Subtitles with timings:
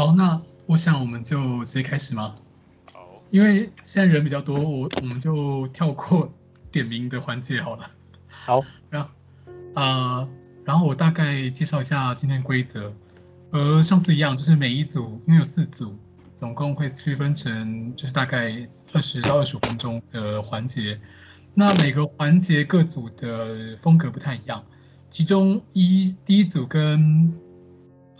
[0.00, 2.34] 好，那我想我们就直接开始吗？
[2.90, 6.32] 好，因为现在人比较多，我我们就跳过
[6.72, 7.90] 点名的环节好了。
[8.30, 9.10] 好， 然后
[9.74, 10.28] 啊、呃，
[10.64, 12.90] 然后我大概介绍一下今天规则，
[13.52, 15.94] 和上次一样，就是每一组因为有四组，
[16.34, 18.54] 总共会区分成就是大概
[18.94, 20.98] 二十到二十五分钟的环节。
[21.52, 24.64] 那每个环节各组的风格不太一样，
[25.10, 27.30] 其中一第一组跟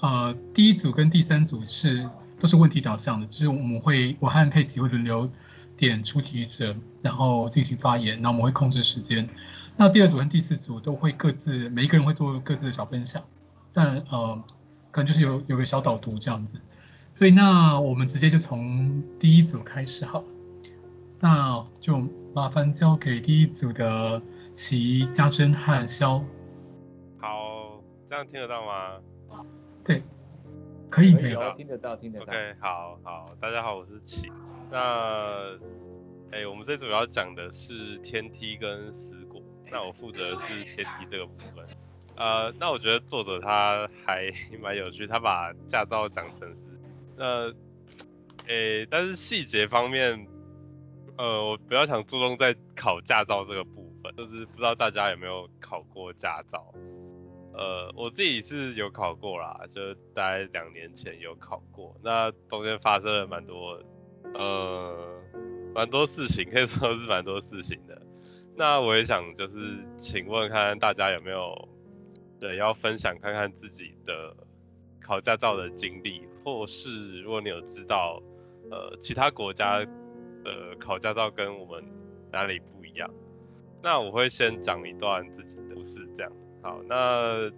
[0.01, 2.09] 呃第一组跟第三组是
[2.39, 5.31] 都是问题导向的，就是我们会我和佩奇会轮流
[5.77, 9.29] 点出题者，然后进行发言，然后我们会控制时间。
[9.77, 13.23] 那第二组跟第四组都会各自每一个人会做各自的小分享，
[13.73, 14.43] 但呃
[14.91, 16.61] 可能就是有有个小导读这样子，
[17.13, 20.27] 所以那我们直接就从第一组开始好了，
[21.19, 22.03] 那就。
[22.33, 24.23] 麻烦交给第一组的
[24.55, 26.25] 齐、家珍和肖。
[27.19, 29.01] 好，这样听得到吗？
[29.91, 30.01] 对，
[30.89, 32.27] 可以，可以，听得到，听得到。
[32.27, 34.31] OK，好好，大家好，我是齐。
[34.71, 35.59] 那，
[36.31, 41.67] 哎、欸，我们这主要讲的是天梯跟死果，那我负责的是天梯这个部分。
[42.15, 44.31] 呃，那我觉得作者他还
[44.63, 46.71] 蛮有趣，他把驾照讲成是，
[47.17, 47.53] 呃，
[48.47, 50.25] 诶、欸，但是细节方面。
[51.19, 56.73] 呃，我比较想注重在考驾照这个部分，就是不知道大家有没有考过驾照？
[57.53, 63.83] 呃，我自己是有考过啦，就大概两年前有考过，那中间发生了蛮多，
[64.35, 65.21] 呃，
[65.75, 68.01] 蛮多事情，可以说是蛮多事情的。
[68.57, 71.69] 那我也想就是请问看大家有没有，
[72.39, 74.37] 对，要分享看看自己的
[75.01, 78.23] 考驾照的经历，或是如果你有知道，
[78.71, 79.87] 呃，其他国家。
[80.43, 81.85] 的，考驾照跟我们
[82.33, 83.11] 哪里不一样？
[83.83, 86.33] 那我会先讲一段自己的故事，这样。
[86.63, 87.51] 好，那，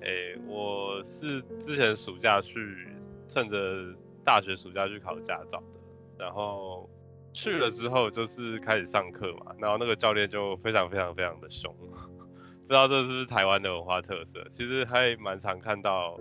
[0.00, 2.88] 诶、我是之前暑假去，
[3.28, 5.80] 趁着大学暑假去考驾照的。
[6.18, 6.88] 然后
[7.34, 11.74] 去了之后，就是开始上课嘛，然后那个教练就非常非常非常的凶，
[12.66, 14.42] 不知道这是不是台湾的文化特色？
[14.50, 16.18] 其实还蛮常看到，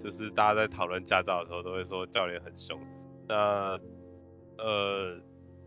[0.00, 2.76] 就是大家在讨论驾照的时候，都会说教练很凶。
[3.28, 3.78] 那
[4.58, 5.16] 呃，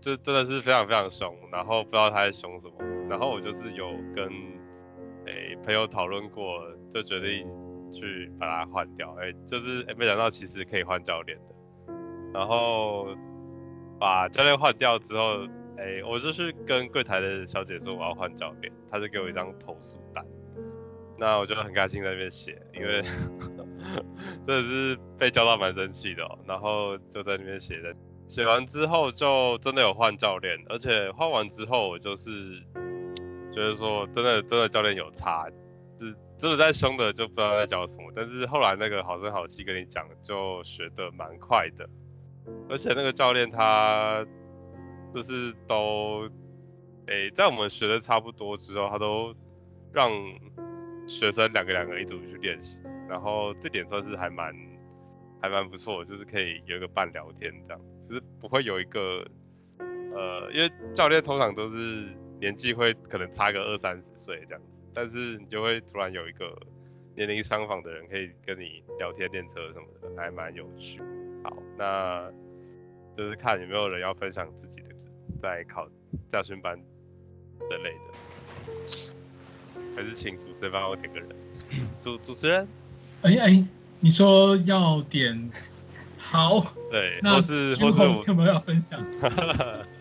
[0.01, 2.73] 这真的是非常非常凶，然后不知道他在凶什么，
[3.09, 4.29] 然后我就是有跟
[5.29, 6.61] 诶、朋友讨论过，
[6.93, 7.47] 就决定
[7.93, 11.93] 去把它换掉，哎、欸，就是、欸、没想到其实可以换教练的，
[12.33, 13.07] 然后
[13.99, 15.45] 把教练换掉之后，
[15.77, 20.25] 哎、欸，我就去跟柜台的小姐说我要换教练，她就给我一张投诉单，
[21.17, 23.01] 那我就很开心在那边写，因为
[24.45, 27.95] 真的是被教到蛮生气的、喔，然后就在那边写的。
[28.27, 32.29] 写完之后就真的有换教练，而且换完之后我就是
[33.59, 35.47] 就是说真的真的教练有差，
[35.97, 41.87] 是真的在凶的就不知道在教什么，但是后来那个好声好气跟你讲就学的蛮快的，
[42.69, 44.25] 而且那个教练他
[45.13, 46.29] 就是都
[47.07, 49.33] 诶、在我们学的差不多之后，他都
[49.91, 50.11] 让
[51.07, 54.53] 学生两个两个一组去练习，然后这点算是还蛮
[55.41, 57.81] 还蛮不错，就是可以有一个伴聊天这样。
[58.07, 59.25] 只是不会有一个，
[59.79, 62.07] 呃，因为教练通常都是
[62.39, 66.57] 年纪会可能差个二三十岁这样子，但是你就会突然有一个
[67.15, 71.01] 年龄相仿的人可以跟你聊天练车什么的，还蛮有趣。
[71.43, 72.31] 好，那
[73.17, 74.87] 就是看有没有人要分享自己的，
[75.41, 75.87] 在考
[76.27, 76.79] 驾训班
[77.69, 78.13] 之类的，
[79.95, 81.29] 还是请主持人帮我点个人。
[82.01, 82.67] 主主持人，
[83.23, 83.65] 哎哎，
[83.99, 85.51] 你说要点。
[86.17, 88.99] 好，对，那或是或是我有没有要分享？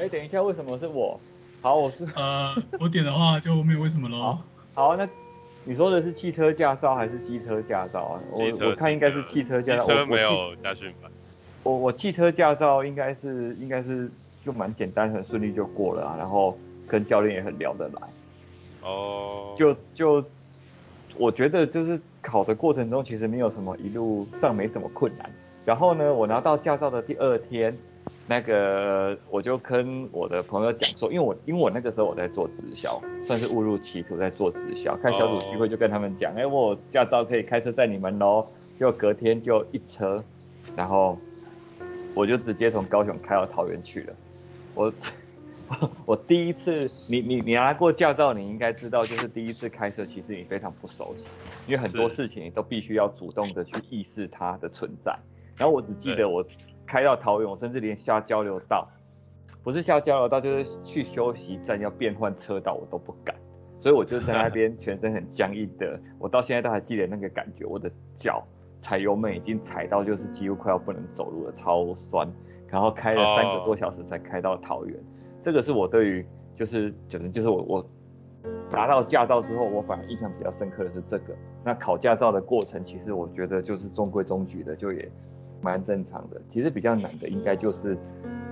[0.00, 1.20] 哎，等一下，为什么是我？
[1.60, 4.38] 好，我是呃，我点的话就没有为什么喽。
[4.72, 5.06] 好，好，那
[5.64, 8.20] 你说的是汽车驾照还是机车驾照啊？
[8.32, 9.82] 我我看应该是汽车驾照。
[9.82, 11.10] 汽车没有驾训班。
[11.62, 14.10] 我我汽车驾照应该是应该是
[14.42, 16.16] 就蛮简单，很顺利就过了啊。
[16.16, 16.56] 然后
[16.88, 18.08] 跟教练也很聊得来。
[18.82, 19.54] 哦。
[19.54, 20.24] 就就。
[21.18, 25.30] 我觉得就是考的过程中，其实没有什么，一路上没什么困难。
[25.66, 27.76] 然后呢，我拿到驾照的第二天，
[28.30, 32.96] 那个我就跟我的朋友讲说，因为我因为我那个时候我在做直销，
[33.26, 36.52] 算是误入歧途在做直销，看小组聚会就跟他们讲，哎、oh.
[36.52, 38.46] 欸，我驾照可以开车载你们喽。
[38.76, 40.22] 就隔天就一车，
[40.76, 41.18] 然后
[42.14, 44.14] 我就直接从高雄开到桃园去了。
[44.76, 44.92] 我。
[46.04, 51.28] 我第一次，你你你拿过驾照，你应该知道，就是第一次开车，其实你非常不熟悉，
[51.66, 55.16] 因为很多事情你都必须要主动的去意识它的存在。
[55.56, 56.44] 然后我只记得我
[56.90, 58.88] 开到桃园，我甚至连下交流道，
[59.62, 63.32] 不是下交流道，就是去休息站要变换车道，我都不敢。
[63.78, 67.88] 所以我就在那 边全身很僵硬的，我到现在都还记得那个感觉，我的
[68.18, 68.44] 脚
[68.82, 72.28] 踩油门已经踩到就是几乎快要不能走路了，超酸。
[72.66, 74.98] 然后开了三个多小时才开到桃园，
[75.42, 76.26] 这个是我对于
[76.56, 77.86] 就是就是就是我我
[78.72, 81.36] 拿到驾照之后，我反而印象比较深刻的是这个。
[81.64, 85.10] 那考驾照的过程，其实我觉得就是中规中矩的，就也
[85.60, 86.40] 蛮正常的。
[86.48, 87.96] 其实比较难的应该就是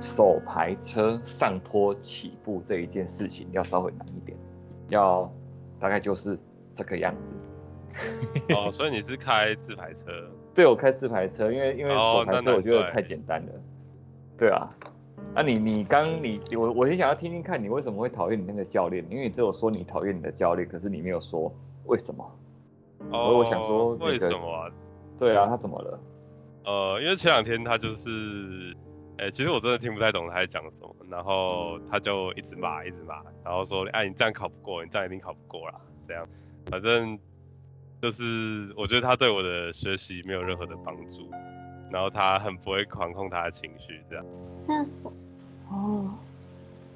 [0.00, 4.36] 手排车上坡起步这一件事情要稍微难一点，
[4.88, 5.30] 要
[5.78, 6.38] 大概就是
[6.74, 7.32] 这个样子。
[8.54, 10.06] 哦，所以你是开自排车？
[10.54, 13.52] 对，我开自排车，因为因为手排车我觉得太简单了。
[14.36, 14.70] 对啊，
[15.34, 21.52] 那、啊、你你刚你我我也想要听听看你为什么会讨厌你那个教练，因为你只有说你讨厌你的教练，可是你没有说
[21.86, 22.24] 为什么。
[23.10, 24.70] 哦，所以我想说、这个、为什么、啊？
[25.18, 25.98] 对啊，他怎么了？
[26.68, 28.76] 呃，因为前两天他就是，
[29.16, 36.28] 哎、其实我真的听不太懂他在讲什么，然后他就一直骂，一直骂，然后说，哎，你这样考不过，你这样一定考不过啦，这样，
[36.70, 37.18] 反正
[38.02, 41.30] 就是我觉得他对我的学习没有任何的帮助。
[41.90, 44.24] 然后他很不会管控他的情绪，这样。
[44.66, 44.84] 那
[45.70, 46.10] 哦，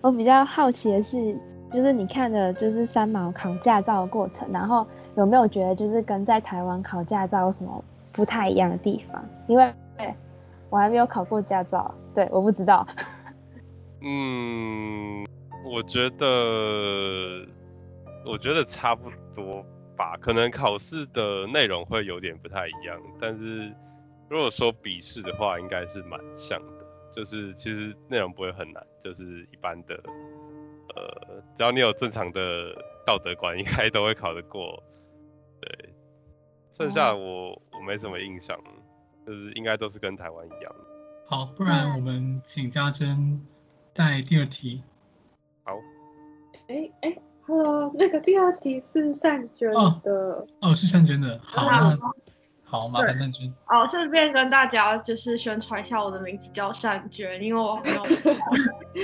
[0.02, 1.34] 我比较好奇的是，
[1.72, 4.86] 就是你看的，就是三毛考驾照的过程，然后
[5.16, 9.24] 有没有觉得，就是跟在台湾考驾照有什么不太一样的地方？
[9.48, 9.72] 因为
[10.70, 12.86] 我还没有考过驾照，对，我不知道。
[14.00, 15.24] 嗯，
[15.64, 17.46] 我觉得，
[18.24, 19.64] 我觉得差不多
[19.96, 23.72] 吧，可能考试的内容会有点不太一样，但是。
[24.30, 29.94] 如果说笔试的话，应该是蛮像的，就是其实内容不会很难，就是一般的，
[30.96, 32.72] 呃，只要你有正常的
[33.04, 34.82] 道德观，应该都会考得过。
[35.60, 35.91] 对，
[36.72, 38.58] 剩下我我没什么印象，
[39.26, 40.74] 就是应该都是跟台湾一样。
[41.26, 43.38] 好，不然我们请家珍
[43.92, 44.82] 带第二题。
[45.64, 45.74] 好。
[46.68, 49.78] 哎哎，Hello，那个第二题是善娟的。
[49.78, 51.38] 哦，哦，是善娟的。
[51.44, 51.66] 好。
[51.66, 51.98] 那
[52.64, 53.52] 好，麻烦善娟。
[53.66, 57.78] 哦，顺便跟大家就是宣传一下，我的名字叫善娟，因为我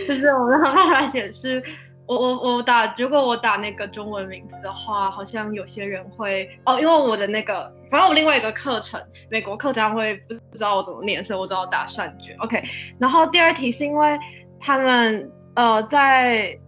[0.09, 1.63] 就是我没有办法显示。
[2.09, 8.99] 我我我打，如果我打那个中文名字的话，好像有些人会哦，因为我的那个，反正我另外一个课程，
[9.31, 12.35] 美国课程会不不知道我怎么念，所以我只好打善卷。
[12.39, 12.63] OK，
[12.99, 14.19] 然后第二题是因为
[14.59, 16.59] 他们呃在，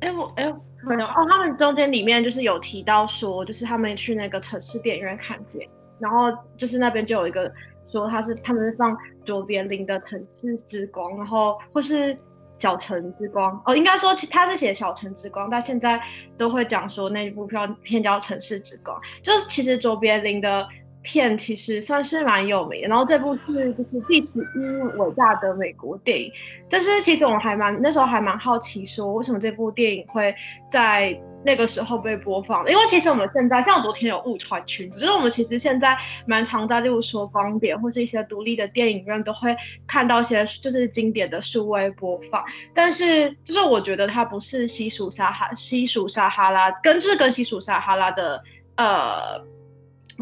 [0.00, 0.50] 哎我哎
[0.82, 5.70] 没有哦，他们中间里面就是有提到说，就是他们去那个城市电影院看电影。
[5.98, 7.50] 然后就是那边就有一个
[7.90, 8.94] 说他是他们是放
[9.24, 12.14] 卓别林的《城市之光》，然后或是
[12.58, 16.00] 《小城之光》哦，应该说他是写《小城之光》，但现在
[16.38, 20.66] 都会讲说那一部片片叫《城市之光》，就是其实卓别林的
[21.06, 22.88] 片其实算是蛮有名的。
[22.88, 26.32] 然后这部是就是第十一伟大的美国电影，
[26.68, 30.34] 但是其实我还蛮那时候还蛮好奇说为什么这部电影会
[30.70, 31.18] 在。
[31.44, 39.56] 那个时候被播放，因为其实我们现在像昨天有误传裙子，就是我们其实现在蛮常在，例如说光点或是一些独立的电影院都会
[39.86, 42.42] 看到一些就是经典的数位播放，
[42.74, 48.42] 但是就是我觉得它不是西属撒哈西属撒哈拉，跟就是跟西属撒哈拉的
[48.76, 49.40] 呃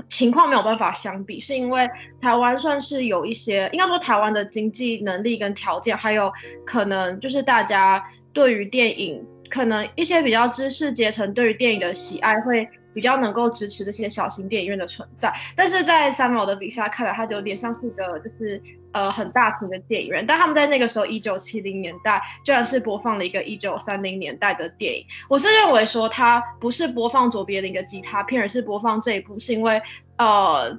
[0.08, 1.88] 情况没有办法相比，是因为
[2.20, 6.32] 台湾算是有一些，应该说台湾的经济能力跟条件，还有
[6.64, 9.24] 可能就是大家对于电影。
[9.50, 18.62] 可能一些比较知识阶层对于电影的喜爱会比较能够支持这些小型电影院的存在，但是在三毛的笔下看来，它就有点像是一个就是
[18.92, 20.24] 呃很大型的电影院。
[20.24, 25.04] 但他们在那个时候，一九七零年代，居然是播放了一个一九三零年代的电影。
[25.28, 29.82] 我是认为说，它不是播放卓别林的吉他片，而是播放这一部，是因为
[30.16, 30.78] 呃。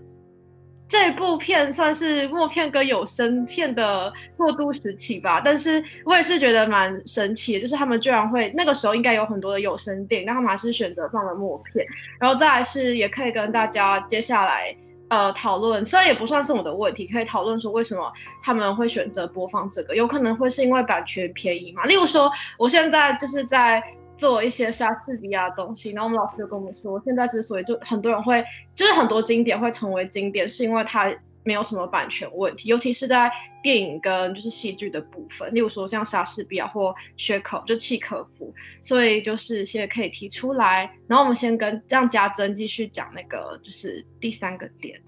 [0.87, 11.83] 这部片算是默片跟有声片的过渡时期吧，但是我也是觉得蛮神奇的，就是他们居然会那个时候应该有很多的有声电影，但他们还是选择放了默片。
[12.19, 14.75] 然后再来是也可以跟大家接下来
[15.09, 18.13] 呃讨论，虽然也不算是我的问题，可以讨论说为什么
[18.43, 21.83] 他们会选择播放这个，有可能会是因为版权便宜嘛？
[21.85, 23.81] 例如说我现在就是在。
[24.17, 28.43] 做一些莎士比亚的东西，然后我们老师就跟我们说，现在之所以就很多人会，
[28.73, 33.31] 就是很多经典会成为经典，是因为它没有什么版权问题，尤其是在
[33.61, 38.53] 电影跟就是戏剧的部分，例如说像莎士比亚或薛可就契诃夫，
[38.83, 44.99] 所以就是现在可以提出来，然后我们先跟让家珍继续讲那个就是第三个点。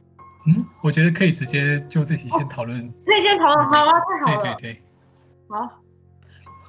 [0.45, 2.93] 嗯，我觉得可以直接就这题先讨论。
[3.05, 4.55] 可以先讨论，好啊，太好了。
[4.59, 4.81] 对对对。
[5.47, 5.81] 好。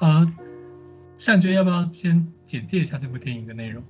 [0.00, 0.33] 呃。
[1.18, 3.82] 善娟，要不要先简介一下这部电影的内容？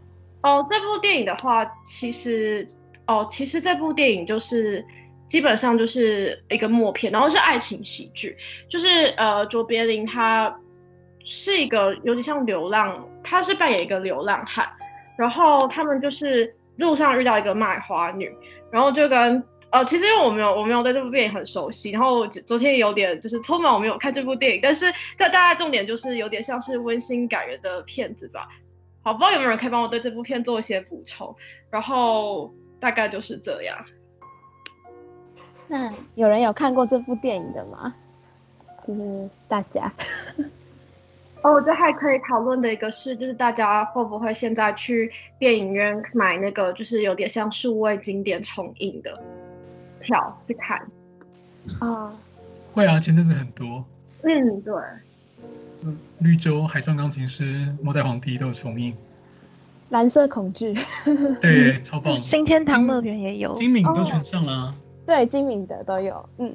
[0.43, 2.67] 哦，这部电影的话，其实
[3.07, 4.83] 哦，其实这部电影就是
[5.29, 8.35] 基本上就是一个默片，然后是爱情喜剧，
[8.69, 8.87] 就是
[9.19, 10.53] 呃，卓别林他
[11.25, 14.67] 是一个有点像流浪，他是扮演一个流浪汉，
[15.19, 18.35] 然后他们就是路上遇到一个卖花女，
[18.71, 28.49] 然后就跟呃，其实因为我没有我没有对这部电影很熟悉，然后昨天有点就是匆忙我没有看这部电影，但是这大家重点就是有点像是温馨感人的片子吧。
[29.03, 31.35] 好，不知道有没有人可以帮我对这部片做一些补充，
[31.71, 33.79] 然后大概就是这样。
[35.67, 37.95] 那有人有看过这部电影的吗？
[38.87, 39.93] 就是大家。
[41.43, 49.17] 哦，我觉得还可以讨论的一个是，就是大家会不会现在去电影院买那个，就是有点像数位经典重映的
[50.01, 50.87] 票去看？
[51.81, 52.13] 啊，
[52.73, 53.85] 会啊，前阵子很多。
[54.23, 54.75] 嗯，对。
[55.83, 58.95] 嗯，绿洲、海上钢琴师、末代皇帝都有重映。
[59.91, 60.77] 蓝色恐惧。
[61.41, 62.21] 对， 超棒。
[62.21, 63.53] 新天堂乐园也有。
[63.53, 64.75] 金敏都全上了、啊哦。
[65.07, 66.29] 对，金敏的都有。
[66.39, 66.55] 嗯。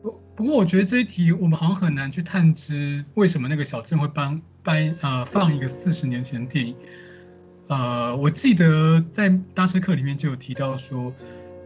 [0.00, 6.76] 不不过我觉得这一题我们好像很难去探知为什么那个小镇会搬搬呃放一个四十年前的电影。
[7.66, 11.12] 呃，我记得在搭车课里面就有提到说，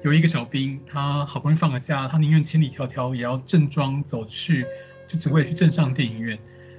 [0.03, 4.67] 有一个小兵他好不容易放个假，他宁愿千里迢迢也要正装走去，
[5.07, 6.39] 就只为去镇上电影院，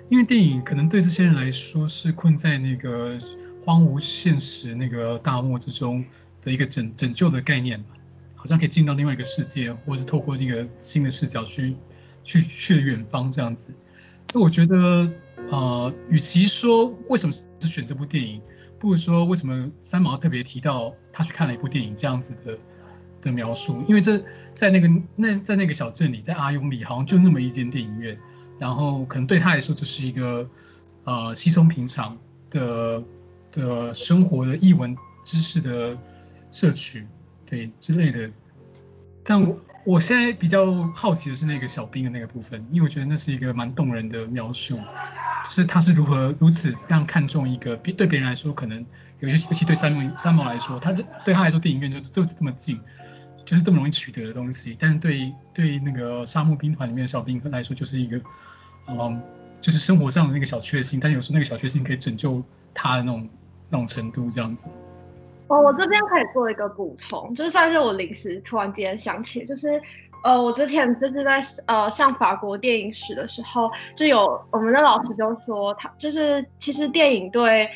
[0.09, 3.17] 因为电影可能对这些人来说是困在那个
[3.63, 6.03] 荒芜现实那个大漠之中
[6.41, 7.89] 的一个拯拯救的概念吧。
[8.35, 11.77] 好像可以进到另外一个世界，或是透过这个新的视角去
[12.25, 13.73] 去去远方这样子。
[14.29, 15.09] 所以我觉得，
[15.49, 18.41] 呃，与其说为什么是选这部电影，
[18.77, 22.57] 不如说为什么三毛特别提到他去看了一部电影这样子的
[23.23, 23.83] 的描述。
[23.87, 28.15] 因为这在那个那在那个小镇里，在阿雍里，好像就那么一间电影院，
[28.59, 30.47] 然后可能对他来说就是一个
[31.05, 32.15] 呃稀松平常
[32.51, 33.03] 的
[33.51, 35.97] 的生活的译文知识的
[36.51, 37.07] 摄取。
[37.45, 38.31] 对之类的，
[39.23, 44.77] 但我我现在比较好奇的是那个小兵的那个部分，因为我觉得那是一个蛮动人的描述，
[45.43, 48.83] 就是他是如何如此这样看重一个，对别人来说可能
[49.19, 50.91] 有些，尤其对三毛三毛来说，他
[51.23, 52.79] 对他来说电影院就就这么近，
[53.45, 58.19] 就是这么容易取得的东西，但是对对那个沙漠兵团里面的小兵来说，就是一个
[58.87, 59.21] 嗯，
[59.59, 62.41] 就是生活上的那个小确幸，但有时候那个小确幸可以拯救
[62.73, 63.29] 他的那种
[63.69, 64.67] 那种程度，这样子。
[65.47, 69.79] 哦，我这边可以做一个补充，就是算是我临时突然间想起，就是，
[70.23, 77.69] 呃，我之前就是在呃上法国电影史的时候，就有我们的老师就说，他就是其实电影对，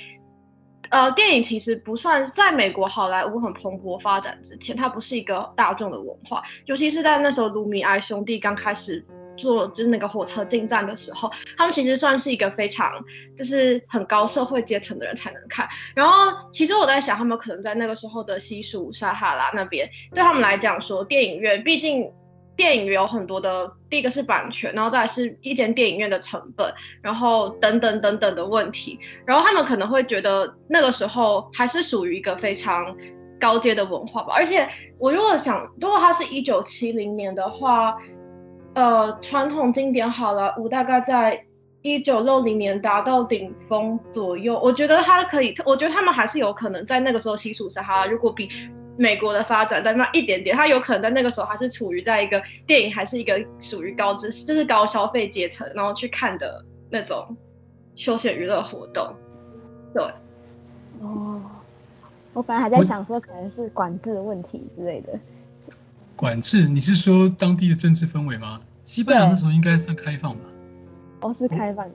[0.90, 9.06] 呃，电影其实不算在美国好莱坞很蓬勃发展之前，它不是一个大众的文化，尤其是在那时候卢米埃兄弟刚开始。
[9.38, 12.92] 做就是那个火车进站的时候，他们其实算是一个非常
[13.38, 15.70] 就是很高社会阶层的人才能看。
[15.94, 22.12] 然后其实我在想，他们可能在那个时候的西属撒哈拉那边，对他们来讲说，电影院毕竟
[22.58, 29.00] 电影有很多的，第一个是版权，然后再是一间电影院的成本，然后等等等等的问题。
[29.26, 32.94] 然后他们可能会觉得那个时候还是属于一个非常
[33.40, 34.34] 高阶的文化吧。
[34.36, 37.96] 而且我如果想，如果它是一九七零年的话。
[38.74, 41.44] 呃，传统经典好莱坞大概在
[41.82, 44.60] 一九六零年达到顶峰左右。
[44.64, 48.48] 我觉得它可以，我觉得他们还是有可能在那个时候西属撒哈拉，如果比
[48.98, 57.38] 美国的发展在慢一点点，它有可能在那个时候还是处于在一个电影还是一个属于高知识，就是高消费阶层，然后去看的那种
[57.96, 59.16] 休闲娱乐活动。
[59.94, 60.04] 对，
[61.00, 61.42] 哦，
[62.34, 65.18] 我本来还在想说可能是管制的问题之类的。
[66.16, 66.68] 管制？
[66.68, 68.60] 你是说当地的政治氛围吗？
[68.84, 70.46] 西班牙那时候应该算开放吧？
[71.22, 71.94] 哦，是开放的，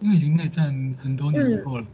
[0.00, 1.82] 因为已经内战很多年以后了。
[1.82, 1.86] 嗯、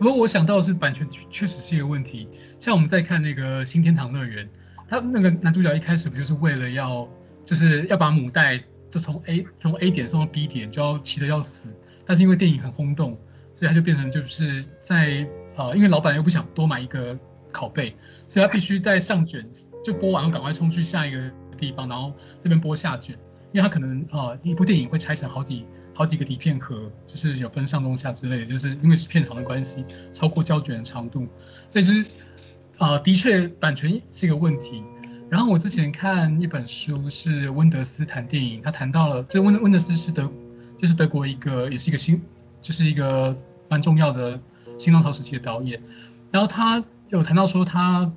[0.00, 2.26] 不过我想到的是版权确实是一个问题。
[2.58, 4.46] 像我们在看那个《新天堂乐园》，
[4.88, 7.06] 他那个男主角一开始不就是为了要，
[7.44, 11.76] 就是要把母带就从 A 从 A 点送到 B 点，就要骑得要死。
[12.06, 13.10] 但是因为电影很轰动，
[13.52, 15.28] 所以他就变成就是在
[15.58, 17.14] 呃，因为老板又不想多买一个
[17.52, 17.94] 拷贝。
[18.26, 19.46] 所以他必须在上卷
[19.84, 23.14] 就播完后赶快冲去下一个地方，然后这边播下卷，
[23.52, 25.66] 因为他可能啊一部电影会拆成好几
[26.00, 31.28] 好几个底片盒，就是有分上中下之类，就是因为是片长的关系，超过胶卷的长度，
[31.68, 32.10] 所以就是
[32.78, 34.82] 啊的确版权是一个问题。
[35.28, 40.32] 然后我之前看一本书是温德斯谈电影，他谈到了，就温温德斯是德
[40.78, 42.18] 就是德国一个也是一个新
[42.62, 43.36] 就是一个
[43.68, 44.40] 蛮重要的
[44.78, 45.78] 新浪潮时期的导演，
[46.30, 46.82] 然后他。
[47.10, 48.08] 有谈到说他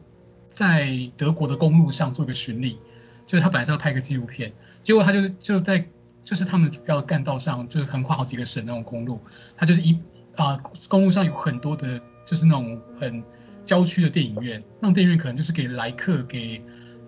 [0.47, 2.77] 在德国的公路上做一个巡礼，
[3.25, 5.83] 就是他本来是要拍一个纪录片，结果他就就在
[6.23, 9.19] 就是他们主要干道上，就是横跨好几个省那种公路，
[9.57, 9.99] 他就是一
[10.35, 10.57] 啊、
[10.89, 13.23] 公路上有很多的，就是那种很
[13.63, 16.59] 郊区的电影院，那种电影院可能就是给来客给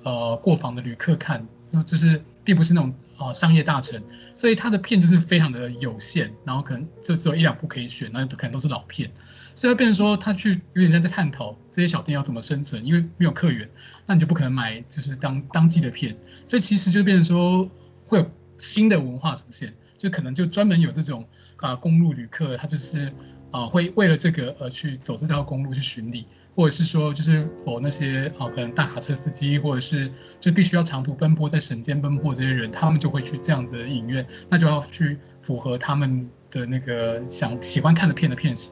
[0.04, 1.44] 呃过访的旅客看，
[1.86, 4.00] 就是并不是那种啊、呃、商业大城，
[4.36, 9.10] 所以它的片就是非常的有限，然后可能就只有一两部可以选，那可能都是老片，
[9.56, 13.68] 所以变成说他去有点像在探讨这些小店要怎么生存，因为没有客源，
[14.06, 17.68] 那你就不可能买就是当当季的片，所以其实就变成说
[18.06, 21.24] 会有新的文化出现，就可能就专门有这种
[21.58, 23.08] 啊、呃、公路旅客，他就是
[23.52, 26.26] 啊、呃、会为了这个而去走这条公路去巡礼。
[26.58, 30.10] 或者是说，就是否那些啊，可能大卡车司机，或者是
[30.40, 38.72] 就必须要长途奔波在省间奔波这些人，他们就会去这样子的影院，那就要去符合他们的那个想喜欢看的片的片型，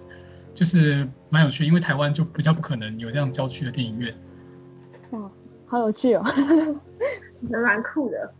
[0.53, 4.15] 就是蛮有趣，因为台湾就比较不可能有这样郊区的电影院。
[5.11, 5.29] 哇，
[5.65, 6.23] 好有趣哦，
[7.41, 8.33] 蛮酷的。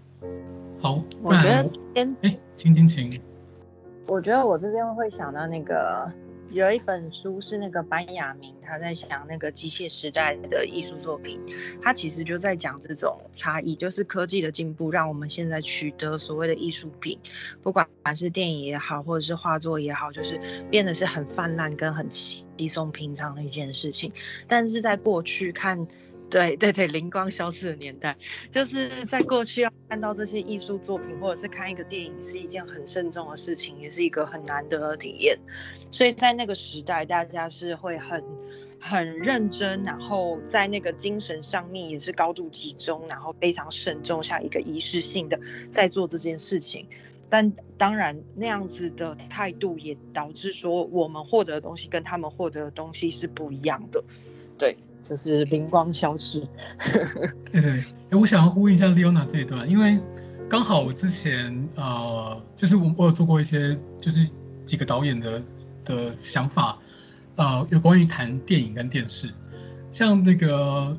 [0.84, 3.22] 好，我觉得今天哎，请请请，
[4.06, 6.12] 我觉得我这边会想到那个。
[6.52, 11.40] 有一本书是那个班雅明，他在讲那个机械时代的艺术作品，
[11.82, 17.18] 他其实就在讲这种差异，就是科技的进步让我们现在取得所谓的艺术品，
[17.64, 24.12] 不管是电影也好，或者是画作也好，就是变得是很泛滥跟很稀松平常的一件事情，
[24.48, 25.88] 但是在过去看。
[26.34, 28.18] 对对对，灵光消失的年代，
[28.50, 35.38] 就是在过去要看到这些艺术作品，或者是看一个电影，是一件很慎重的事情，也是一个很难得的体验。
[35.92, 38.24] 所以在那个时代，大家是会很
[38.80, 46.88] 很认真，然后在那个精神上面也是高度集中，然后非常慎重，像一个仪式性的在做这件事情。
[47.30, 54.04] 但当然，那样子的态度也导致说，我们获得的东西跟他们获得的东西是不一样的。
[54.58, 54.76] 对。
[55.04, 56.42] 就是灵光消失。
[57.52, 60.00] 对对，我想要呼应一下 Leona 这一段，因为
[60.50, 64.30] 刚好我之前呃，就是我我有做过一些，就是
[64.66, 65.44] 几个导演的
[65.84, 66.80] 的想法，
[67.36, 69.30] 呃，有关于谈电影跟电视，
[69.92, 70.98] 像那个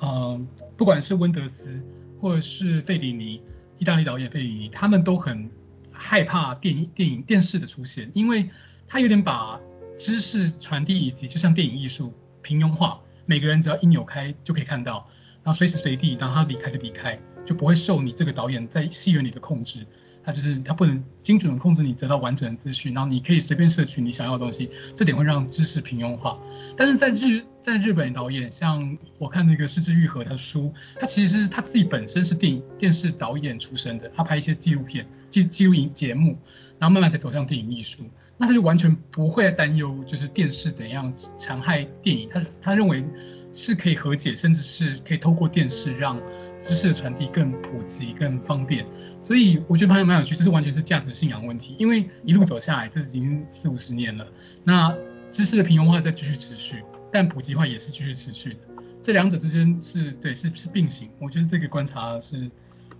[0.00, 0.40] 呃，
[0.76, 1.80] 不管是温德斯
[2.20, 3.40] 或者是费里尼，
[3.78, 5.48] 意大利导演费里尼，他们都很
[5.92, 8.50] 害怕电影、电影、电视的出现，因为
[8.88, 9.60] 他有点把
[9.96, 12.12] 知识传递以及就像电影艺术
[12.42, 13.00] 平庸化。
[13.26, 15.06] 每个人只要一扭开就可以看到，
[15.42, 19.86] 然后随时随地，然后他离开就离开，就不会受你这个导演在戏院里的控制。
[20.24, 26.36] 他就是他不能精准的控制你得到完整的资讯，然后你可以随便摄取你想要的东西，这点会让知识平庸化。
[26.76, 36.36] 但是在日在日本导演，像我看那个是枝裕和他的书，他其实是他自己本身是电影电视导演出身的，他拍一些纪录片、纪纪录影节目，
[36.76, 38.10] 然后慢慢才走向电影艺术。
[38.38, 42.28] 那他就完全不会担忧，就是电视怎样残害电影。
[42.28, 43.02] 他他认为
[43.50, 46.20] 是可以和解，甚至是可以透过电视让
[46.60, 48.84] 知识的传递更普及、更方便。
[49.22, 51.74] 所以我觉得蛮有蛮有趣，这是完全是价值信仰问题。
[51.78, 54.26] 因为一路走下来，这已经四五十年了。
[54.62, 54.94] 那
[55.30, 58.58] 知识的平庸化在继续持续，但普及化也是继续持续的。
[59.00, 61.08] 这两者之间是对是是并行。
[61.18, 62.50] 我觉得这个观察是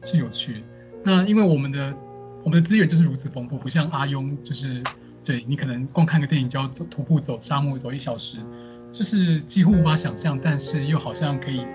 [0.02, 0.60] 是有趣的。
[1.04, 1.94] 那因为我们的
[2.42, 4.82] 我们的资源就是如此丰富，不像阿庸就是。
[5.26, 8.38] 对，你可能光看个电影就要走徒步走沙漠走一小时，
[8.92, 11.66] 就是几乎无法想象，但是又好像可以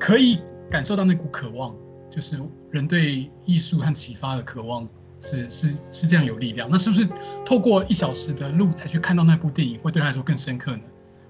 [0.00, 0.38] 可以
[0.70, 1.76] 感受到那股渴望，
[2.08, 4.88] 就是人对艺术和启发的渴望
[5.20, 6.66] 是是是这样有力量。
[6.70, 7.06] 那是不是
[7.44, 10.82] 透过一小时的路才去看到那部电影，会对他来说更深刻呢？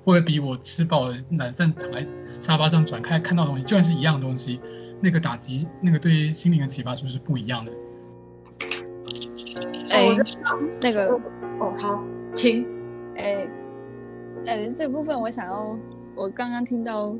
[0.04, 2.06] 会比我吃饱了懒散躺在
[2.40, 4.60] 沙发上转开看到的东西，就算是一样东西，
[5.00, 7.72] 那个打击，那个对心灵的启发是不是不一样的？
[9.94, 10.16] 哎，
[10.80, 11.20] 那个
[11.60, 12.02] 哦，好，
[12.34, 12.66] 请。
[13.16, 13.48] 哎，
[14.44, 15.76] 呃，这部分我想要，
[16.16, 17.14] 我刚刚听到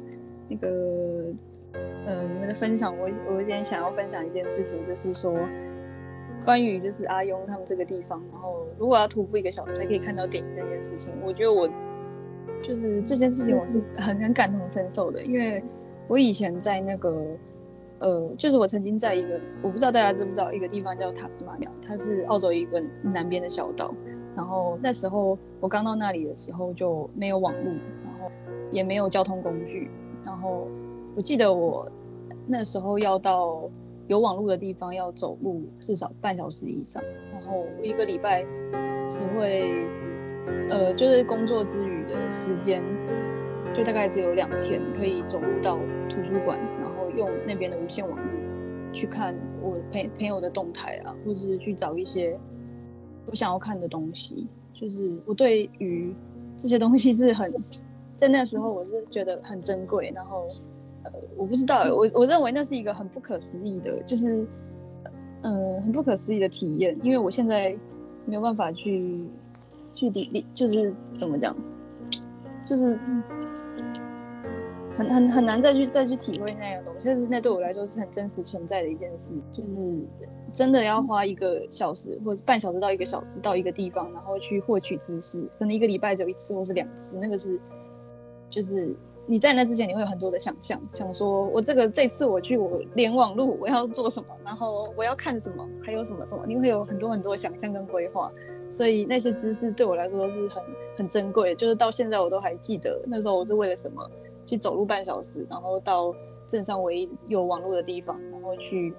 [0.48, 0.68] 那个，
[2.04, 5.32] 呃，你们的分享，我我有点想要分享一件事情，就是说，
[6.44, 11.68] 关于就是阿庸他们这个地方，然后如果要徒步一个小时才可以看到电影这件事情，我觉得我
[12.60, 15.62] 就是这件事情我是很很感同身受的，因为
[16.08, 17.14] 我以前在那个。
[18.00, 23.94] 呃，就是我曾经在一个，我不知道大家知不知道，一个地方叫塔斯马尼亚，它是澳洲一个南边的小岛。
[24.36, 27.72] 然后那时候我刚到那里的时候就没有网络，
[28.04, 28.30] 然后
[28.72, 29.88] 也没有交通工具。
[30.24, 30.66] 然后
[31.14, 31.88] 我记得我
[32.46, 33.62] 那时候要到
[34.08, 37.02] 有网络的地方要走路至少半小时以上。
[37.32, 38.44] 然后一个礼拜
[39.06, 39.86] 只会，
[40.68, 42.82] 呃，就是工作之余的时间，
[43.72, 45.78] 就大概只有两天可以走路到
[46.08, 46.58] 图书馆。
[47.16, 52.38] 用那边的无线网络去看我朋朋友的动态啊，或者是去找一些
[53.26, 54.46] 我想要看的东西。
[54.72, 56.12] 就是我对于
[56.58, 57.52] 这些东西是很，
[58.20, 60.12] 在那时候我是觉得很珍贵。
[60.14, 60.46] 然后，
[61.04, 64.46] 呃，我不知道，我我认为那是一个很不可思议的，就是，
[65.42, 66.98] 呃，很不可思议的体验。
[67.02, 67.74] 因为我现在
[68.26, 69.24] 没有办法去
[69.94, 71.56] 去理理，就是怎么讲，
[72.66, 72.98] 就是。
[74.96, 80.06] 很很很难再去再去体会那样东西，但是那对我来说是很真实存在的一件事，就是
[80.52, 87.60] 真的要花一个小时或者半小时到一个小时到一个地方，然后去获取知识，可能一个礼拜只有一次或是两次，那个是
[88.48, 88.94] 就是
[89.26, 98.30] 你在那之前你会有很多的想象，想说我这个这次我去我连网路我要做什么，然后我要看什么，还有什么什么，你会有很多很多想象跟规划，
[98.70, 100.62] 所以那些知识对我来说是很
[100.98, 104.08] 很珍贵，就是到现在我都还记得那时候我是为了什么。
[104.46, 106.14] 去走路半小时，然后到
[106.46, 108.92] 镇上唯一有网络的地方，然后去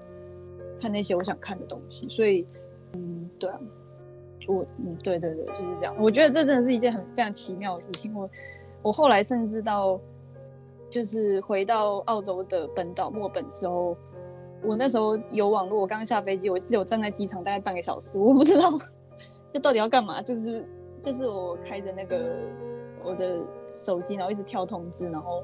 [0.79, 2.07] 看那些我想看的东西。
[2.09, 2.45] 所以，
[2.93, 3.59] 嗯，对啊，
[4.47, 5.95] 我，嗯，对对对，就是这样。
[5.99, 8.13] 我觉得这真的是一件很非常奇妙的事情。
[8.15, 8.29] 我，
[8.81, 9.99] 我后来甚至到，
[10.89, 13.95] 就是回到澳洲的本岛墨本时候，
[14.63, 18.71] 我那时候有网络，我刚下飞机，我记得我站在机场大概半个小时，我不知道
[19.53, 20.65] 这到底要干嘛，就是
[21.03, 22.39] 就是我开着那个。
[23.05, 23.39] 我的
[23.69, 25.43] 手机，然后一直跳通知，然后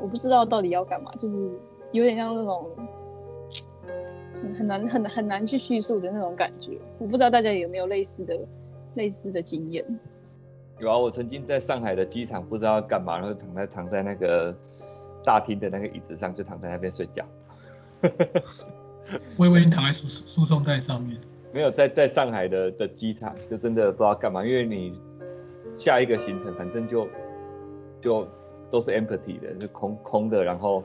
[0.00, 1.36] 我不知道到底要干嘛，就是
[1.92, 2.68] 有点像那种
[4.34, 6.78] 很很难很很难去叙述的那种感觉。
[6.98, 8.38] 我不知道大家有没有类似的
[8.94, 9.84] 类似的经验？
[10.78, 14.54] 有啊，我曾经在上海的机场不知道要干嘛，然后躺在躺在那个
[15.24, 17.24] 大厅的那个椅子上，就躺在那边睡觉。
[19.36, 21.18] 我以为你躺在输输送带上面，
[21.52, 25.00] 没有在在上海的的机场，就真的不知道干嘛，因为你。
[25.74, 27.08] 下一个行程反正就
[28.00, 28.28] 就
[28.70, 30.84] 都是 empty 的，是空空的，然后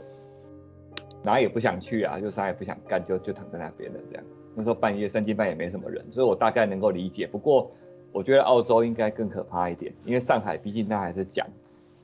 [1.24, 4.24] 哪也不想去啊，就啥也不想干，就就躺在那边了这样。
[4.56, 7.28] 那时候半夜三更半夜没什么人，所以我大概能够理解。
[7.28, 7.70] 不过
[8.12, 11.46] 我觉得澳洲应该更可怕一点，因为上海毕竟它还是讲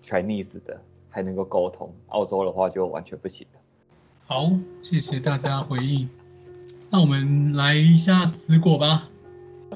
[0.04, 1.94] Chinese 的，还能够沟通。
[2.10, 3.60] 澳洲的话就完全不行了。
[4.24, 6.10] 好，谢谢大家回应。
[6.90, 9.10] 那我们来一下死果吧，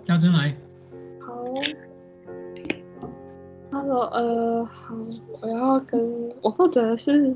[0.04, 0.56] 嘉珍来。
[4.00, 4.96] 呃，好，
[5.42, 7.36] 我要跟我负责是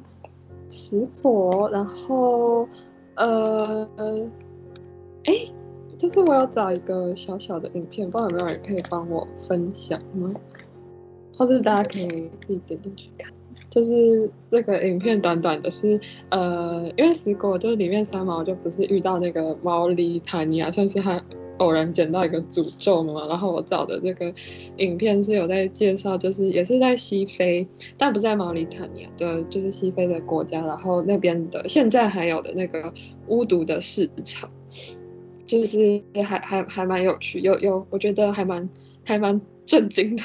[0.68, 2.68] 食果，然后
[3.16, 3.88] 呃，
[5.26, 5.34] 哎，
[5.98, 10.34] 就是我要找一个小小的影片，不知道有没有人可以帮我分享吗？
[11.38, 13.32] 或者大家可以自己点进去看，
[13.70, 21.22] 就是这个影片短短的是，呃，因为死果就是里面三毛就不是遇到那个毛里塔尼亚，算是他。
[21.60, 24.34] 偶然捡到一个诅咒嘛，然后我找的这个
[24.78, 27.68] 影片是有在介绍，就是也是在西非，
[27.98, 32.94] 但不在毛里塔尼亚的，就是西非的国家，然后那边的现在还有的那个
[33.28, 34.50] 巫毒的市场，
[35.46, 38.68] 就是还还还蛮有趣，有有我觉得还蛮
[39.06, 40.24] 还蛮震惊的。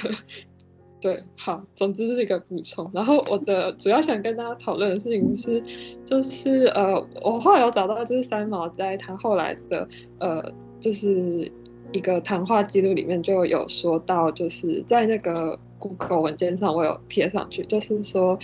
[1.00, 2.90] 对，好，总之是一个补充。
[2.94, 5.62] 然后我的主要想跟大家讨论的事情是，
[6.06, 9.86] 就是呃，我后来有找到，就是三毛在他后来的
[10.18, 10.42] 呃。
[10.84, 11.50] 就是
[11.92, 18.38] 一个谈话记录里面就有说到，就是在那个 Google 文件上我有贴上去，就是说，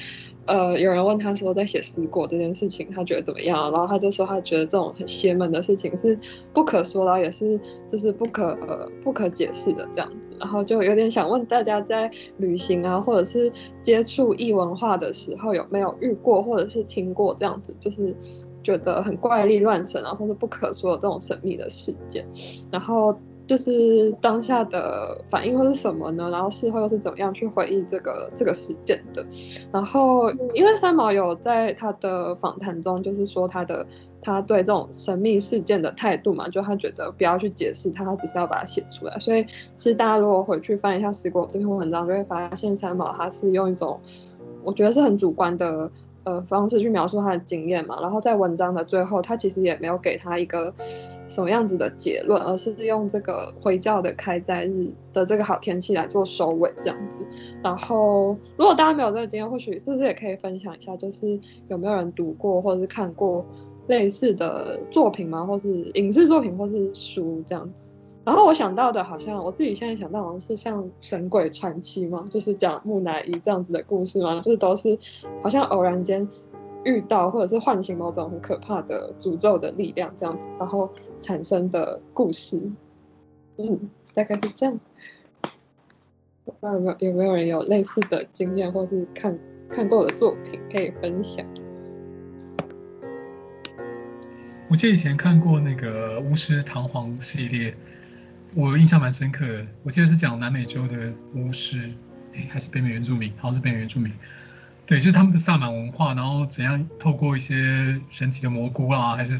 [0.46, 6.18] 呃，有人问他说在写死果这件事情他觉得怎么样，然后他就说他觉得这种很邪门的事情是
[6.54, 18.16] 不可说，然后也是就是不可呃不可解释的这样子，然后就有点想问大家在旅行啊或者是接触异文化的时候有没有遇过或者是听过这样子，就是。
[18.70, 22.24] 觉得很怪力乱神啊，或者不可说的这种神秘的事件，
[22.70, 23.14] 然后
[23.46, 26.30] 就是当下的反应会是什么呢？
[26.30, 29.26] 然后事后又是怎么样去回忆这个这个事件的？
[29.72, 33.84] 然后因为三毛有在他的访谈中，就是说他的
[34.22, 39.18] 他对这种神秘事件的态度嘛，就他觉得不要去解释它，他只是要把它写出来。
[39.18, 39.42] 所以
[39.76, 43.98] 其实大家如果回去翻一下《死果》这篇文章，就会发现三毛他是用一种
[44.62, 45.90] 我觉得是很主观的。
[46.24, 50.72] 呃，方式去描述他的经验嘛，然后在文章的最后，他其实也没有给他一个
[51.28, 57.26] 什么样子的结论，而是用这个回教的开斋日的这个好天气来做收尾这样子。
[57.62, 63.44] 然后，如果大家没有这个经验，或许是不是也可以分享一下，就是有没有人读过或者是看过
[63.86, 65.44] 类似的作品吗？
[65.44, 67.89] 或是影视作品，或是书这样子。
[68.22, 74.96] 然后我想到的，好像我自己现在想到，好像是像《神鬼传奇》嘛，就是讲木乃伊这样子的故事嘛，就是都是
[75.42, 76.28] 好像偶然间
[76.84, 80.88] 遇到，或者是唤醒某种很可怕的诅咒的力量这样子，然后
[81.20, 82.60] 产生的故事。
[83.56, 84.78] 嗯，大概是这样。
[86.44, 89.36] 不知道有没有有没有人有类似的经验，或是看
[89.70, 91.44] 看过的作品可以分享？
[94.68, 97.74] 我记得以前看过那个《巫师唐皇》系列。
[98.54, 101.92] 我印象蛮深刻的，我记得是讲南美洲的巫师，
[102.34, 104.12] 哎，还是北美原住民，好像是北美原住民，
[104.86, 109.38] 对，就是他们的萨满文化，然后怎样透过一些神奇的蘑菇啦，还是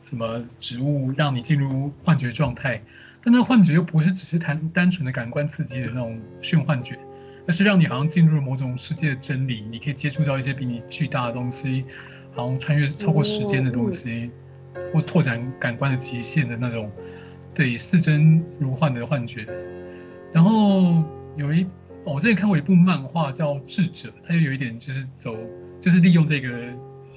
[0.00, 2.80] 什么植物，让你进入幻觉状态，
[3.20, 6.96] 但那幻觉又不是只是单单纯的感官刺激的那种炫幻觉，
[7.48, 11.84] 而是让你好像进入了某种世界的真理，你可以接触到一些比你巨大的东西，
[12.32, 14.30] 好像穿越超过时间的东西，
[14.76, 16.92] 哦、或拓展感官的极限的那种，
[17.56, 19.46] 对，似真如幻的幻觉。
[20.30, 21.02] 然后
[21.36, 21.66] 有一，
[22.04, 25.34] 我之前看过一部漫画叫《智者》，它就有一点就是走，
[25.80, 26.50] 就是利用这个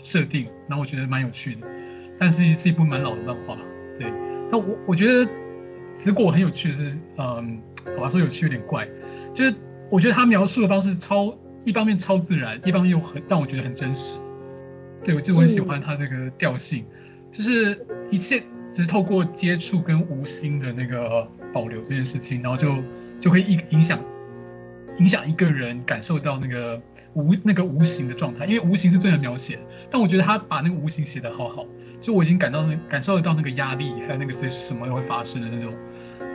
[0.01, 1.67] 设定，然后我觉得蛮有趣的，
[2.17, 3.57] 但是是一部蛮老的漫画，
[3.99, 4.13] 对。
[4.49, 5.29] 但我我觉得
[5.85, 7.61] 死果很有趣的是，嗯，
[7.97, 8.87] 我要说有趣有点怪，
[9.33, 9.53] 就是
[9.89, 14.17] 我觉得他描述的方式超，一方面超自然，一方面又很让我觉得很真实。
[15.03, 22.77] 对，我就很喜欢他这个调性，嗯、就是一切只是透过接触跟无心的那个保留这件事情，然后就
[23.19, 23.99] 就会影影响
[24.99, 26.81] 影响一个人感受到那个
[27.13, 31.65] 无那个无形的状态，因为无形是最难描写，但我觉得他把那个无形写得好好。
[31.99, 35.75] 就我已经感到那感受得到那个压力，还有那个随时什么都会发生的那种，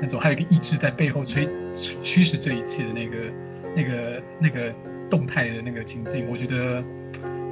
[0.03, 3.17] 那种还有一个意志在背后催驱使这一切的那个
[3.75, 4.75] 那个那个
[5.09, 6.85] 动态的那个情境，我觉得，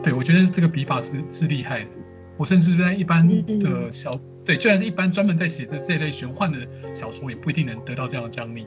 [0.03, 1.91] 对我觉得这个笔法是是厉害的。
[2.37, 3.27] 我甚至在一般
[3.59, 6.59] 的小对，就算是一般专门在写这这类玄幻的
[6.95, 8.67] 小说，也不一定能得到这样的奖励。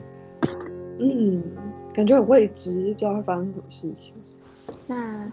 [0.98, 1.42] 嗯，
[1.92, 4.14] 感觉很未知，不知道会发生什么事情。
[4.86, 5.30] 那。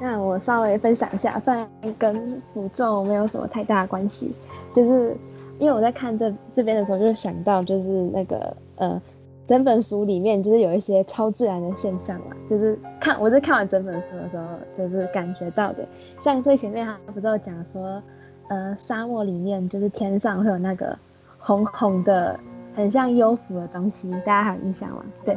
[0.00, 4.34] 那我稍微分享一下，虽然跟符咒没有什么太大的关系，
[4.74, 5.16] 就是
[5.60, 9.00] 因为我在看这这边的时候，就是想到就是那个呃，
[9.46, 14.44] 整本书里面就是有一些超自然的现象嘛，就是看我在看完整本书的时候，
[14.76, 15.86] 就是感觉到的，
[16.20, 18.02] 像最前面他不是有讲说，
[18.48, 20.98] 呃，沙漠里面就是天上会有那个
[21.38, 22.38] 红红的，
[22.74, 25.04] 很像幽浮的东西，大家还有印象吗？
[25.24, 25.36] 对。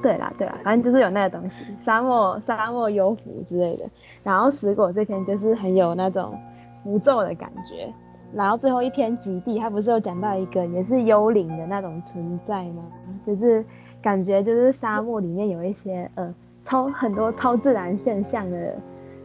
[0.00, 3.84] 对啦，对啦，反正就是有那个东西，沙漠沙漠幽浮之类的。
[4.22, 6.38] 然后石果这篇就是很有那种
[6.84, 7.92] 符咒的感觉。
[8.32, 12.84] 然后最后一篇极地，他不是有讲到一个也是幽灵的那种存在吗？
[13.26, 13.64] 就是
[14.00, 16.32] 感觉就是沙漠里面有一些呃
[16.64, 18.76] 超很多超自然现象的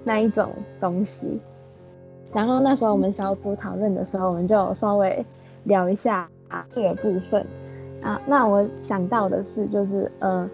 [0.04, 1.40] 那一种东西。
[2.34, 5.26] 然后那时候我们小组讨论的时候，我们就稍微
[5.65, 7.46] 聊一下啊这个部分
[8.02, 8.22] 啊。
[8.26, 10.50] 那我想到的是就是呃。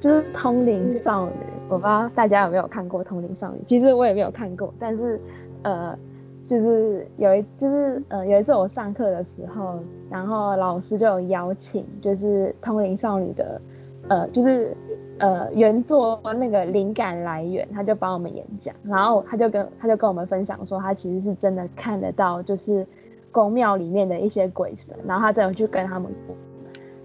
[0.00, 1.30] 就是《通灵少女》，
[1.68, 5.20] 我不知道大家有没有看过《通灵少女》，其实我也没有看过，但是，
[5.62, 5.96] 呃，
[6.44, 9.78] 就是有一，就是呃，有一次我上课的时候，
[10.10, 13.60] 然后老师就有邀请，就是《通灵少女》的，
[14.08, 14.76] 呃，就是
[15.22, 22.86] 呃原作那个灵感来源，他就帮我们演讲，然后他就跟他就跟我们分享说，他其实是真的看得到，就是
[23.30, 26.12] 宫庙里面的一些鬼神，然后他真的去跟他们，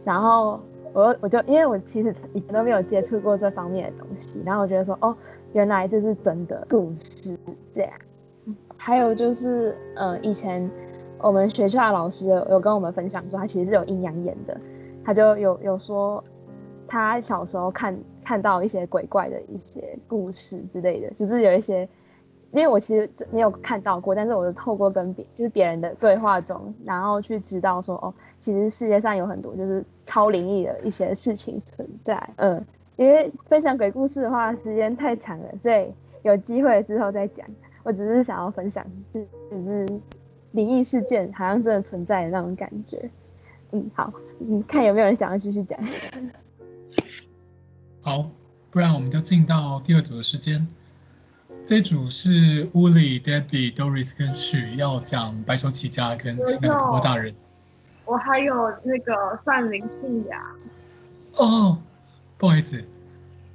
[0.04, 0.60] 然后。
[0.94, 5.16] 我我就因为我其实以前都没有接触过这方面的东西，然后我觉得说哦，
[5.54, 7.38] 原来这是真的故事
[7.72, 7.92] 这样。
[8.78, 10.68] 还有就是呃，以前
[11.20, 14.60] 我们学校的老师有，有跟我们分享说，他其实是有阴阳眼的，
[15.04, 16.24] 他就有有说
[16.88, 21.88] 他小时候看看到一些鬼怪的一些故事之类的，就是有一些。
[22.54, 32.30] 因为我其实没有看到过，但是我是透过跟别就是别人的对话中，然后去知道说哦，其实世界上有很多就是超灵异的一些事情存在。
[32.38, 37.46] 嗯，因为分享鬼故事的话时间太长了，所以有机会之后再讲。
[37.84, 39.86] 我只是想要分享，就是
[40.52, 43.10] 灵异事件好像真的存在的那种感觉。
[43.72, 45.78] 嗯，好，你看有没有人想要继续讲？
[48.08, 48.26] 好，
[48.72, 50.66] 不然我们就进到第二组的时间。
[51.66, 57.36] 这一组是 Uli、Debbie、Doris 跟许要讲白手起家跟情感婆婆大人。
[58.06, 60.42] 我还有那个泛灵信仰。
[61.34, 61.78] 哦，
[62.38, 62.82] 不好意思。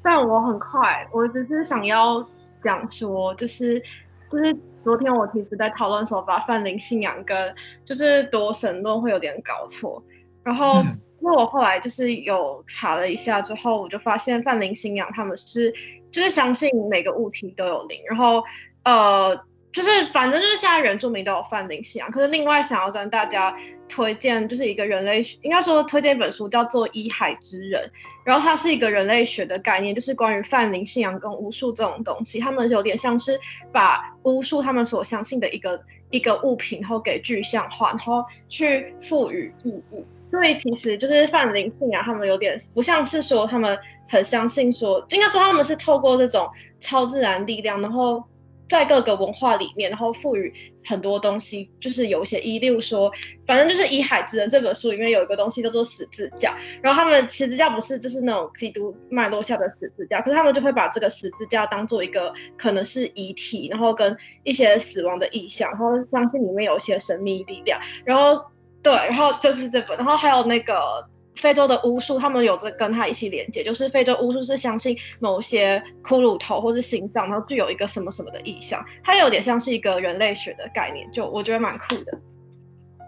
[0.03, 2.23] 但我很快，我只是想要
[2.63, 3.83] 讲说，就是
[4.31, 7.55] 就是昨天我其实在讨论的时候，把泛灵信仰跟
[7.87, 10.05] 就是多神论会有点搞错。
[10.43, 10.91] 然后，因
[11.23, 15.73] 为我后来就是有查了一下之后，我就发现泛灵信仰他们是。
[16.13, 18.45] 就是相信每个物体都有灵，然后
[18.85, 19.35] 呃，
[19.73, 22.11] 就是反正就是现在原住民都有泛灵信仰。
[22.11, 23.57] 可是另外想要跟大家
[23.89, 27.81] 推荐，就是一个人类学，应该说推荐一本书叫做《医海之人》，
[28.27, 32.39] 然后它是一个人类学的概念，就是关于泛灵信仰跟巫术这种东西。
[32.39, 33.41] 他们有点像是
[33.73, 40.05] 把巫术他们所相信的一个一个物品，然后给具象化，然后去赋予意义。
[40.33, 48.25] 所以其实就是泛灵信仰，他们有点不像是说他们很相信说，应该说他们是透过这种超自然力量，然后
[48.67, 50.51] 在各个文化里面，然后赋予
[50.87, 52.59] 很多东西，就是有一些意义。
[52.59, 53.13] 例如说，
[53.47, 68.43] 反正就是《以海之人》这本书里面有一个东西叫做十字架，然后他们十字架不是就是那种基督脉络下的十字架，可是他们就会把这个十字架当做一个可能是遗体，然后跟一些死亡的意象，然后相信里面有一些神秘力量，然后。
[68.83, 82.19] 对，然后就是这本，然后还有那个非洲的巫术，他们有着跟他一起连接，就是非洲巫术是相信某些骷髅头或是心脏，然后具有一个什么什么的意象，它有点像是一个人类学的概念，就我觉得蛮酷的。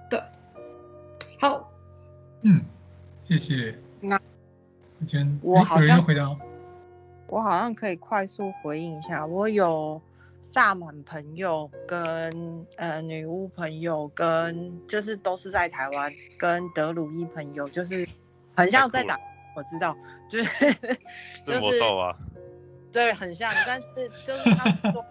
[0.09, 0.23] 对，
[1.41, 1.71] 好，
[2.43, 2.61] 嗯，
[3.29, 3.77] 谢谢。
[4.01, 4.17] 那
[4.85, 6.37] 时间我好像回答，
[7.27, 10.01] 我好像可以快速回应一下，我有
[10.45, 18.07] 萨满朋友跟呃女巫朋友跟就是都是在台湾跟德鲁伊朋友，就是
[18.55, 19.19] 很像在打，
[19.57, 19.97] 我知道，
[20.29, 20.73] 就是
[21.47, 22.17] 就是魔兽啊，
[22.93, 23.89] 对，很像，但是
[24.23, 25.05] 就是他们说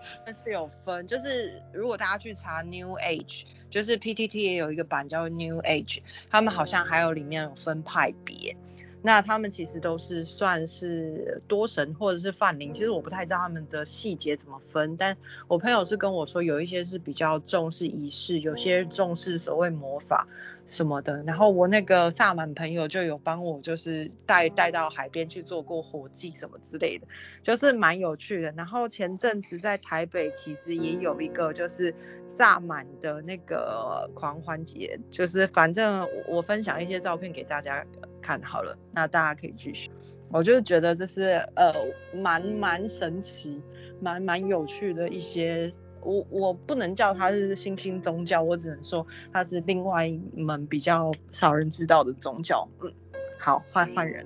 [0.46, 8.56] 是有分，就是如果大家去查 New Age，就是 PTT 也有一个版叫 New Age，他们好像还有里面有分派别。
[9.06, 15.16] 那他们其实都是算是多神或者是泛灵，其实我不太知道他们的细节怎么分，但
[15.48, 20.28] 我朋友是跟我说，有一些是比较重视仪式，有些重视所谓魔法
[20.66, 21.24] 什么的。
[21.24, 27.08] 然后我那个萨满朋友就有帮我，就是带带到海边去做过火祭什么之类的，
[27.42, 28.52] 就是蛮有趣的。
[28.58, 31.94] 然后前阵子在台北其实也有一个就是
[32.28, 37.86] 萨满的那个狂欢节，就是反正我分享一些照片给大家。
[38.26, 39.92] 看好了，那大家可以继续。
[40.32, 41.74] 我就觉得这是呃
[42.16, 43.62] 蛮蛮神奇、
[44.00, 45.70] 蛮蛮有趣的一些。
[46.04, 52.68] 我我不能叫它是新兴宗教，我只能说它是另外一门比较少人知道的宗教。
[52.82, 52.94] 嗯，
[53.40, 54.26] 好，换换人。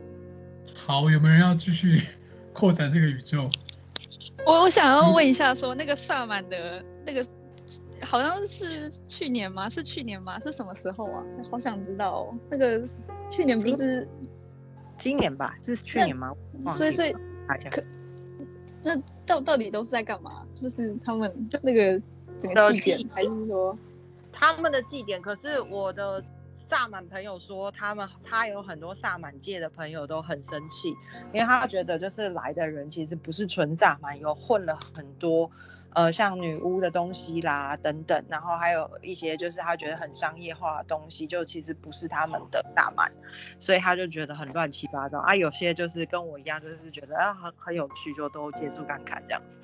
[0.73, 2.01] 好，有没有人要继续
[2.53, 3.49] 扩展这个宇宙？
[4.45, 7.25] 我我想要问一下说，说、嗯、那个萨满的那个。
[7.99, 9.67] 好像是去年吗？
[9.67, 10.39] 是去年吗？
[10.39, 11.23] 是什么时候啊？
[11.49, 12.31] 好想知道哦。
[12.47, 12.85] 那个
[13.27, 14.07] 去年不是
[14.99, 15.55] 今年吧？
[15.63, 16.31] 是去年吗？
[16.65, 17.11] 所以所以
[17.71, 17.81] 可
[18.87, 18.95] 那
[19.25, 20.45] 到到底都是在干嘛？
[20.53, 22.01] 就是他们那个
[22.39, 23.77] 整个祭典，还是说
[24.31, 25.21] 他们的祭典？
[25.21, 26.23] 可是我的
[26.53, 30.89] 萨满朋友说，他们他有很多萨满界的朋友都很生气，
[31.33, 35.51] 因为他觉得就是来的人其实不是纯萨满，有混了很多。
[35.97, 43.11] 呃，像女巫的东西啦，等等，然后还有一些就是他觉得很商业化的东西，就其实不是他们的大满，
[43.57, 45.35] 所以他就觉得很乱七八糟啊。
[45.35, 49.57] 有些就是跟我一样，就是觉得啊很很有趣，就都接触看看这样子。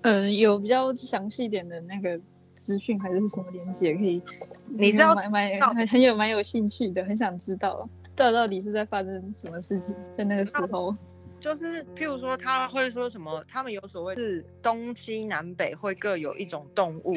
[0.00, 2.18] 嗯、呃，有比较详细一点的那个
[2.54, 4.22] 资讯还是什么连接可以？
[4.68, 5.50] 你知道蛮蛮
[5.86, 10.94] 很有蛮有兴趣的，很想知道到到底是在发生什么事情，在那个时候。
[11.40, 13.44] 就是，譬如说，他会说什么？
[13.48, 17.14] 他们有所谓是东西南北会各有一种动物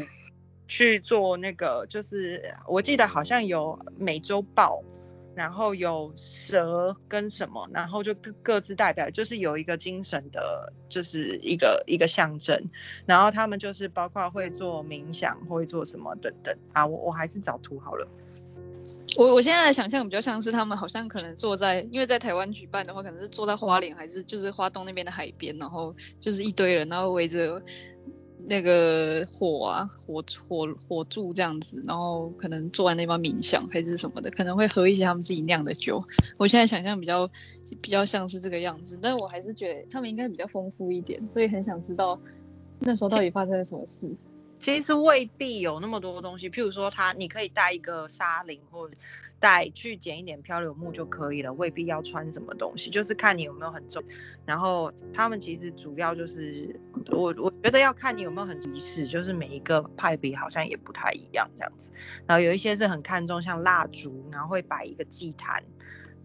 [0.67, 4.83] 去做那个，就是我记得好像有美洲豹，
[5.33, 12.69] 然后有蛇跟什么，然后就各各自代表，就是有一个精神的，就是一个一个象征。
[13.05, 16.85] 然后他们就是包括会做冥想，会做什么等等啊。
[16.85, 18.07] 我我还是找图好了。
[19.17, 27.61] 我我现在的想象比较像是他们好像可能坐在，因为在台湾举办的话，可能是坐在花莲还是就是花东那边的海边，然后就是一堆人，然后围着
[28.45, 36.01] 那个火啊火火火柱这样子，然后可能坐在那边冥想还是什么的，可能会喝一些他们自己酿的酒。
[36.37, 37.29] 我现在想象比较
[37.81, 42.19] 比较像是这个样子，但我还是觉得他们应该比较丰富一点，所以很想知道
[42.79, 44.09] 那时候到底发生了什么事。
[44.59, 48.95] 其实未必有那么多东西，譬如说他，你可以带一个沙铃，或者
[49.39, 54.03] 带去捡一点漂流木就可以了，未必要穿什么东西，就是看你有没有很重。
[54.45, 56.77] 然后他们其实主要就是，
[57.09, 61.89] 我我觉得要看你有没有很仪式，就是每一个派别好像也不太一样这样子。
[62.27, 65.63] 然后有一些是很看重像蜡烛，然后会摆一个祭坛。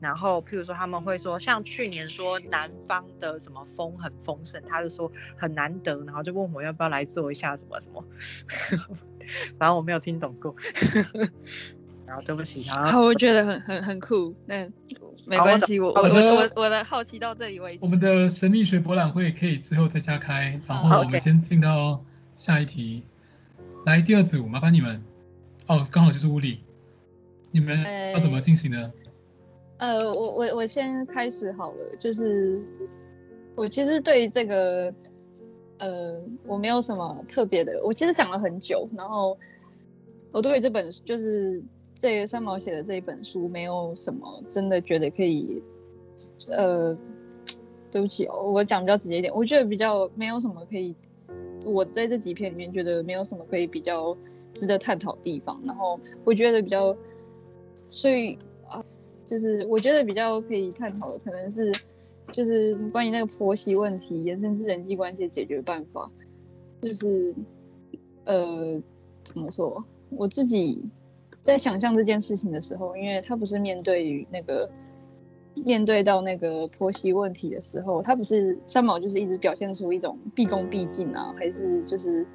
[0.04, 8.04] 然后，譬如说他们会说，像去年说南方的什么风很丰盛，他就说很难得，然后就问我要不要来做一下什么什么，
[9.58, 10.54] 反正我没有听懂过。
[12.06, 14.70] 然后对不起，然后好，我觉得很很很酷，那
[15.26, 17.78] 没关系，我我我我我的好奇到这里为止。
[17.80, 22.04] 我们的神秘学博览会可以之后再加开，然后我们先进到
[22.36, 23.02] 下一题。
[23.86, 25.02] 来，第二组，麻烦你们。
[25.66, 26.62] 哦，刚好就是物理，
[27.52, 28.78] 你们要怎么进行呢？
[28.78, 29.03] 呃
[29.84, 32.58] 呃，我我我先开始好了，就是
[33.54, 34.94] 我其实对这个，
[35.76, 39.36] 呃，我没有什么特别的，我其实想了很久，然后
[40.32, 41.62] 我对于这本就是
[41.94, 45.62] 这三毛写的这一本书，没有什么真的觉得可以，
[46.48, 46.96] 呃，
[47.90, 50.96] 对不起哦，我讲比较直接一点，我觉得比较没有什么可以，
[51.66, 54.16] 我在这几篇里面觉得没有什么可以比较
[54.54, 56.96] 值得探讨的地方，然后我觉得比较，
[57.90, 58.38] 所以。
[59.24, 61.72] 就是我觉得比较可以探讨的，可能是
[62.32, 66.10] 就是关于那个婆媳问题延伸至人际关系的解决办法。
[66.82, 67.34] 就是
[68.24, 68.78] 呃，
[69.22, 69.82] 怎么说？
[70.10, 70.84] 我自己
[71.42, 74.70] 在想象这件事情的时候，因为他不是面对于那个
[75.64, 82.26] 面对到那个婆媳问题的时候，他不是三毛就是一直表现出一种毕恭毕敬啊，还是就是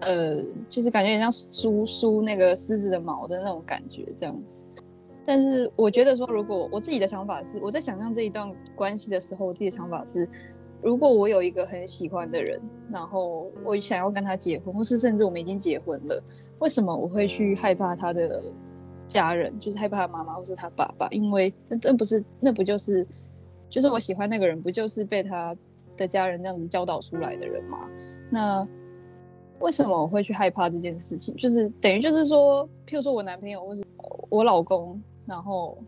[0.00, 0.40] 呃，
[0.70, 4.67] 就是感觉很像梳梳那个狮子的毛的那种感觉这样子。
[5.28, 10.26] 但是我觉得说，如果我自己的想法是，我在想象这一段关系的时候，我自己的想法是，
[10.80, 12.58] 如果我有一个很喜欢的人，
[12.90, 16.22] 然后我想要跟他结婚，或是甚至我们已经结婚了，
[16.60, 18.42] 为什么我会去害怕他的？
[19.06, 23.06] 家人就是害怕他妈妈或是他爸爸，因为那这不是那不就是
[23.70, 25.56] 就是我喜欢那个人，不就是被他
[25.96, 27.88] 的家人这样子教导出来的人吗？
[28.30, 28.68] 那
[29.60, 31.34] 为什么我会去害怕这件事情？
[31.36, 33.82] 就是等于就是说，譬如说我男朋友或是
[34.28, 35.78] 我老公，然后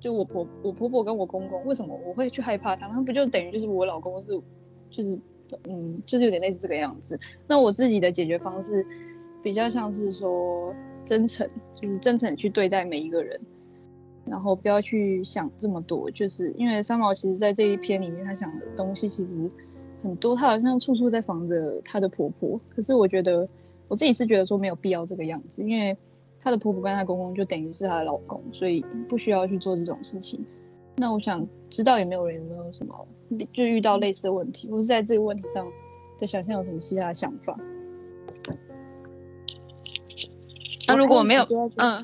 [0.00, 3.04] 就我婆我婆婆跟我公公，为什么我会去害怕他们？
[3.04, 4.28] 不就等于就是我老公是
[4.90, 5.20] 就是
[5.68, 7.16] 嗯，就是有点类似这个样子。
[7.46, 8.84] 那我自己的解决方式
[9.42, 10.72] 比较像是说。
[11.04, 11.44] 真诚
[11.74, 13.38] 就是真诚去对待每一个人，
[14.24, 16.08] 然后不要去想这么多。
[16.08, 19.32] 就是因为三毛其实在这一篇里面，他想的东西其实
[20.00, 22.56] 很多，他好像处处在防着他的婆婆。
[22.72, 23.44] 可是我觉得
[23.88, 25.98] 我自己是觉得说没有必要这个样子，因为
[26.42, 30.44] 他的婆婆跟她公公就等于是她的老公，所以不需要去做这种事情。
[30.96, 32.94] 那我想知道有没有人有没有什么
[33.52, 35.66] 就遇到类似的问题，或是在这个问题上
[36.18, 37.58] 的想象有什么其他的想法？
[40.88, 41.44] 那如果没有，
[41.76, 41.98] 嗯，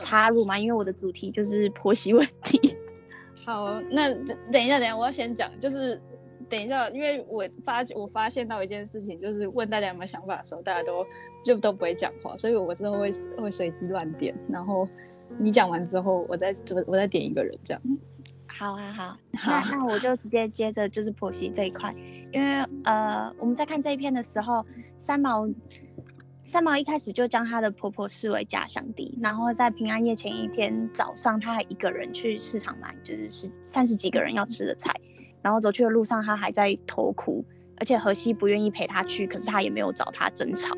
[0.00, 2.76] 插入嘛，因为我的主题就是婆媳问题。
[3.46, 4.12] 好，那
[4.50, 6.00] 等一下，等一下，我要先讲，就是
[6.48, 11.06] 等一下，因为我发我发现到一件事情，就是问大家有没有想法的时候，大家都
[11.44, 14.88] 就都不会讲话，所以我之后会会随机乱点，然后
[15.38, 16.54] 你讲完之后，我再
[16.86, 17.82] 我再点一个人这样。
[18.46, 21.94] 好啊，好， 那那我就直接接着就是婆媳这一块，
[22.32, 24.64] 因为呃，我们在看这一篇的时候，
[24.96, 25.48] 三毛。
[26.44, 34.90] 三毛一开始就将她的婆婆视为假想敌，然后在平安夜前一天早上，她还一个人去市场买，就是十三十几个人要吃的菜，
[35.42, 37.44] 然后走去的路上，他还在偷哭，
[37.78, 40.74] 而且荷西不愿意陪她去，可是她也没有找她争吵，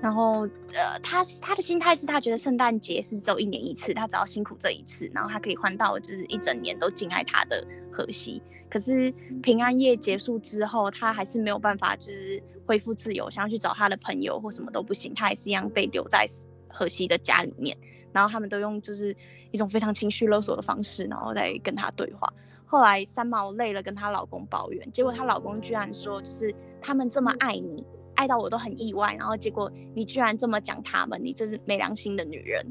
[0.00, 9.10] 然后呃，她她的心态是她觉得圣诞节是只有一年一次，她只要辛苦这一次，然后她可以换到就是一整年都敬爱她的荷西，可是
[9.42, 12.42] 平安夜结束之后，她还是没有办法就是。
[12.64, 16.24] 恢复自由，想要去找他的朋友或什么都不行，他还是一样被留在
[16.68, 17.76] 荷西的家里面。
[18.12, 19.14] 然后他们都用就是
[19.50, 22.32] 一种非常情绪勒索的方式，然后再跟他对话。
[22.72, 29.14] 后来三毛累了，跟她老公抱怨，结果她老公居然说，就是他们这么爱你，爱到我都很意外。
[29.18, 32.64] 然后结果你居然这么讲他们，你真是没良心的女人。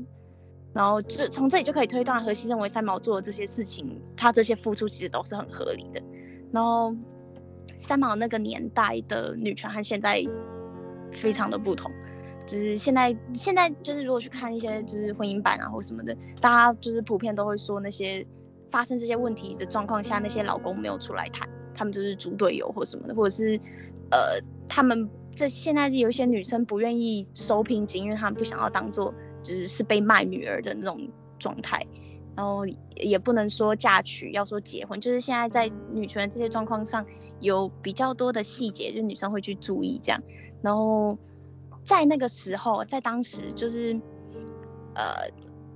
[0.74, 6.02] 然后这从这里就可以推断，荷西认为三毛做的这些事情，他这些付出其实都是很合理的。
[6.52, 6.96] 然后。
[7.78, 10.24] 三毛那个年代的女权和现在
[11.12, 11.92] 非常的不同，
[12.46, 18.24] 就是现在现在就是如果去看一些就是婚姻版啊或什么的，大家就是普遍都会说那些
[18.72, 23.60] 发生这些问题的状况下，那些老公没有出来谈，他们就是猪队友或什么的，或者是
[24.10, 29.14] 呃他们这现在有一些女生不愿意收聘金，因为他们不想要当做
[29.44, 31.08] 就是是被卖女儿的那种
[31.38, 31.86] 状态。
[32.34, 32.66] 然后
[32.96, 37.06] 也不能说嫁娶，要说结婚，就是现在在女权这些状况上
[37.42, 40.24] 有比较多的细节，就女生会去注意这样。
[40.62, 41.18] 然后
[41.84, 44.00] 在那个时候，在当时就是，
[44.96, 45.30] 呃，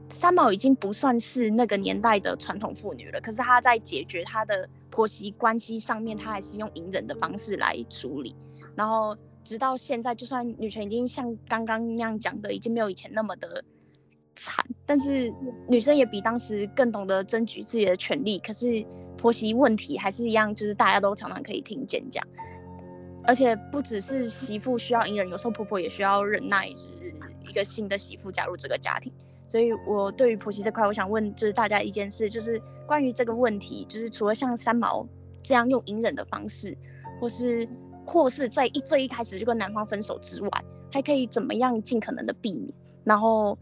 [0.09, 8.35] 三毛已经不算是那个年代的传统妇女了，可是她在解决她的婆媳关系上面，她还是用隐忍的方式来处理。
[8.75, 13.63] 然后直到现在，就算女权已经像刚刚那样讲的，已经没有以前那么的。
[14.37, 15.33] 惨，但是
[15.69, 18.37] 女生也比当时更懂得争取自己的权利。
[18.39, 18.85] 可是
[19.17, 22.27] 婆媳问题还是一样，就是大家都常常可以听见这样。
[23.23, 27.15] 而且不只是媳妇需要隐忍，有时候婆婆也需要忍耐，就是
[27.49, 29.09] 一个新的媳妇加入这个家庭。
[29.47, 35.07] 所以我对于婆媳这块，我想问就是大家一件事，就是关于这个问题，就是除了像三毛
[35.43, 36.77] 这样用隐忍的方式，
[37.19, 37.67] 或是
[38.05, 40.49] 或是在一最一开始就跟男方分手之外，
[40.91, 42.73] 还可以怎么样尽可能的避免，
[43.03, 43.57] 然后。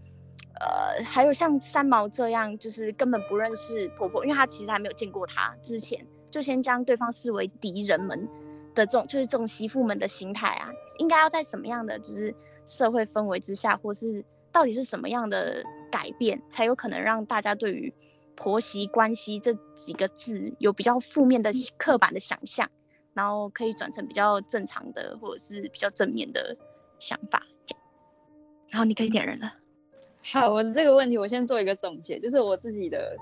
[0.59, 8.29] 呃，还有像三毛这样，就是根本不认识婆婆，因为她其实还没有见过她之前，就先将对方视为敌人们
[8.75, 10.69] 的这种，就是这种媳妇们的心态啊，
[10.99, 12.33] 应该要在什么样的就是
[12.65, 14.23] 社会氛围之下，或是
[14.53, 17.93] 到底是什么样的改变，才有可能让大家对于
[18.35, 22.69] 婆媳关系这几个字有比较负面的刻板的想象，
[23.13, 26.55] 然后可以转成比较正常的或者是比较正面的
[26.99, 27.43] 想法。
[28.71, 29.53] 然后你可以点人了。
[30.31, 33.15] 好，我这个问题我先做一个总结，就是我自己的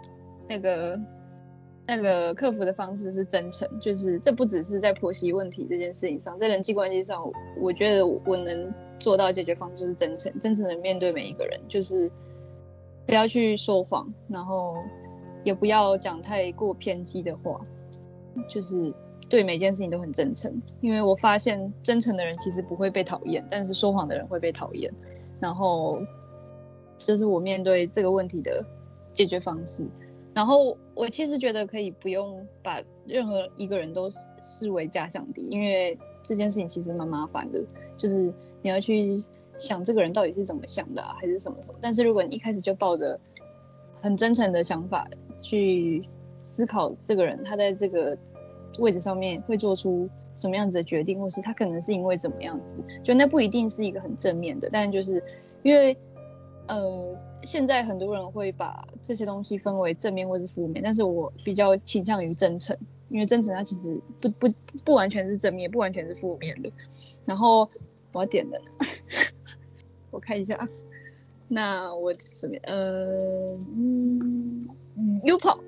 [0.47, 0.97] 那个
[1.85, 7.21] 那个克服的方式是真诚，就是这不只是在婆媳问题这件事情上，在人际关系上，
[7.59, 12.09] 我觉得我能做到解决方式就是真诚，真诚的面对每一个人，就是
[13.05, 14.75] 不要去说谎，然后
[15.43, 17.59] 也不要讲太过偏激的话，
[18.47, 18.93] 就是
[19.27, 20.53] 对每件事情都很真诚。
[20.79, 24.93] 因为我发现真诚的人其实不会被讨厌，但是说谎的人会被讨厌。
[25.39, 25.99] 然后
[26.97, 28.63] 这是我面对这个问题的
[29.15, 29.83] 解决方式。
[30.33, 34.09] 然后我其实觉得可以不用把任何一个人都
[34.41, 37.65] 视为假想敌，因为这件事情其实蛮麻烦的，
[37.97, 39.15] 就是你要去
[39.57, 41.77] 想这个人到底是怎么想的，还是什么什么。
[41.81, 43.19] 但是如果你一开始就抱着
[44.01, 45.07] 很真诚的想法
[45.41, 46.03] 去
[46.41, 48.17] 思考这个人，他在这个
[48.79, 54.69] 位置上面会做出什么样子的决定，或是他可能是因为怎么样子，就那不一定是一个很正面的。
[54.71, 55.23] 但就是
[55.61, 55.95] 因为
[56.67, 62.75] 呃，现在很多人会把这些东西分为正面或是负面，但是我比较倾向于真诚，
[63.09, 64.49] 因为真诚它其实不不
[64.85, 66.71] 不完全是正面，不完全是负面的。
[67.25, 67.69] 然后
[68.13, 68.61] 我要点的，
[70.11, 70.57] 我看一下。
[71.47, 75.59] 那我准备，呃，嗯嗯，Upo，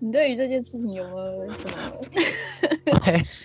[0.00, 2.00] 你对于这件事情有没有什么，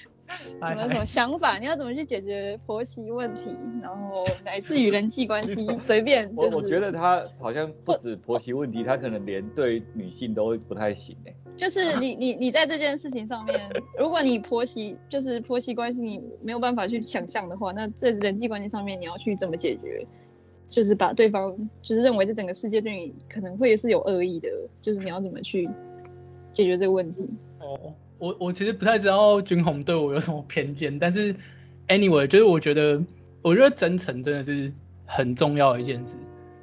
[0.69, 1.57] 有没有什么想法？
[1.57, 3.55] 你要怎么去解决婆媳问题？
[3.81, 6.55] 然后乃至于人际关系，随便、就是。
[6.55, 11.33] 我我觉得他好像不止婆媳问题，他可能连对女性都不太行哎。
[11.55, 20.05] 就是你你你在这件事情上面，如果你婆媳就是婆媳关系，你没有办法去想象的话，那这人际关系上面你要去怎么解决？
[20.65, 24.49] 就是把对方就是认为这整个世界对你可能会是有恶意的，
[24.81, 25.69] 就是你要怎么去
[26.51, 27.29] 解决这个问题？
[27.59, 27.93] 哦，
[28.23, 31.35] 我我其实不太知道君宏对我有什么偏见，但是
[31.89, 33.03] anyway，就是我觉得
[33.41, 34.71] 我觉得真诚真的是
[35.05, 36.15] 很重要的一件事。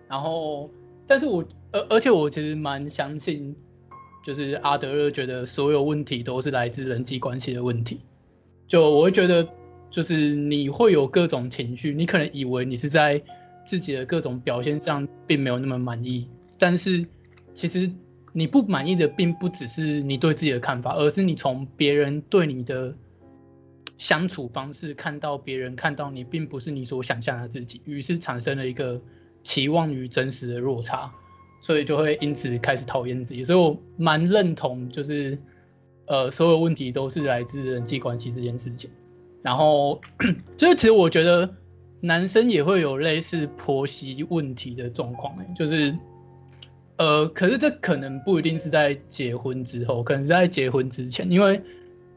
[0.09, 0.71] 然后，
[1.07, 3.55] 但是我而而且我其实蛮相信，
[4.25, 8.01] 就是阿德勒觉得所有问题都是来自人际关系的问题。
[8.67, 9.47] 就我会觉得，
[9.91, 13.23] 就是你会有各种情绪，你可能以为你是在。
[13.63, 16.27] 自己的各种表现上并没有那么满意，
[16.59, 17.05] 但是
[17.53, 17.89] 其实
[18.33, 22.95] 你不满意的并不只是你对自己的看法，而是你从别人对你的
[23.99, 29.01] 相处方式看到别人看到你并不是你所想象的自己，于是产生了一个
[29.43, 31.13] 期望与真实的落差，
[31.61, 33.45] 所以就会因此开始讨厌自己。
[33.45, 35.39] 所以我蛮认同，就是
[36.07, 38.91] 呃，所有问题都是来自人际关系这件事情。
[39.43, 40.01] 然后
[40.57, 41.49] 就是其实我觉得。
[42.03, 45.95] 男生也会有类似婆媳问题的状况，就是，
[47.01, 51.59] 呃，可是这可能不一定是在结婚之后，可能是在结婚之前，因为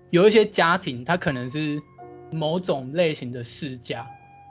[0.10, 1.82] 有一些家庭，他可能是
[2.30, 4.06] 某种类型的世家，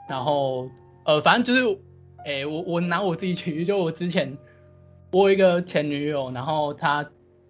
[0.09, 0.71] 然后，
[1.05, 1.79] 呃，反正就是，
[2.25, 4.35] 哎、我我拿我自己举例，就我之前
[5.11, 7.03] 我有一个前女友，然后她，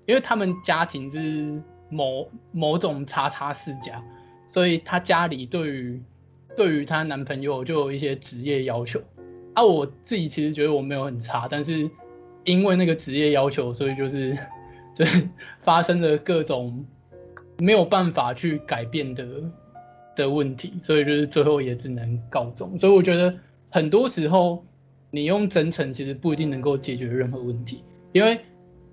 [0.07, 4.03] 因为他们家庭是某某种叉叉世家，
[4.49, 6.03] 所以她家里对于
[6.57, 9.01] 对于她男朋友就有一些职业要求，
[9.55, 11.89] 啊，我自己其实觉得我没有很差，但是
[12.45, 14.37] 因为那个职业要求，所以就是
[14.95, 15.29] 就是
[15.61, 16.85] 发生了各种
[17.59, 19.27] 没有办法去改变的
[20.17, 22.79] 的问题，所以就是最后也只能告终。
[22.79, 23.35] 所以我觉得
[23.71, 24.65] 很多时候
[25.11, 27.83] 你用真诚其实不一定能够解决任何问题，
[28.13, 28.39] 因为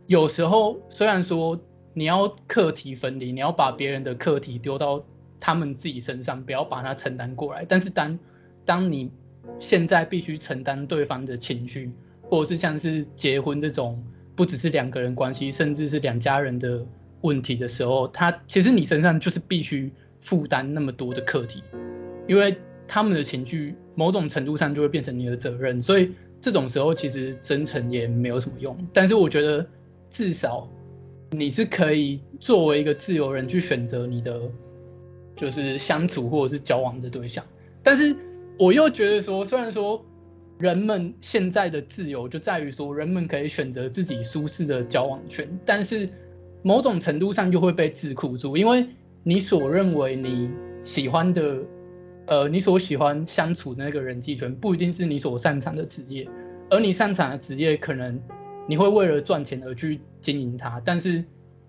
[0.07, 1.59] 有时候虽然说
[1.93, 5.03] 你要课题分离，你要把别人的课题丢到。
[5.41, 7.63] 他们自己身上，不要把它承担过来。
[7.63, 8.19] 但是当
[8.65, 9.09] 当你
[9.57, 11.89] 现在必须承担对方的情绪，
[12.29, 14.01] 或者是像是结婚这种
[14.35, 16.85] 不只是两个人关系，甚至是两家人的
[17.21, 21.63] 问题的时候，他其实你身上就是必须负担那么多的课题，
[22.27, 22.55] 因为
[22.87, 25.81] 他们的情绪某种程度上就会变成你的责任。
[25.81, 26.11] 所以
[26.41, 28.77] 这种时候其实真诚也没有什么用。
[28.93, 29.65] 但是我觉得
[30.09, 30.69] 至少
[31.31, 34.39] 你是可以作为一个自由人去选择你的。
[35.35, 37.41] 就是相处或者是交往的对象，
[37.81, 38.13] 但是
[38.57, 40.05] 我又觉得说，虽然说
[40.59, 46.07] 人们现在的自由就在于说，人们可以选择自己舒适的交往圈，但是
[46.61, 48.85] 某种程度上就会被桎梏住，因为
[49.23, 50.51] 你所认为你
[50.83, 51.57] 喜欢的，
[52.27, 56.27] 呃，你所喜欢相处的那个人际圈，不一定是你所擅长的职业，
[56.69, 58.21] 而你擅长的职业，可能
[58.67, 61.23] 你会为了赚钱而去经营它，但是。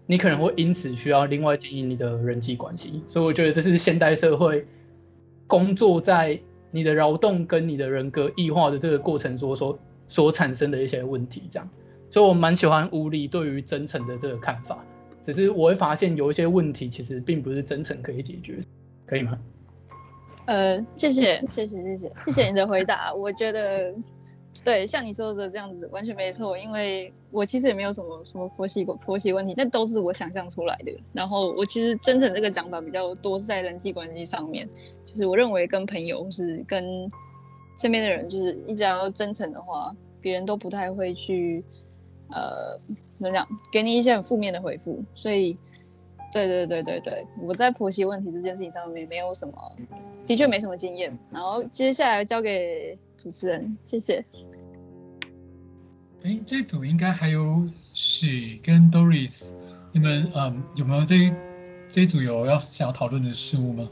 [0.07, 4.67] 你可能会因此需要另外经营你的人际关系，所以我觉得这是现代社会
[5.47, 6.37] 工作在
[6.71, 11.43] 你的劳动跟你的人格异化的这个过程所所所产生的一些问题。
[11.51, 11.69] 这样，
[12.11, 14.85] 所以我蛮喜欢乌力对于真诚的这个看法。
[15.25, 18.59] 只是我会发现有一些问题其实并不是真诚可以解决，
[19.07, 19.39] 可以吗？
[20.47, 23.13] 呃，谢谢，谢谢，谢谢，谢谢你的回答。
[23.15, 23.95] 我觉得。
[24.63, 30.95] 对，像你说的这样子完全没错，因为我其实也没有什么什么婆媳婆媳问题，那都是我想象出来的。
[31.15, 34.69] 然后我其实真诚这个讲法比较多是在人际关系上面，
[35.11, 37.11] 就是我认为跟朋友或是跟
[37.77, 41.65] 身边的人，就是一直要真诚的话，别人都不太会去
[42.29, 42.79] 呃，
[43.19, 45.03] 怎么讲，给你一些很负面的回复。
[45.15, 45.57] 所以，
[46.33, 49.55] 对对对对对，我在婆媳问题这件事情上面没有什么，
[50.27, 51.17] 的确没什么经验。
[51.31, 54.25] 然后接下来交给主持人，谢谢。
[56.23, 59.53] 哎，这组应该还有许跟 Doris，
[59.91, 61.33] 你们嗯有没有这
[61.89, 63.89] 这组有要想要讨论的事物吗？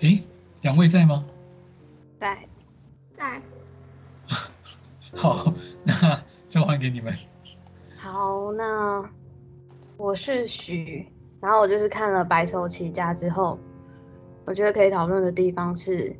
[0.00, 0.22] 哎，
[0.62, 1.24] 两位在吗？
[2.20, 2.38] 在，
[3.16, 3.42] 在。
[5.14, 5.52] 好，
[5.84, 7.12] 那交还给你们。
[7.96, 9.04] 好，那
[9.96, 11.06] 我是许，
[11.40, 13.58] 然后我就是看了《白手起家》之后，
[14.44, 16.14] 我觉得可以讨论的地方是。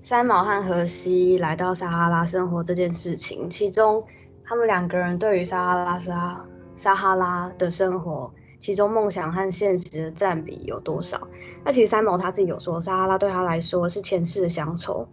[0.00, 4.02] 三毛和荷西来到撒哈拉生活这件事情，其中
[4.44, 6.44] 他们两个人对于撒哈拉撒
[6.76, 11.28] 撒哈拉的生活，其中梦想和现实的占比有多少？
[11.64, 15.08] 那其实三毛他自己有说，撒哈拉对他来说是前世的乡愁。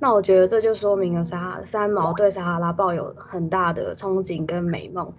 [0.00, 5.12] 那我觉得这就说明了撒三毛对撒哈拉抱有很大的憧憬跟美梦，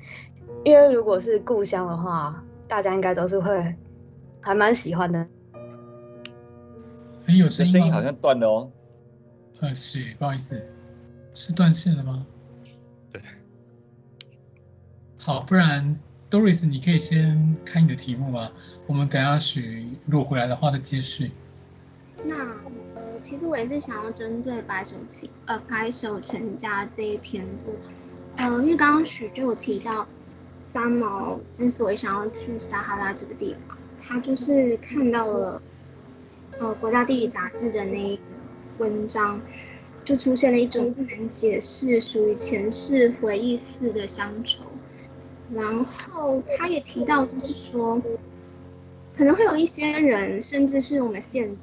[0.63, 3.75] 因为如果是故乡的话，大家应该都是会
[4.39, 5.27] 还蛮喜欢的。
[7.25, 8.71] 很有声音，声音好像断了哦。
[9.59, 10.65] 呃，是，不好意思，
[11.33, 12.25] 是断线了吗？
[13.11, 13.21] 对。
[15.17, 15.99] 好，不然
[16.29, 18.51] Doris，你可以先开你的题目吗？
[18.85, 21.31] 我们等下许如果回来的话再继续。
[22.23, 22.35] 那
[22.95, 27.73] 呃，其实我也是想要针对白手起呃白手成家这一篇做，
[28.37, 30.07] 呃，因为刚刚许就有提到
[30.61, 35.61] 三毛之所以想要去撒哈拉这个地方，他就是看到了
[36.59, 38.23] 呃国家地理杂志的那一个。
[38.77, 39.41] 文章
[40.05, 44.63] 就出现了一种不能解释、属于前世回忆似的乡愁，
[45.53, 48.01] 然后他也提到，就是说
[49.17, 51.55] 可能会有一些人，甚至是我们现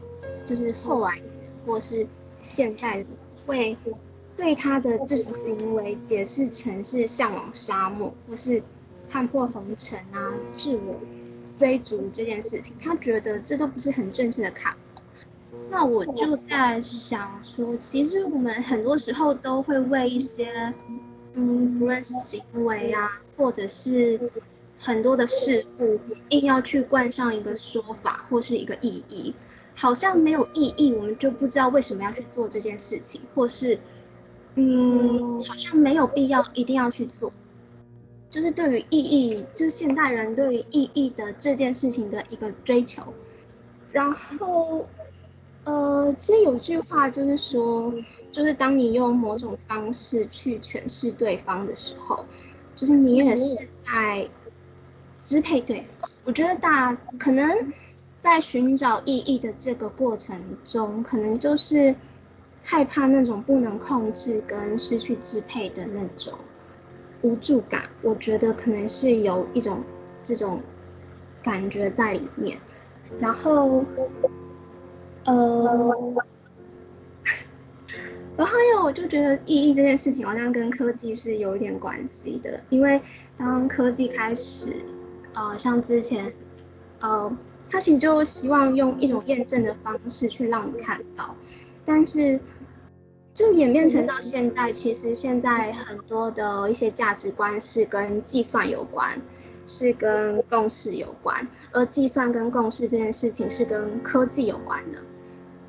[0.47, 1.21] 就是后来
[1.65, 2.07] 或是
[2.45, 3.07] 现代人，
[3.47, 3.77] 会
[4.37, 8.63] 对他的这种行为解释成是向往沙漠，或是
[9.09, 11.01] 看破红尘啊、自我
[11.59, 15.03] 追逐这件事情，他觉得这都不是很正确的看法。
[15.71, 20.73] 那我就在想说，其实我们很多时候都会为一些，
[21.39, 24.19] 嗯，不论是行为啊，或者是
[24.79, 29.35] 很多的事物，硬要去冠上一个说法或是一个意义，
[29.75, 33.79] 好像没有意义，我们就不知道为什么要去做这件事情，或是，
[34.55, 37.31] 嗯，好像没有必要一定要去做，
[38.31, 43.13] 就是对于意义，就是现代人对于意义的这件事情的一个追求，
[43.93, 44.89] 然后。
[45.67, 47.93] 呃，其实有句话就是说，
[48.31, 52.25] 就是当你用某种方式去诠释对方的时候，
[52.77, 54.29] 就是你也是在
[55.19, 56.09] 支配对方。
[56.25, 57.51] 我觉得大家可能
[58.17, 61.93] 在寻找意义的这个过程中，可能就是
[62.63, 66.33] 害怕那种不能控制跟失去支配的那种
[67.23, 67.91] 无助感。
[68.03, 69.83] 我觉得可能是有一种
[70.23, 70.61] 这种
[71.43, 72.57] 感觉在里面，
[73.19, 73.85] 然后。
[75.27, 76.15] 呃，
[78.37, 83.01] 然后还有，我就觉得意义这件事情好像跟科技是有一点关系的，因为
[83.37, 84.75] 当科技开始，
[85.35, 86.33] 呃，像之前，
[87.01, 87.37] 呃，
[87.71, 91.35] 他其实就希望用一种验证的方式去让你看到，
[91.85, 92.39] 但是
[93.35, 99.21] 就演变成到现在，其实现在很多的一些价值观是跟计算有关。
[99.69, 105.03] 是跟共识有关，而计算跟共识这件事情是跟科技有关的。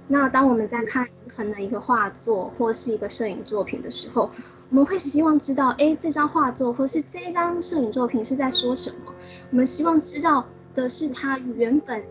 [0.07, 4.29] 那当我们在看可能一个画作或是一个摄影作品的时候，
[4.69, 9.13] 我们会希望知道，哎，这张画作或是这张摄影作品是在说什么？
[9.51, 12.01] 我们希望知道的是它原本，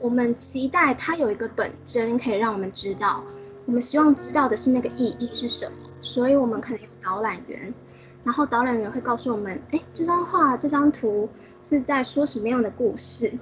[0.00, 3.24] 我们期待它有一个本真可以让我们知道，
[3.66, 7.74] 我们希望知道的是那个意义是什么，所以我们可能有导览员。
[8.22, 11.28] 然后导览员会告诉我们，哎，这张画、这张图
[11.64, 13.32] 是在说什么样的故事？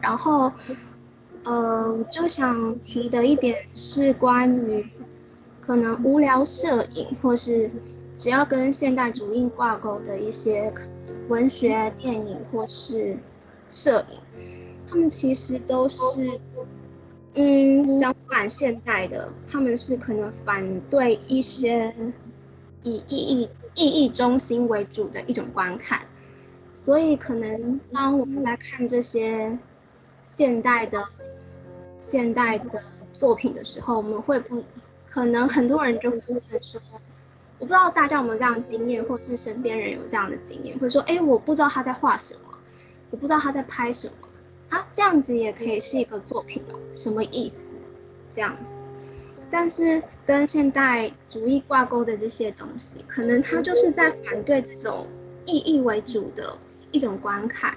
[0.00, 0.50] 然后，
[1.44, 4.86] 呃，就想提的一点是关于
[5.60, 7.70] 可能无聊摄影，或是
[8.14, 10.72] 只要跟现代主义挂钩的一些
[11.28, 13.18] 文学、电影或是
[13.68, 14.20] 摄影，
[14.88, 16.40] 他们其实都是，
[17.34, 21.94] 嗯，相反现代的，他们是可能反对一些
[22.82, 23.48] 以意义。
[23.74, 26.02] 意义中心为主的一种观看，
[26.74, 29.58] 所以可能当我们在看这些
[30.24, 31.02] 现代的
[32.02, 32.82] 现代的
[33.12, 34.62] 作品的时候，我们会不
[35.08, 36.20] 可能很多人就会
[36.60, 36.80] 说，
[37.60, 42.58] 我不知道大家有没有这样的经验，或是身边人有这样的经验，会说，哎，我不知道他在画什么，
[43.10, 44.28] 我不知道他在拍什么
[44.70, 47.72] 啊，这样子也可以是一个作品哦，什么意思？
[48.32, 48.80] 这样子，
[49.48, 55.06] 但是跟现代主义挂钩的这些东西，可能他就是在反对这种
[55.46, 56.58] 意义为主的
[56.90, 57.76] 一种观看，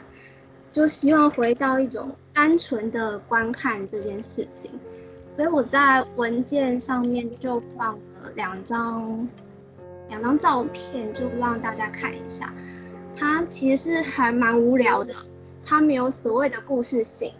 [0.71, 4.71] 就希望回到一种单纯的观看这件事情。
[5.35, 9.27] 所以我在文件上面就放了两张
[10.09, 12.53] 两张照片，就让大家看一下。
[13.17, 15.15] 它其实还蛮无聊的，
[15.65, 17.33] 它没有所谓的故事性，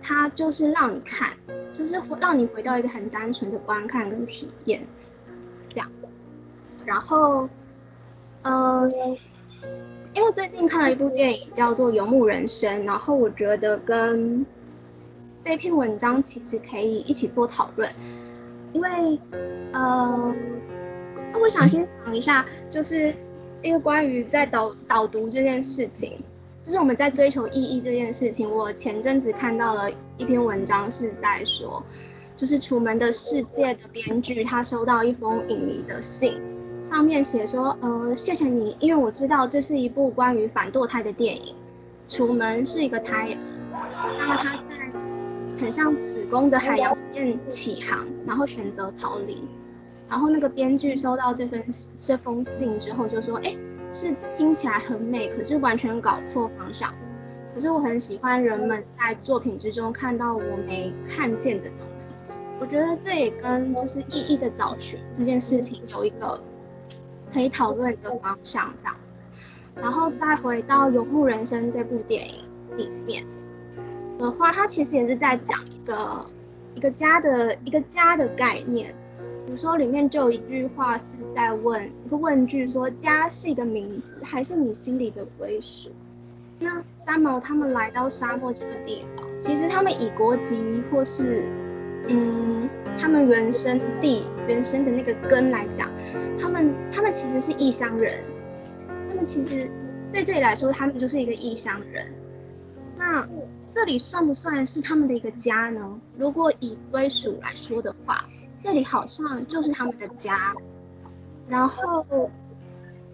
[0.00, 1.30] 它就是让你看。
[1.74, 4.82] 就是让你回到一个很单纯的观看跟体验，
[5.68, 5.92] 这样。
[6.86, 7.46] 然后，
[8.40, 8.90] 呃，
[10.16, 14.46] 因为最近看了一部电影叫做《游牧人生》，然后我觉得跟
[15.44, 17.86] 这篇文章其实可以一起做讨论。
[18.72, 19.20] 因为，
[19.74, 20.34] 呃，
[21.38, 23.14] 我想先讲一下，就是
[23.60, 26.18] 因为关于在导导读这件事情。
[26.64, 31.84] 就是我们在追求意义这件事情，我前阵子看到了一篇文章，是在说，
[32.34, 36.40] 就是《楚门的世界》的编剧他收到一封影迷的信，
[36.86, 41.54] 上面写说，呃，谢谢你，因为我知道这是一部关于反堕胎的电影。
[42.08, 49.48] 楚门是一个胎儿，那么他在很像子宫的海洋里面起航，然后选择逃离，
[50.08, 51.62] 然后那个编剧收到这份
[51.98, 53.56] 这封信之后就说，哎。
[53.92, 56.92] 是听起来很美，可是完全搞错方向。
[57.54, 62.12] 可是我很喜欢人们在作品之中看到我没看见的东西。
[62.60, 66.38] 我觉得这也跟就是意义的找寻这件事情有一个
[67.32, 69.22] 可以讨论的方向这样子。
[69.74, 72.44] 然后再回到《游牧人生》这部电影
[72.76, 73.24] 里面
[74.18, 76.24] 的话，它其实也是在讲一个
[76.74, 78.94] 一个家的一个家的概念。
[79.44, 85.90] 比如说，里面就有一句话是在问一个问句，说家是一个名字，还是你心里的归属？
[86.58, 91.46] 那三毛他们来到沙漠这个地方，其实他们以国籍或是
[92.08, 95.90] 嗯，他们原生地原生的那个根来讲，
[96.38, 98.24] 他们他们其实是异乡人，
[99.08, 99.70] 他们其实
[100.12, 102.06] 对这里来说，他们就是一个异乡人。
[102.96, 103.26] 那
[103.74, 106.00] 这里算不算是他们的一个家呢？
[106.16, 108.24] 如果以归属来说的话。
[108.62, 110.52] 这里好像就是他们的家，
[111.46, 112.04] 然后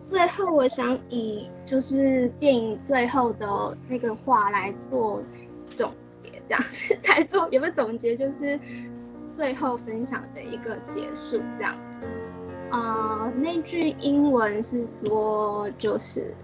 [0.07, 5.21] 最后我想以就是电影最后的那个话来做，
[6.47, 8.59] 这样子 才做有个总结，就是
[9.35, 12.01] 最后分享的一个结束这样子。
[12.71, 16.35] 呃，那句英文是说就是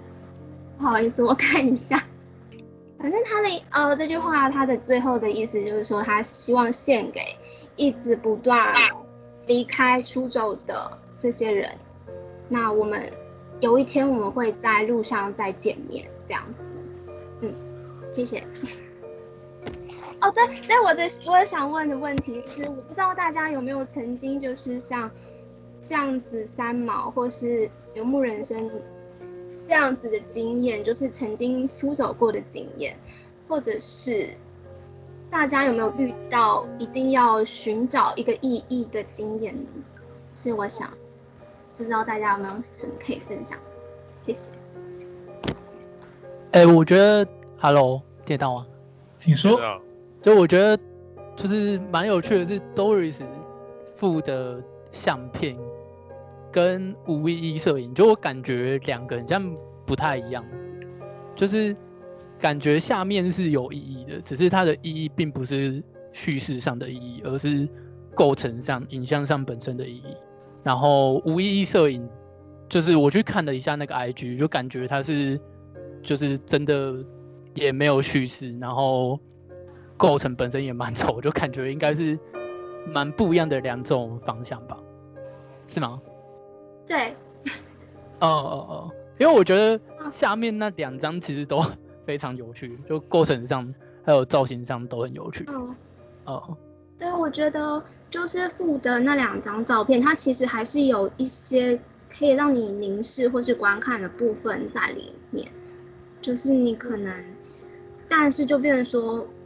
[0.79, 2.03] 不好意思，我看一下，
[2.99, 7.21] 反正他的呃这句话他的最后的意思就是说他希望献给。
[7.81, 8.75] 一直不断
[9.47, 11.71] 离开出走的这些人，
[12.49, 13.09] 那我们
[13.61, 16.73] 有一天我们会在路上再见面，这样子。
[17.41, 17.55] 嗯，
[18.13, 18.45] 谢谢。
[20.21, 25.11] 哦，对，对，我的我也想问的问题是，我不知道大家有没有曾经就是像
[25.85, 28.71] 这样子三毛或是游牧人生
[29.67, 32.97] 这样子的经验，就是曾经出走过的经验，
[33.49, 34.35] 或者是。
[35.31, 39.69] 大家有没有遇到一定要寻找一个意义的经验呢？
[40.33, 40.91] 是我想，
[41.77, 43.59] 不知道大家有没有什么可以分享？
[44.17, 44.51] 谢谢。
[46.53, 47.29] 哎、欸，我觉得
[47.61, 48.67] ，Hello，听到吗？
[49.17, 49.61] 请说。
[50.23, 50.79] 就我觉得，
[51.37, 53.23] 就是蛮有趣的是，Doris
[53.97, 55.57] 附的相片
[56.53, 59.55] 跟无意义摄影，就我感觉两个人像
[59.87, 60.45] 不太一样，
[61.35, 61.77] 就是。
[62.41, 67.69] 感觉下面是有意义的，只是它的意义并不是叙事上的意义，而是
[68.15, 70.17] 构成上、影像上本身的意义。
[70.63, 72.09] 然后无意义摄影，
[72.69, 75.41] 就是我去看了一下那个 IG，就感觉它是
[76.01, 77.05] 就是真的
[77.55, 79.19] 也没有叙事，然后
[79.99, 82.19] 构成本身也蛮丑，就感觉应该是
[82.87, 84.79] 蛮不一样的两种方向吧？
[85.67, 86.01] 是吗？
[86.87, 87.15] 对。
[88.21, 89.79] 哦哦哦，因为我觉得
[90.11, 91.63] 下面那两张其实都。
[92.09, 95.45] 非常有趣，就构成上还有造型上都很有趣。
[95.47, 95.77] 嗯，
[96.25, 96.57] 哦，
[96.97, 101.79] 对，我觉得就是附的那两张照片，它其实还是有一些
[102.09, 105.47] 可以让你凝视或是观看的部分在里面。
[106.23, 107.13] 就是你可能，
[108.09, 109.38] 但是就变成说，它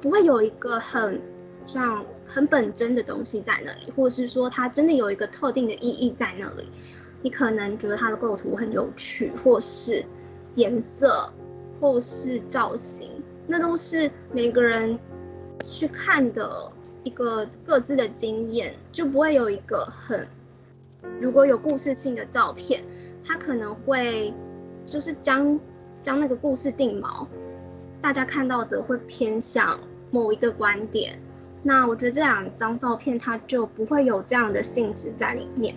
[0.00, 1.20] 不会有一个很
[1.64, 6.68] 像很本真的东西在那里，或是说它真的有一个特定的意义在那里。
[7.22, 10.04] 你可能觉得它的构图很有趣，或是
[10.54, 11.32] 颜色。
[11.80, 13.10] 或是造型，
[13.46, 14.98] 那都是每个人
[15.64, 16.70] 去看的
[17.04, 20.28] 一个各自的经验，就不会有一个很，
[21.18, 22.84] 如果有故事性的照片，
[23.24, 24.34] 它可能会
[24.84, 25.58] 就是将
[26.02, 27.26] 将那个故事定锚，
[28.02, 29.80] 大家看到的会偏向
[30.10, 31.18] 某一个观点，
[31.62, 35.74] 那我觉得这两张照片它就不会有这样的性质在里面。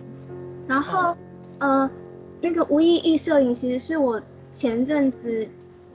[0.68, 1.16] 然后，
[1.60, 1.90] 呃，
[2.42, 5.48] 那个无意义摄影其实是我前阵子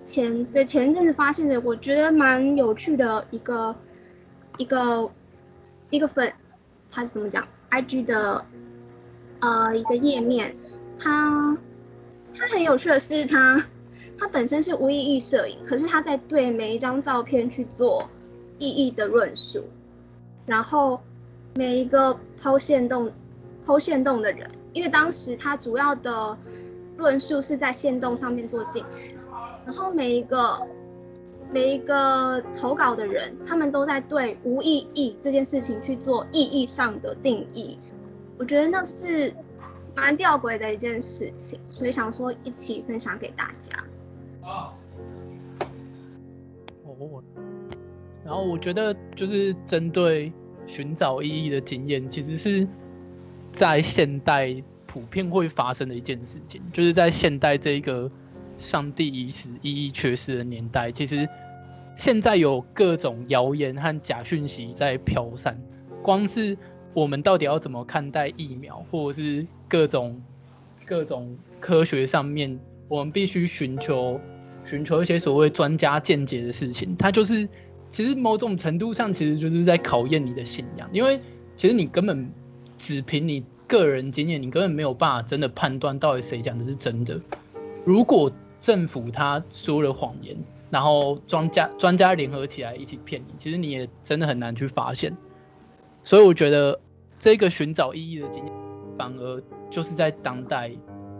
[0.05, 3.74] 前对前阵子发现的，我觉得蛮有趣的一个
[4.59, 5.11] 一个
[5.91, 6.32] 一个粉，
[6.91, 8.45] 它是怎么讲？IG 的
[9.41, 10.55] 呃一个页面，
[10.99, 11.57] 它
[12.32, 13.64] 它很有趣的是它
[14.18, 18.09] 它本身是无意义摄影，可是它在对每一张照片去做
[18.59, 19.64] 意义的论述。
[20.46, 21.00] 然后
[21.56, 23.12] 每一个抛线动、
[23.66, 26.36] 抛线动的人，因为当时他主要的
[26.96, 29.16] 论述是在线动上面做进行，
[29.66, 30.66] 然后每一个
[31.52, 37.78] 每一个投稿的人，他们都在对无意义这件事情去做意义上的定义，
[38.38, 39.34] 我觉得那是
[39.94, 43.84] 蛮吊诡的一件事情，所以想说一起分享给大家。
[44.42, 44.72] 哦。
[48.29, 50.31] 然后我觉得就是针对
[50.66, 52.68] 寻找意义的经验，其实是
[53.55, 54.55] 在现代
[54.87, 56.61] 普遍会发生的一件事情。
[56.70, 58.11] 就是在现代这个
[58.59, 61.26] 上帝已死、意义缺失的年代，其实
[61.97, 65.59] 现在有各种谣言和假讯息在飘散。
[66.03, 66.55] 光是
[66.93, 70.22] 我们到底要怎么看待疫苗，或者是各种
[70.85, 74.20] 各种科学上面，我们必须寻求
[74.66, 77.49] 寻求一些所谓专家见解的事情，它就是。
[77.91, 81.20] 其实某种程度上，其实就是在考验你的信仰，因为
[81.57, 82.30] 其实你根本
[82.76, 87.18] 只凭你个人经验，你根本没有办法真的判断到底谁讲的是真的。
[87.84, 88.30] 如果
[88.61, 90.36] 政府他说了谎言，
[90.70, 95.16] 然后专家专家联合起来一起骗你，其实你也真的很难去发现。
[96.05, 96.78] 所以我觉得
[97.18, 98.53] 这个寻找意义的经验，
[98.97, 100.70] 反而就是在当代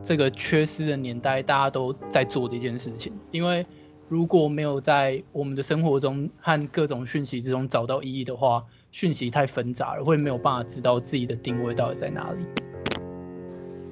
[0.03, 3.65] 这个缺失的年代，大家都在做的一件事情，因为。
[4.09, 12.43] 如果没有在我们的生活中和各种讯息之中找到意义的话，讯息太纷杂了，会没有办法知道自己的定位到底在哪里。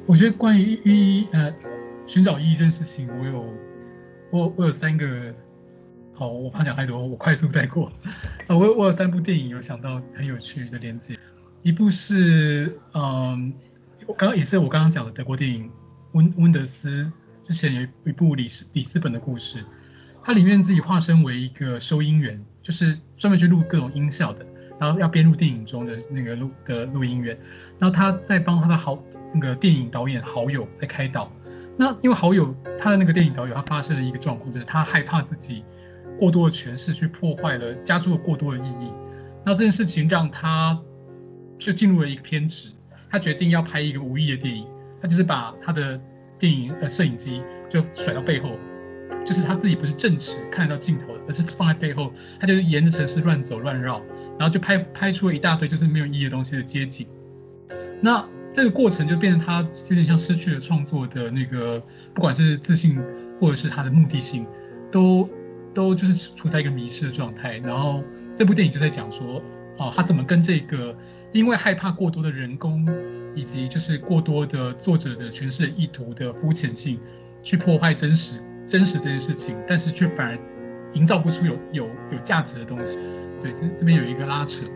[0.06, 1.54] 我觉得关于意义，呃，
[2.06, 3.54] 寻找意义这件事情，我有，
[4.30, 5.34] 我我有三个，
[6.14, 7.92] 好，我怕讲太多，我快速带过。
[8.46, 11.18] 呃，我我有三部电影有想到很有趣的连接，
[11.60, 13.52] 一部是，嗯，
[14.16, 15.70] 刚刚也是我刚刚讲的德国电影
[16.12, 17.12] 温温德斯
[17.42, 19.62] 之前有一部里斯里斯本的故事。
[20.26, 24.44] 他里面自己化身为一个收音员，就是专门去录各种音效的，
[24.76, 27.38] 然后要编入电影中的那个录的录音员。
[27.78, 29.00] 然后他在帮他的好
[29.32, 31.30] 那个电影导演好友在开导。
[31.76, 35.62] 那因为好友他的那个电影导演他发生了一个状况，就是他害怕自己
[36.18, 38.90] 过多的诠释去破坏了，加注了过多的意义。
[39.44, 40.76] 那这件事情让他
[41.56, 42.72] 就进入了一个偏执，
[43.08, 44.66] 他决定要拍一个无意义的电影。
[45.00, 46.00] 他就是把他的
[46.36, 48.58] 电影呃摄影机就甩到背后。
[49.26, 54.00] 就是他自己不是正直看得到镜头的，而是放在背后，他就沿着城市乱走乱绕，
[54.38, 57.08] 然后就拍拍出了一大堆就是没有意义的东西的街景。
[58.00, 61.82] 那这个过程就变成他有点像失去了创作的那个，
[62.14, 62.96] 不管是自信
[63.40, 64.46] 或者是他的目的性，
[64.92, 65.28] 都
[65.74, 67.58] 都就是处在一个迷失的状态。
[67.58, 68.04] 然后
[68.36, 69.42] 这部电影就在讲说，
[69.78, 70.96] 哦，他怎么跟这个
[71.32, 72.86] 因为害怕过多的人工
[73.34, 77.00] 以及就是过多的作者的诠释意图的肤浅性，
[77.42, 78.40] 去破坏真实。
[78.66, 80.38] 真实这件事情，但是却反而
[80.92, 82.98] 营造不出有有有价值的东西。
[83.40, 84.66] 对，这这边有一个拉扯。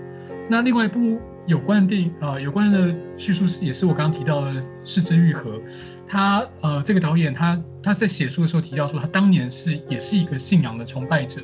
[0.48, 4.52] 那另外一部有关的电影啊、呃，有关的叙述是也是我刚刚提到的
[4.84, 5.58] 《是枝裕和》。
[6.06, 11.40] 他呃，这个导演他他在写书的时候提到说，他当年是也是一个信仰的崇拜者，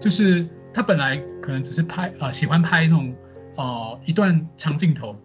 [0.00, 3.14] 就是他本来可能只是拍啊、呃，喜欢拍那种
[3.56, 5.16] 呃一段长镜头，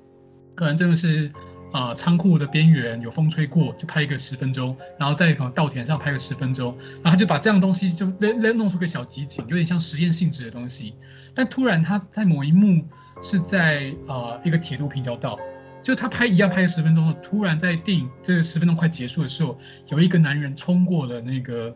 [0.55, 1.31] 可能真的是。
[1.71, 10.95] 啊，仓库的边缘有风吹过，就拍一个十分钟，然后在可能稻田上拍个十分钟，然后他就把这样东西就弄弄弄出个小集锦，有点像实验性质的东西。
[11.35, 12.83] 但突然他在某一幕
[13.21, 15.37] 是在啊一个铁路平交道，
[15.83, 19.55] 就他拍一样拍了十分钟，突然在电影这十分钟快结束的时候，
[19.89, 21.69] 有一个男人冲过了那个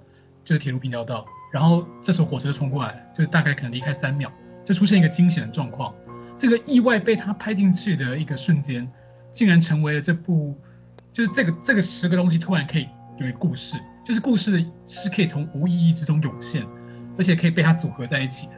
[0.44, 4.32] 就是铁路平交道，然后这时候火车冲过来，就是大概可能离开三秒，
[4.66, 5.94] 就出现一个惊险的状况。
[6.36, 8.92] 这个意外被他拍进去的一个瞬间。
[9.34, 10.56] 竟然成为了这部，
[11.12, 16.66] 就是这个这个十个东西突然可以有一故事，就是故事是可以从无意义之中涌现，
[17.18, 18.54] 而且可以被它组合在一起的。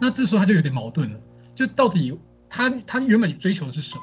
[0.00, 1.18] 那这时候他就有点矛盾了，
[1.54, 2.18] 就到底
[2.48, 4.02] 他他原本追求的是什么？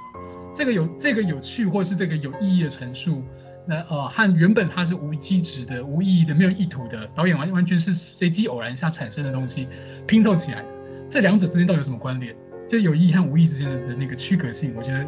[0.53, 3.23] 这个有这个有趣或是这个有意义的陈述，
[3.67, 9.67] 那呃和原本它是无机质的、无意义的、没有意图的，导演完完全是随机偶然下产生的东西
[10.07, 10.67] 拼凑起来的，
[11.09, 12.35] 这两者之间到底有什么关联？
[12.67, 15.05] 就有意义和无意义之间的那个区隔性，我觉得。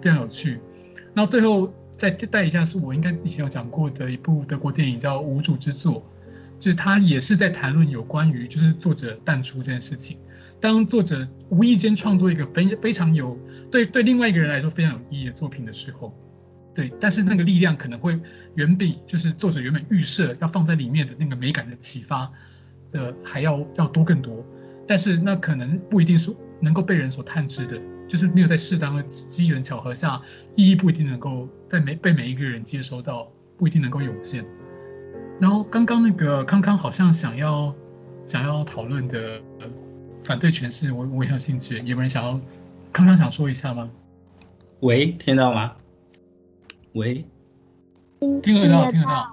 [0.00, 0.58] 非常有趣，
[1.14, 5.96] 然后最后再带一下，是我应该以前有讲过的一部德国电影叫《无主之作》，
[6.58, 10.18] 就是他也是在谈论有关于就是作者淡出这件事情。
[10.60, 13.38] 当作者无意间创作一个非非常有
[13.70, 16.14] 对对另外一个人来说非常有意义的作品的时候，
[16.74, 18.20] 对，但是那个力量可能会
[18.56, 22.30] 远比就是作者原本预设要放在里面的那个美感的启发
[22.92, 24.44] 的还要要多更多，
[24.86, 26.30] 但是那可能不一定是
[26.60, 27.80] 能够被人所探知的，
[28.10, 30.20] 就是没有在适当的机缘巧合下，
[30.56, 34.44] 意义不一定能够在每被每一个人接收到，不一定能够涌现。
[35.40, 37.72] 然后刚刚那个康康好像想要
[38.26, 39.40] 想要讨论的
[40.24, 42.32] 反对诠释，我我也很有兴趣，有没有人想要
[42.92, 43.88] 康康想说一下吗？
[44.80, 45.76] 喂，听到吗？
[46.94, 47.24] 喂，
[48.42, 49.32] 听得到，听得到。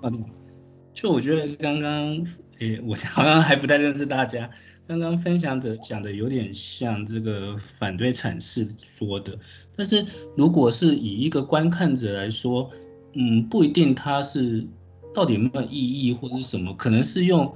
[0.94, 2.24] 就我觉得刚刚，
[2.60, 4.48] 诶，我 好像还不太认识大家。
[4.88, 9.38] 刚刚分享者讲的有点像这个反对阐释说的，
[9.76, 12.72] 但是如果是以一个观看者来说，
[13.14, 14.66] 嗯，不一定他是。
[15.14, 16.72] 到底有没有意义或者是什么？
[16.76, 17.52] 可能是用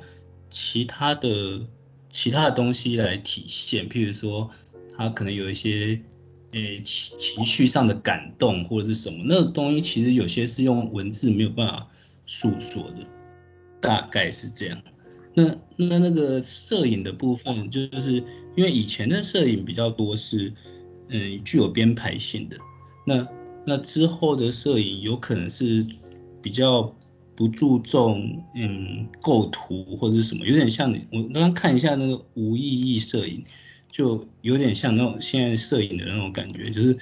[0.49, 1.61] 其他的
[2.09, 4.49] 其他的东西来体现，譬如说
[4.97, 6.01] 他可能有一些
[6.53, 11.87] 诶情情绪上的感动或者是什么，那个东西其实有些是用文字没有办法
[12.25, 13.05] 诉说的，
[13.79, 14.81] 大概是这样。
[15.33, 15.43] 那
[15.77, 18.15] 那那个摄影的部分，就是
[18.55, 20.51] 因为以前的摄影比较多是
[21.09, 22.57] 嗯具有编排性的，
[23.05, 23.27] 那
[23.65, 25.85] 那之后的摄影有可能是
[26.41, 26.93] 比较。
[27.33, 33.43] 不注重嗯构图或者是什么，有点像你我刚刚看一下那个无意义摄影，
[33.89, 36.95] 就有点像那种现在摄影的那种感觉，就是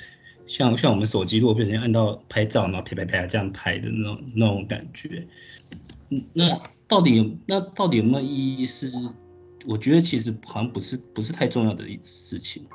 [0.46, 5.28] 像像我们手机如果变成按到拍照，然后啪啪啪这样拍的那种那种感觉。
[6.32, 6.58] 那
[6.90, 8.66] 到底有那到底有没有意义？
[8.66, 8.92] 是
[9.66, 12.66] 我觉得其实好像不是不是太重要的事情。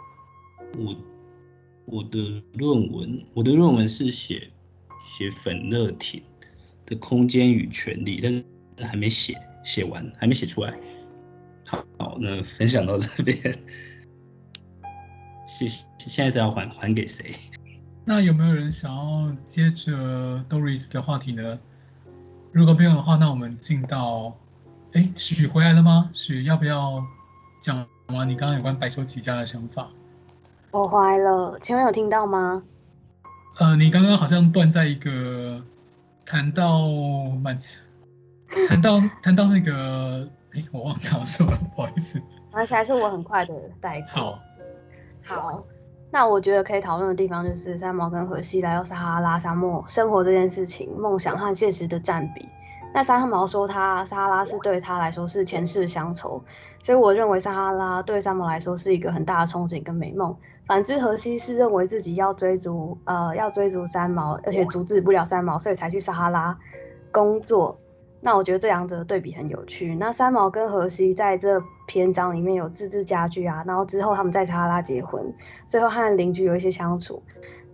[0.79, 0.97] 我
[1.85, 4.49] 我的论文我的论文是写
[5.05, 6.23] 写粉热体
[6.87, 8.45] 的空间与权利，但是
[8.87, 10.79] 还没写写完，还没写出来。
[11.67, 13.37] 好，好，那分享到这边。
[15.47, 15.85] 谢谢。
[15.99, 17.35] 现在是要还还给谁？
[18.05, 21.59] 那有没有人想要接着 Doris 的话题呢？
[22.55, 24.33] 如果没有的话，那我们进到，
[24.95, 26.09] 哎，许回来了吗？
[26.13, 27.05] 许要不要
[27.61, 29.89] 讲完你刚刚有关白手起家的想法？
[30.71, 32.63] 我回来了，前面有听到吗？
[33.59, 35.63] 呃，你刚刚好像断在一个。
[36.27, 36.89] 谈到
[37.43, 37.79] 蛮强，
[38.67, 42.19] 谈到谈到那个，哎，我忘掉说了， 不好意思。
[42.51, 44.09] 而且还是我很快的带过。
[44.09, 44.39] 好，
[45.23, 45.65] 好，
[46.15, 52.49] 那我觉得可以讨论的地方就是三毛跟荷西来到撒哈拉沙漠生活这件事情，梦想和现实的占比。
[52.95, 56.41] 那三毛说他撒哈拉是对他来说是前世乡愁，
[56.81, 60.33] 所以我认为撒哈拉对三毛来说是一个很大的憧憬跟美梦。
[60.69, 66.57] 反之，荷西是认为自己要追逐，呃，要追逐三毛，而且阻止不了三毛，所以才去撒哈拉
[67.11, 67.77] 工作。
[68.25, 69.95] 那我觉得这两者的对比很有趣。
[69.97, 75.31] 那三毛跟荷西在这篇章里面有自制家具啊，然后之后他们在撒哈拉结婚，
[75.69, 77.23] 最后和邻居有一些相处。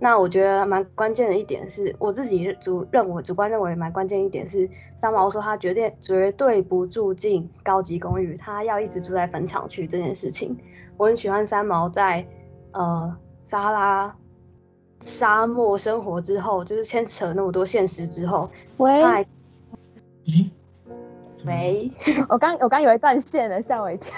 [0.01, 10.59] 那我觉得蛮关键的一点是，我自己主认为主观认为蛮关键一点是，三毛说他绝对绝对不住进高级公寓，他要一直住在坟场区这件事情，
[10.96, 12.26] 我很喜欢三毛在。
[12.72, 14.16] 呃，撒哈拉
[15.01, 19.03] 沙漠生活之后，就是牵扯那么多现实之后，喂，
[20.27, 20.49] 咦，
[21.47, 21.91] 喂，
[22.29, 24.14] 我刚我刚以为断线了，吓我一跳，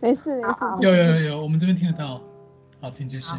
[0.00, 2.20] 没 事没事，有有有有，我们这边听得到，
[2.80, 3.32] 好，请继续。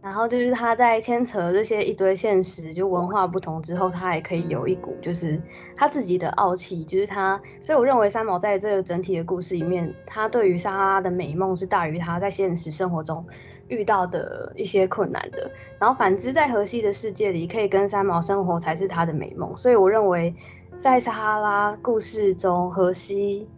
[0.00, 5.40] 然后就是他在牵扯这些一堆现实，就文化不同之后，他还可以有一股就是
[5.76, 13.24] 他自己的傲气，就是他，所以我认为三毛在这个整体的故事里面，他对于撒哈拉的美梦是大于他在现实生活中。
[13.68, 19.56] 遇到的一些困难的，然后反之，在荷西的世界里，可以跟三毛生活才是他的美梦。
[19.56, 20.34] 所以我认为，
[20.82, 23.48] 在撒哈拉故事中，荷西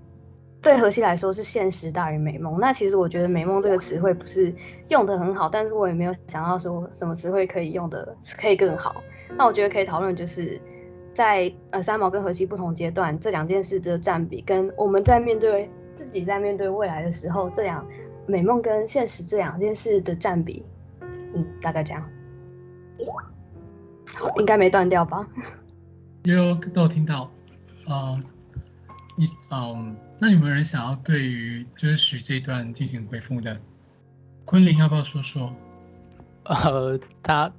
[0.61, 2.61] 对荷西来说是现实大于美梦。
[2.61, 4.55] 那其实我觉得“美梦”这个词汇不是
[4.89, 8.97] 用得很好，但是我也没有想到说什么词汇可以用得可以更好。
[9.39, 10.61] 那我觉得可以讨论，就是
[11.15, 17.83] 在呃三毛跟荷西不同阶段，这两件事的占比，跟我们在面对自己在面对未来的时候，这两。
[18.27, 20.65] 美梦跟现实这两件事的占比，
[21.35, 22.03] 嗯，大概这样。
[24.07, 25.27] 好，应该没断掉吧？
[26.33, 27.31] 有都有听到。
[27.89, 28.25] 嗯，
[29.17, 33.59] 你嗯，那有没有人想要对于就是许这一段进行回复的？
[34.45, 35.55] 昆凌要不要说说？
[36.45, 37.53] 呃，他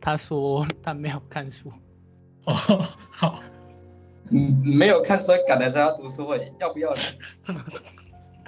[0.00, 1.72] 他说他没有看书。
[2.44, 2.54] 哦，
[3.10, 3.42] 好。
[4.30, 6.92] 嗯，没有看书赶来参加读书会，要不要？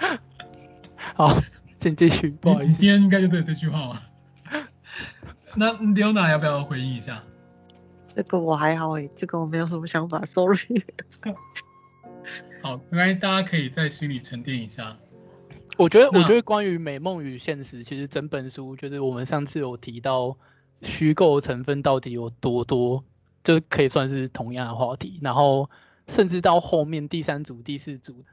[1.14, 1.41] 好。
[1.81, 4.03] 请继续，不好意思，今天应该就对这句话了。
[5.57, 7.20] 那 Leona 要不要回应一下？
[8.14, 10.82] 这个我还好诶，这个我没有什么想法，Sorry。
[12.62, 14.96] 好，应该，大家可以在心里沉淀一下。
[15.78, 20.36] 我觉得，我觉得关于美梦与现实，其实整本书就是我们上次有提到
[20.82, 23.02] 虚构成分到底有多多，
[23.42, 25.18] 就可以算是同样的话题。
[25.22, 25.68] 然后，
[26.06, 28.24] 甚至到后面第三组、第四组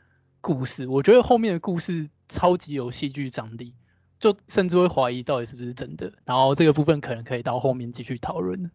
[0.41, 3.73] 故事，我觉得后面的故事超级有戏剧张力，
[4.19, 6.11] 就甚至会怀疑到底是不是真的。
[6.25, 8.69] 然后这个部分可能可以到后面继续讨论。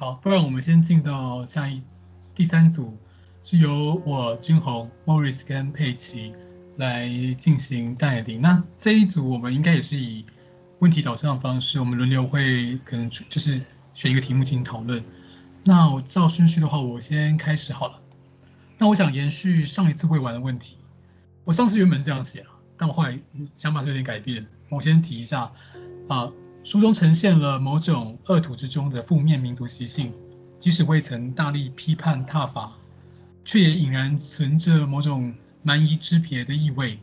[0.00, 1.82] 好，不然我们先进到下一
[2.32, 2.96] 第三组，
[3.42, 6.32] 是由我君宏、Morris 跟佩奇
[6.76, 8.40] 来进行带领。
[8.40, 10.24] 那这一组我们应该也是以
[10.78, 13.60] 问题导向的方式，我们轮流会可能就是
[13.92, 15.02] 选一个题目进行讨论。
[15.64, 18.00] 那我照顺序的话，我先开始好了。
[18.78, 20.76] 那我想延续上一次未完的问题，
[21.42, 23.18] 我上次原本是这样写了，但我后来
[23.56, 24.46] 想法是有点改变。
[24.68, 25.50] 我先提一下
[26.08, 26.30] 啊。
[26.68, 30.12] 书中呈现了某种恶土之中的负面民族习性，
[30.58, 32.70] 即使未曾大力批判挞伐，
[33.42, 36.98] 却也隐然存着某种蛮夷之别的意味。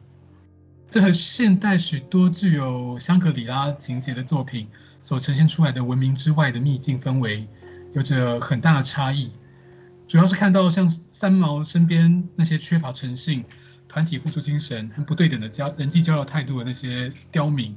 [0.86, 4.68] 这和现代许多具有香格里拉情节的作品
[5.02, 7.48] 所呈现出来的文明之外的秘境氛围，
[7.94, 9.32] 有着很大的差异。
[10.08, 13.44] 主要是看到像三毛身边那些缺乏诚信、
[13.88, 17.76] 团体互助精神和不对等的交人际交流态度的那些刁民。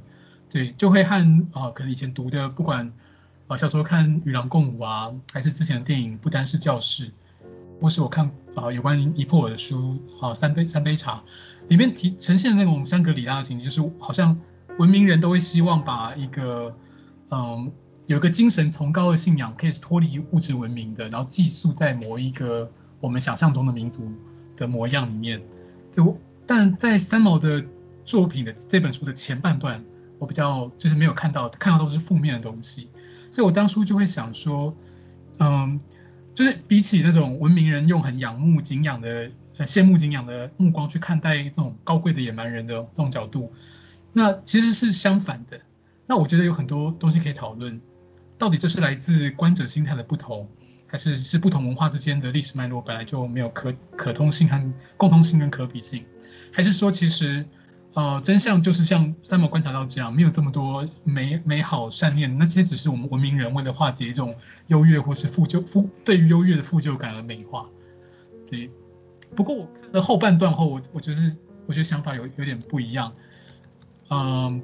[0.49, 1.15] 对，就会和
[1.51, 7.05] 啊、呃，可能以前读的，不管啊、呃、小时候看《与狼共舞》啊，还是之前的电影《不单是教室》，
[7.79, 8.25] 或是我看
[8.55, 11.17] 啊、呃、有关尼泊尔的书啊、呃《三杯三杯茶》，
[11.67, 14.35] 里面提呈现的那种香格里拉的情，就是好像
[14.79, 16.75] 文明人都会希望把一个
[17.29, 17.71] 嗯
[18.07, 22.67] 有一个精神崇高的信仰，可以脱离物质文明的，然后寄宿在某一个
[22.99, 24.11] 我们想象中的民族
[24.57, 25.39] 的模样里面。
[25.91, 27.63] 就但在三毛的
[28.03, 29.79] 作品的这本书的前半段。
[30.19, 32.89] 我比较就是没有看到，看到都是负面的东西，
[33.31, 34.75] 所以我当初就会想说，
[35.39, 35.79] 嗯，
[36.35, 43.51] 就是比起那种文明人用很仰慕、敬仰的、呃羡慕、敬仰的目光去看待这种高贵的野蛮人的这种角度，
[44.11, 45.57] 那其实是相反的。
[46.05, 47.79] 那我觉得有很多东西可以讨论，
[48.37, 50.45] 到底这是来自观者心态的不同，
[50.85, 56.03] 还是是不同文化之间的历史脉络本来就没有可可通性和共通性跟可比性，
[56.51, 57.45] 还是说其实？
[57.95, 64.35] 呃，真相就是像三毛观察到这样，没有这么多美美好善念，那些只是我们文明人为了化解一种
[64.67, 67.67] 优越或是负疚负对于优越的负疚感而美化。
[68.47, 68.69] 对，
[69.35, 71.35] 不过我看了后半段后，我我就是
[71.65, 73.11] 我觉得想法有有点不一样。
[74.09, 74.61] 嗯、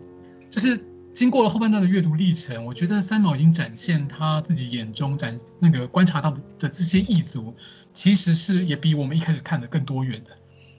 [0.52, 0.80] 就是
[1.12, 7.56] 经过了后半段的阅读历程，我觉得三毛已经展现他自己眼中展那个观察到的的这些异族，
[7.92, 10.32] 其实是也比我们一开始看的更多元的。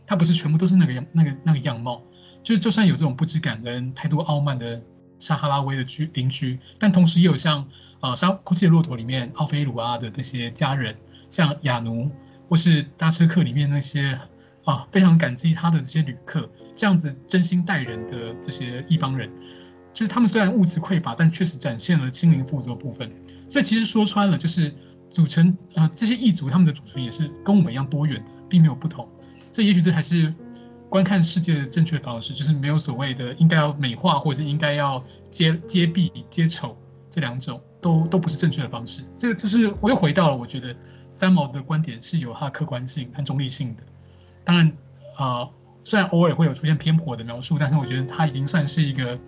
[0.06, 2.00] 他不是全部都是那个样那个那个样貌。
[2.46, 4.80] 就就算有这种不知感恩、态度傲慢的
[5.18, 7.66] 撒哈拉威的居邻居，但同时也有像
[7.98, 10.94] 啊《沙哭泣的骆驼》里面奥菲鲁阿的那些家人，
[11.28, 12.08] 像亚奴，
[12.48, 14.16] 或是搭车客里面那些
[14.64, 19.28] 啊非常感激他的这些旅客，这样子真心待人的这些异邦人，
[19.92, 23.10] 就是他们虽然物质匮乏，但确实展现了心灵富足的部分。
[23.48, 24.72] 所以其实说穿了，就是
[25.10, 29.08] 组成、呃、这些异族他们的组成也是跟我们一样多元的，并没有不同。
[29.50, 30.32] 所以也许这还是。
[30.88, 36.78] 观看世界的正确方式，就是没有所谓的应该要美化，或者是应该要揭揭蔽、揭丑
[37.10, 39.02] 这两种，都都不是正确的方式。
[39.12, 40.74] 所以就是我又回到了，我觉得
[41.10, 43.82] 三毛的观点是有它的客观性和中立性的。
[44.44, 44.72] 当然，
[45.16, 45.48] 啊、
[45.82, 49.18] 虽然偶尔会有出现偏颇的描述，但是我觉得他已经算是一个，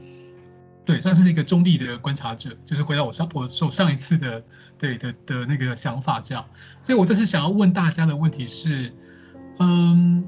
[0.85, 2.57] 对，算是一个中立的观察者。
[2.65, 4.43] 就是回到我上我说上一次的
[4.79, 6.45] 对的的那个想法这样。
[6.83, 8.93] 所以我这次想要问大家的问题是，
[9.59, 10.25] 嗯，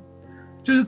[0.64, 0.85] 就是。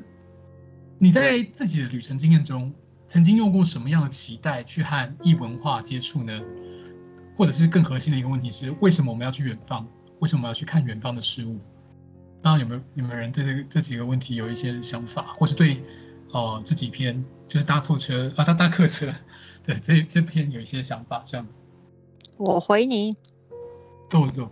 [1.02, 2.72] 你在自己的旅程经验中，
[3.08, 6.40] 曾经用过什么样的期待去和异文化接触呢？
[7.36, 9.84] 或者是更核心的一个问题是，为什么我们要去远方？
[10.20, 11.58] 为什么要去看远方的事物？
[12.40, 15.82] 那有没有有没有人对这个这几个问题有一些想法，或是对
[16.30, 19.12] 哦、呃、这几篇就是搭错车啊搭搭客车，
[19.64, 21.20] 对这这篇有一些想法？
[21.26, 21.62] 这样子，
[22.38, 23.16] 我回你，
[24.08, 24.48] 豆豆，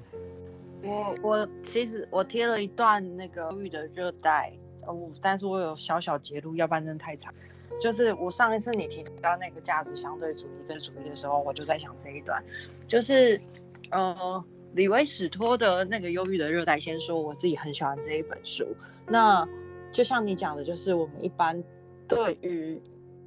[0.82, 4.52] 我我其实我贴了一段那个忧郁的热带。
[5.21, 7.33] 但是我有小小截录，要不然真的太长。
[7.81, 12.43] 就是我上一次你提到那个价值相对主义跟主义的时候，我就在想这一段，
[12.87, 13.41] 就是
[13.91, 14.45] 呃，
[14.75, 16.79] 李维史托的那个忧郁的热带。
[16.79, 18.67] 先说我自己很喜欢这一本书。
[19.07, 19.49] 那
[19.91, 21.62] 就像你讲的，就是我们一般
[22.07, 22.81] 对于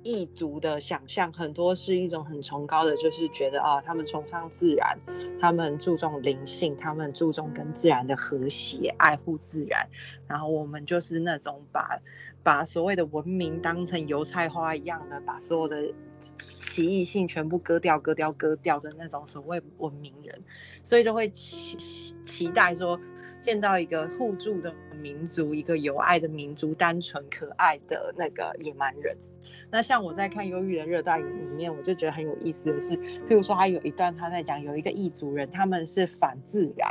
[0.04, 5.00] 异族的想象，很多是一种很崇高的，就是觉得啊，他们崇尚自然，
[5.40, 9.88] 他们注重灵性，他们注重跟自然的和谐，爱护自然。
[10.28, 12.00] 然后我们就是那种把
[12.44, 15.94] 把所谓的文明当成油菜花一样的，把所有的
[16.60, 20.42] 奇异性全部割掉、割掉、割掉的那种所谓文明人，
[20.84, 21.78] 所以就会期
[22.24, 23.00] 期待说。
[23.42, 29.18] 见到一个互助的民族，一个有爱的民族，单纯可爱的那个野蛮人。
[29.72, 36.90] 那像我在看《忧郁的热带雨》里面，我就觉得很有意思的是，譬如说他有一段他在讲有一个异族人，他们是反自然，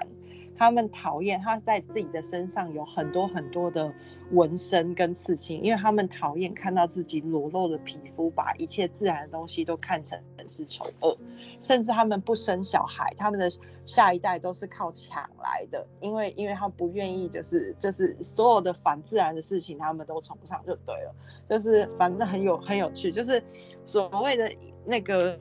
[0.62, 3.92] 他们讨厌他在自己的身上有很多很多的。
[4.30, 10.18] 纹身跟刺青，因为他们讨厌看到自己裸露的皮肤，把一切自然的东西都看成
[10.48, 11.14] 是丑恶，
[11.60, 13.50] 甚至他们不生小孩，他们的
[13.84, 21.14] 下一代都是靠抢来的，因为因为他不愿意，就是就是所有的反自然的事情，他们都崇尚就对了，
[21.46, 23.42] 就是反正很有很有趣，就是
[23.84, 24.50] 所谓的
[24.86, 25.38] 那个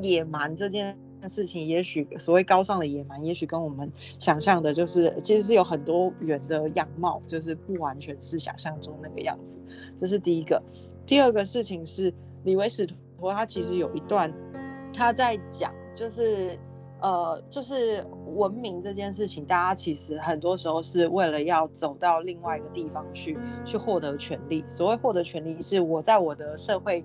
[0.00, 0.96] 野蛮这件。
[1.28, 9.58] 事情也许所谓高尚的野蛮，也许跟我们想象的，就是其实是有很多元的样貌，就是不完全是想象中那个样子。
[9.98, 10.62] 这是第一个。
[11.06, 12.12] 第二个事情是
[12.44, 14.32] 李维史陀，他其实有一段
[14.92, 16.58] 他在讲，就是
[17.00, 18.04] 呃，就是
[18.34, 24.64] 文明这件事情，大家其实很多时候是为了要走到另外一个地方去，去获得权利。
[24.68, 27.04] 所谓获得权利，是我在我的社会。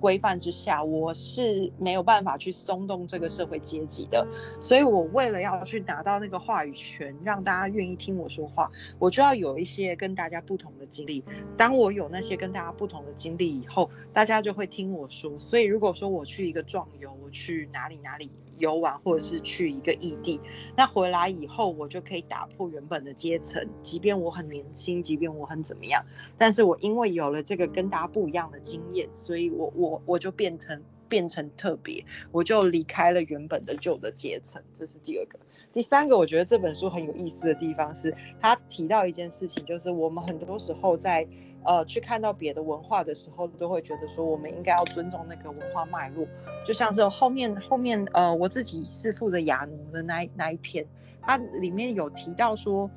[0.00, 4.26] 规范之下，我是没有办法去松动这个社会阶级的，
[4.60, 11.24] 所以我为了要去拿到那个话语权，让大家愿意听我说话，我就要有一些跟大家不同的经历。
[11.56, 15.38] 当我有那些跟大家不同的经历以后，大家就会听我说。
[15.38, 18.30] 所以如果说我去一个壮游，我去哪里哪里。
[18.58, 20.40] 游玩，或者是去一个异地，
[20.76, 23.66] 那回来以后，我就可以打破原本的阶层。
[23.82, 26.04] 即便我很年轻，即便我很怎么样，
[26.36, 34.62] 但是我因为有了这个跟大家不一样的经验，所以我我我就变成变成特别，我就离开了原本的旧的阶层。
[34.72, 35.38] 这是第二个，
[35.72, 41.26] 第三个，我觉得这本书很有意思的地方是，他提到一件事情，就是我们很多时候在。
[41.64, 46.26] 呃，去看到别的文化的时候，都会觉得说，我们应该要尊重那个文化脉络。
[46.64, 50.86] 就像是后面后面，呃，我自己是负责亚奴的那那一篇，
[51.20, 52.90] 它里面有提到说，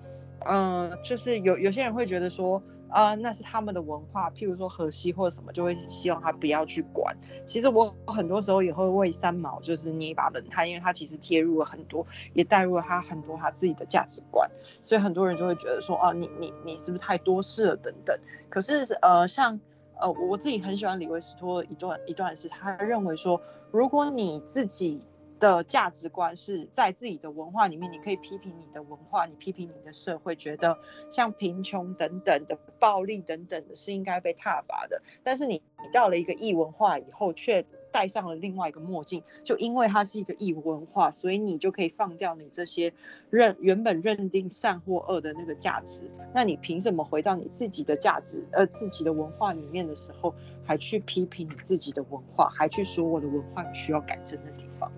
[0.46, 2.62] 嗯、呃，就是有有些人会觉得说。
[2.92, 7.16] 啊、呃，那是他们的文化，譬如说河西或者什么，就会希望他不要去管。
[7.46, 14.50] 其实我很多时候也会为三毛就是捏一把冷汗，因为他其实介入了很多，也带入了他很多他自己的价值观，
[14.84, 18.18] 所以很多人就会觉得说，啊，你你你是不是太多事了等等。
[18.50, 19.60] 可是呃，像
[20.00, 23.42] 呃我自己很喜欢李维斯托的一段一段是，他认为说，
[23.72, 25.00] 如果你自己。
[25.42, 30.78] 的价值观是在自己的文化里面，你可以批评你的文化，你批评你的社会，觉得
[31.10, 35.02] 像贫穷等等的暴力等等的是应该被挞伐的。
[35.24, 42.94] 但是你你到了一个异文化以后，却戴上了另外一个墨镜，就因为它是一个异文化，所以你就可以放掉你这些
[43.32, 46.12] 认原本认定善或恶的那个价值。
[46.36, 54.92] 那你凭什么回到你自己的价值呃自己的文化里面的时候，还去批评你自己的文化，还去说我的文化有需要改正的地方？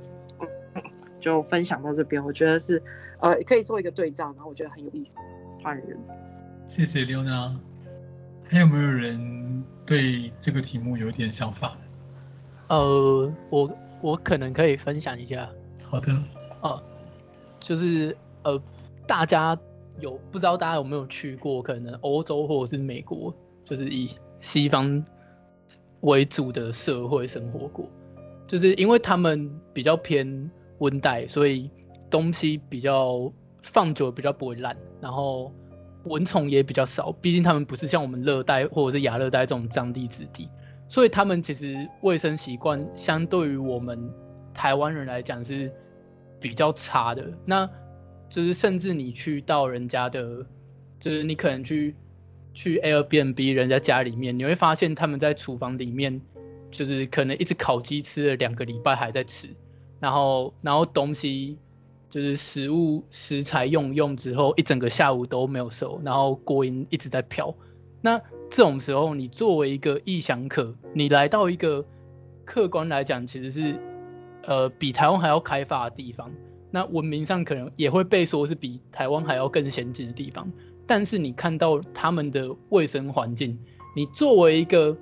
[1.24, 2.84] 就分享到这边，我觉得是，
[3.22, 5.16] 呃，可以做一个对照，然后我觉得很有意思。
[5.64, 5.98] 换人，
[6.66, 7.58] 谢谢刘娜。
[8.44, 11.78] 还有没有人对这个题目有点想法？
[12.68, 13.72] 呃，我
[14.02, 15.50] 我可能可以分享一下。
[15.86, 16.12] 好的。
[16.62, 16.84] 呃，
[17.58, 18.14] 就是
[18.44, 18.62] 呃，
[19.08, 19.58] 大家
[20.02, 23.34] 有不知道大家有没有去过可能欧洲或者是美国，
[23.64, 24.10] 就是以
[24.42, 25.02] 西方
[26.02, 27.88] 为主的社会生活过，
[28.46, 30.52] 就是因为他们比较偏。
[30.84, 31.72] 温带，所以
[32.10, 33.32] 东西比较
[33.62, 35.50] 放久比较不会烂，然后
[36.04, 37.10] 蚊虫也比较少。
[37.14, 40.50] 毕竟他们不是像我们热带或者是亚热带这种张力之地，
[40.90, 43.98] 所以他们其实卫生习惯相对于我们
[44.54, 45.72] 台湾人来讲是
[46.42, 47.32] 比较差的。
[47.46, 47.66] 那
[48.30, 50.46] 就是甚至你去到人家的，
[51.00, 51.96] 就是你可能去
[52.54, 56.20] 去 Airbnb 人家家里面，你会发现他们在厨房里面
[56.70, 59.48] 就是可能一直烤鸡吃了两个礼拜还在吃。
[60.04, 61.58] 然后，然后东西
[62.10, 67.56] 就是食物食材用用之后，一整个下午都没有收，然后锅音一直在飘。
[68.02, 68.20] 那
[68.52, 71.86] 这种时候，你作为一个异乡客，你来到一个
[72.44, 73.80] 客观来讲，其实是
[74.46, 76.30] 呃比台湾还要开发的地方，
[76.70, 80.52] 那文明上可能也会被说是比台湾还要更先进的地方。
[80.86, 83.58] 但是你看到他们的卫生环境，
[83.96, 84.98] 你作为一个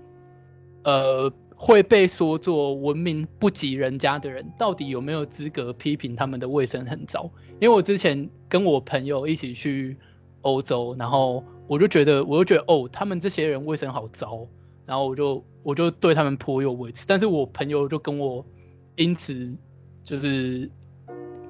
[0.83, 1.33] 呃。
[1.63, 7.29] 会被说作文明不及人家的人，到底有没有资格批评他们的卫生很糟？
[7.59, 9.95] 因为我之前跟我朋友一起去
[10.41, 14.47] 欧洲，然后我就觉得，我就觉得哦，他们这些人卫生好糟，
[14.87, 17.05] 然后我就我就对他们颇有微词。
[17.07, 18.43] 但是我朋友就跟我
[18.95, 19.55] 因此
[20.03, 20.67] 就是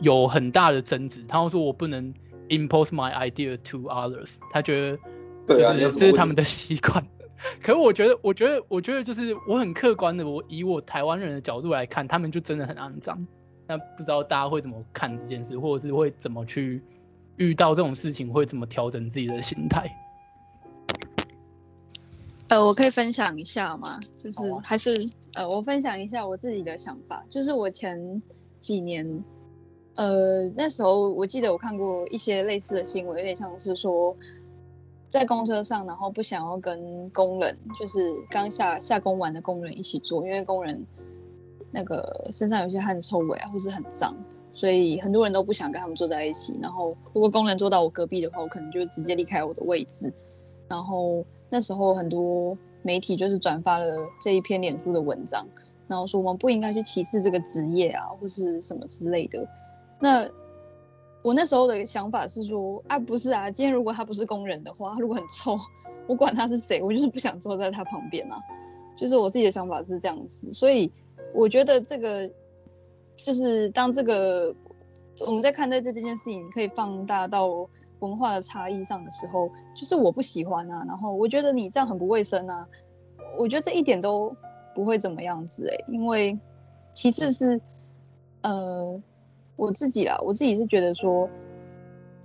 [0.02, 2.14] 有很大的争执，他说我不能
[2.50, 4.98] impose my idea to others，他觉得
[5.48, 7.02] 就是这是他们的习惯。
[7.62, 13.26] 可是我觉得，我觉得，我觉得就是我很客观的，我以我台湾人的角度来看，他们就真的很肮脏。
[13.68, 16.82] 那不知道大家会怎么看这件事，或者是会怎么去
[17.38, 19.90] 遇到这种事情会怎么调整自己的心态？
[22.50, 23.98] 呃，我可以分享一下吗？
[24.18, 24.94] 就是还是
[25.36, 27.24] 呃，我分享一下我自己的想法。
[27.30, 28.22] 就是我前
[28.60, 29.24] 几年，
[29.96, 34.14] 呃，那时候我记得我看过一些类似的新闻，有点像是说
[35.12, 40.88] 在公车上，然后不想要跟工人，就是刚下下工完的工人一起坐，因为工人
[41.70, 44.16] 那个身上有些汗臭味啊，或是很脏，
[44.54, 46.58] 所以很多人都不想跟他们坐在一起。
[46.62, 50.12] 然后如果工人坐到我隔壁的话，我可能就直接离开我的位置，
[50.68, 51.24] 然后。
[51.54, 53.86] 那时候很多媒体就是转发了
[54.22, 55.46] 这一篇脸书的文章，
[55.86, 59.46] 然后说我们不应该去歧视这个职业啊，或是什么之类的。
[60.00, 60.26] 那
[61.22, 65.58] 我那时候的想法是说，啊，不是啊，今天如果他不是工人的话，如果很臭，
[66.08, 68.38] 我管他是谁，我就是不想坐在他旁边啊。
[68.96, 70.92] 就是我自己的想法是这样子，所以
[71.34, 72.30] 我觉得这个
[73.16, 74.54] 就是当这个
[75.26, 77.68] 我们在看待这这件事情，可以放大到。
[78.02, 82.68] 文化的差异上的时候，就是我不喜欢啊，然后我觉得你这样很不卫生啊，
[83.38, 84.36] 我觉得这一点都
[84.74, 86.36] 不会怎么样子诶、因为
[86.96, 87.62] 其次是，
[88.42, 89.00] 呃，
[89.62, 91.30] 我自己啦，我自己是觉得说，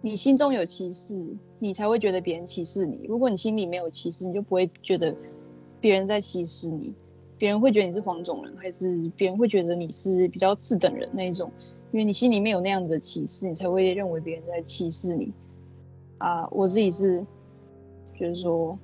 [0.01, 2.99] 你心中有歧视，你才会觉得别人歧视你。
[3.07, 5.15] 如果你心里没有歧视，你就不会觉得
[5.79, 6.95] 别人在歧视你，
[7.37, 11.47] 别人会觉得你是黄种人，还是别人会觉得你是比较次等人那一种？
[11.93, 15.31] 因为你心里面有那样子的歧视，你才会认为别人在歧视你。
[16.17, 17.23] 啊，我自己是，
[18.19, 18.79] 就是说，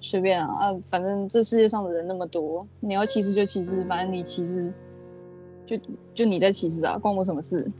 [0.00, 4.74] 随便啊啊，反正这世界上的人那么多，你要歧视就歧视，反正你歧视，
[5.64, 5.78] 就
[6.12, 7.70] 就你在歧视啊，关我什么事，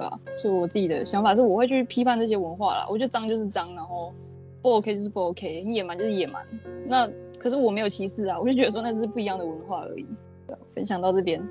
[0.00, 0.18] 对、啊？
[0.34, 2.86] 所以我自己的想法是，我会去批判这些文化啦。
[2.88, 4.14] 我觉得脏就是脏，然后
[4.62, 6.42] 不 OK 就是不 OK，野蛮就是野蛮。
[6.86, 7.06] 那
[7.38, 10.06] 可是我没有歧视啊，我就觉得说那是不一样的文化而已。
[10.46, 11.46] 对啊、分享到这边，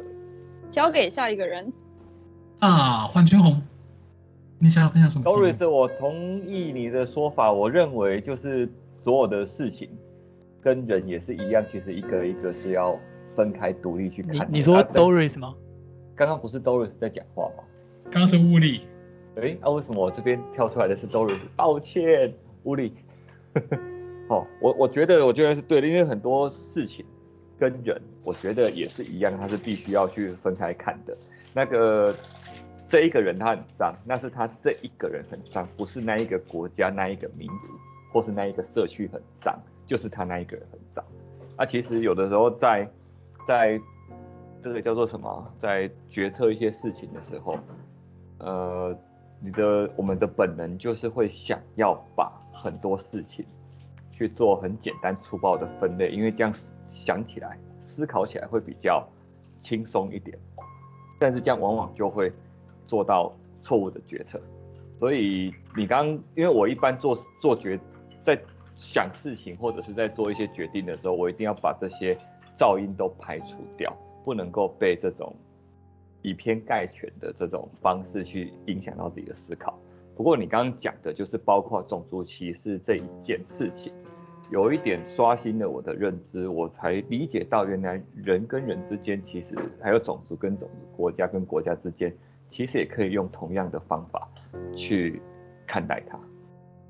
[0.72, 1.72] 交给下一个人。
[2.58, 3.62] 啊，黄君红。
[4.58, 7.54] 你想要分享什么？Doris，我同意你的说法。
[7.54, 9.90] 我认为就是所有的事情
[10.60, 12.98] 跟人也是一样，其实一个一个是要
[13.36, 14.36] 分开独立去看。
[14.50, 15.56] 你你说 Doris 吗？
[16.16, 17.64] 刚刚不是 Doris 在讲话吗？
[18.12, 18.88] 刚刚是物理。
[19.36, 21.38] 哎，那、为什么我这边跳出来的是 Dory？
[21.56, 22.34] 抱歉，
[22.64, 22.94] 物理。
[24.30, 27.06] 哦，我我觉得我觉得是对的，因为很多事情
[27.58, 31.18] 跟人，我觉得也是一样，它是必须要去分开看的。
[31.54, 32.16] 那个。
[32.92, 37.68] 这一个人他很脏，那是他这一个人很脏，不是那一个国家、那一个民族，
[38.12, 39.56] 或是那一个社区很脏，
[39.86, 41.06] 就是他那一个人很脏。
[41.56, 42.90] 那、其实有的时候在
[43.48, 43.80] 在
[44.64, 47.60] 这个叫做什么，在决策一些事情的时候，
[48.40, 48.98] 呃，
[49.40, 53.46] 你的我们的本能就是会想要把很多事情
[54.12, 56.54] 去做很简单粗暴的分类，因为这样
[56.88, 59.08] 想起来、思考起来会比较
[59.62, 60.38] 轻松一点，
[61.20, 62.32] 但是这样往往就会。
[62.90, 64.42] 做到错误的决策，
[65.00, 67.80] 所以你刚，因为我一般做做决，
[68.26, 68.36] 在
[68.76, 72.18] 想事情或者是在做一些决定的时候，我一定要把这些
[72.58, 73.96] 噪音都排除掉，
[74.26, 75.32] 不能够被这种
[76.22, 79.78] 以偏概全的这种方式去影响到自己的思考。
[80.16, 83.94] 不过你刚刚讲的就是包括种族歧视这一件事情，
[84.52, 92.14] 有一点刷新了我的认知，我才理解到原来人跟人之间其实还有种族跟种族、国家跟国家之间。
[92.52, 94.28] 其实也可以用同样的方法
[94.76, 95.22] 去
[95.68, 96.20] 看待它，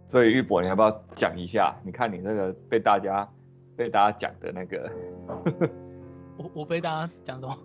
[0.07, 1.76] 所以玉博，你要不要讲一下？
[1.84, 3.30] 你看你那个被大家
[3.76, 4.89] 被大家讲的那个，
[6.38, 7.57] 我我被大家讲什么？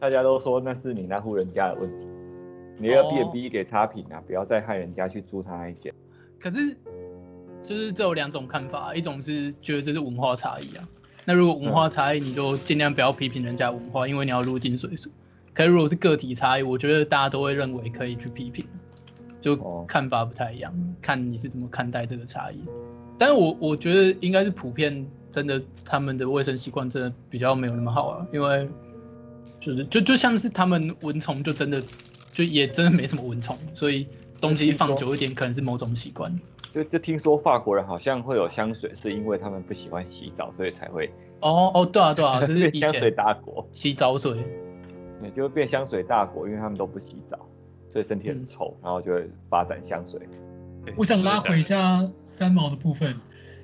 [0.00, 2.06] 大家都说那是你那户人家的问题，
[2.78, 5.92] 你要 B&B 给差评啊，不要再害人家去租他那一间。
[6.40, 6.76] 可是
[7.62, 10.88] 就是这有两种看法，一种是觉得这是文化差异啊，
[11.24, 15.10] 那如果文化差异，你就尽量不要批评人家文化，因为你要入境水俗。
[15.52, 18.64] 可是如果是个体差异，我觉得大家都会认为可以去批评，
[19.40, 19.56] 就
[19.86, 20.72] 看法不太一样，
[21.02, 22.62] 看你是怎么看待这个差异。
[23.18, 28.68] 但是我我觉得应该是普遍，真的他们的卫生习惯真的比较没有那么好啊，因为
[29.60, 31.82] 就是就就像是他们蚊虫就真的
[32.32, 34.06] 就也真的没什么蚊虫，所以
[34.40, 36.38] 东西放久一点可能是某种习惯。
[36.70, 41.10] 就就听说法国人好像会有香水，是因为他们不喜欢洗澡，所以才会。
[41.40, 44.44] 哦哦，对啊对啊，就是以前香水大国洗澡水。
[45.20, 47.36] 你就会变香水大国，因为他们都不洗澡，
[47.88, 50.20] 所以身体很臭，然后就会发展香水。
[50.96, 53.10] 我想拉回一下三毛的部分，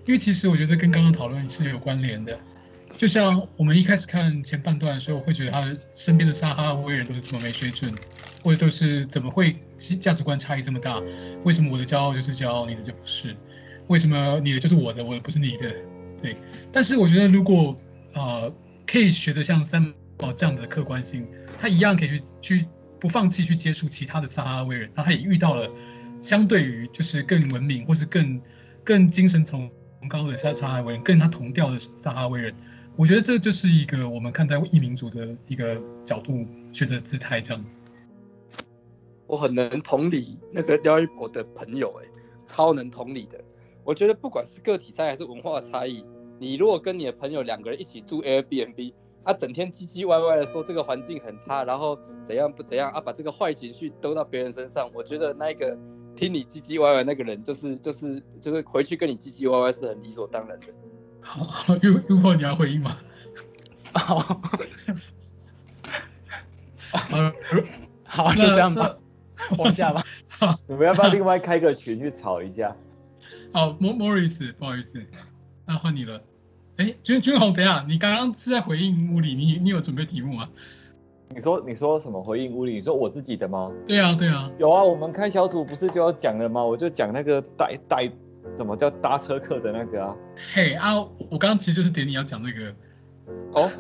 [0.05, 2.37] 因为其实我觉得跟刚刚讨论是有关联的。
[2.97, 7.93] 就像我们一开始看前半段的时候，会觉得他身边的撒哈拉威人都是这么没水准，
[8.43, 9.57] 或者都是怎么会
[10.01, 11.03] 价值观差异这么大？
[11.45, 13.37] 为什么我的骄傲就是骄傲，你的就不是？
[13.89, 15.75] 为什么你的就是我的，我的不是你的？
[16.23, 16.37] 对。
[16.73, 17.79] 但是我觉得如果
[18.15, 18.53] 呃
[18.87, 21.27] 可以学得像三毛这样的客观性。
[21.57, 22.67] 他一样可以去去
[23.01, 25.71] 不放弃去接触其他的撒哈拉威人，然后他也遇到了
[26.21, 28.41] 相对于就是更文明或是更
[28.83, 29.71] 更精神崇
[30.09, 32.55] 高的撒撒哈拉威人，跟他同调的撒哈拉威人，
[32.97, 37.79] 我觉得这就是一个我们看待异民族的一个角度选择姿态这样子。
[39.27, 42.07] 我很能同理那个廖一博的朋友，哎，
[42.47, 43.43] 超能同理的。
[43.83, 46.05] 我觉得不管是个体差还是文化差异，
[46.39, 48.95] 你如果跟你的朋友两个人一起住 Airbnb，
[49.25, 55.77] 他、啊、整天唧唧歪歪的说这个环境很差，然后怎样不怎样啊，把这个坏情绪兜到别人身上，我觉得那个
[56.15, 60.67] 听你唧唧歪歪那个人，就是就是就是回去跟你唧唧歪歪是很理所当然的。
[61.25, 62.97] 好好，又又或你要回应吗？
[63.95, 64.19] 好，
[68.05, 68.95] 好，就这样吧。
[69.59, 70.05] 往下吧，
[70.69, 72.77] 你们要不要另外开个群去吵一下？
[73.53, 75.05] 好，莫莫里斯，不好意思，
[75.67, 76.21] 那换你了。
[76.77, 80.49] 哎，君君宏，等下，你刚刚是在回应屋里，你你有准备题目吗？
[81.31, 82.75] 你说你说什么回应屋里？
[82.75, 83.73] 你说我自己的吗？
[83.87, 86.65] 对啊对啊，有啊，我们开小组不是就要讲了吗？
[86.65, 88.11] 我就讲那个带带，
[88.57, 90.17] 怎么叫搭车客的那个啊？
[90.55, 90.97] 嘿啊，
[91.31, 92.75] 我刚刚其实就是点你要讲那个。
[93.53, 93.71] 哦。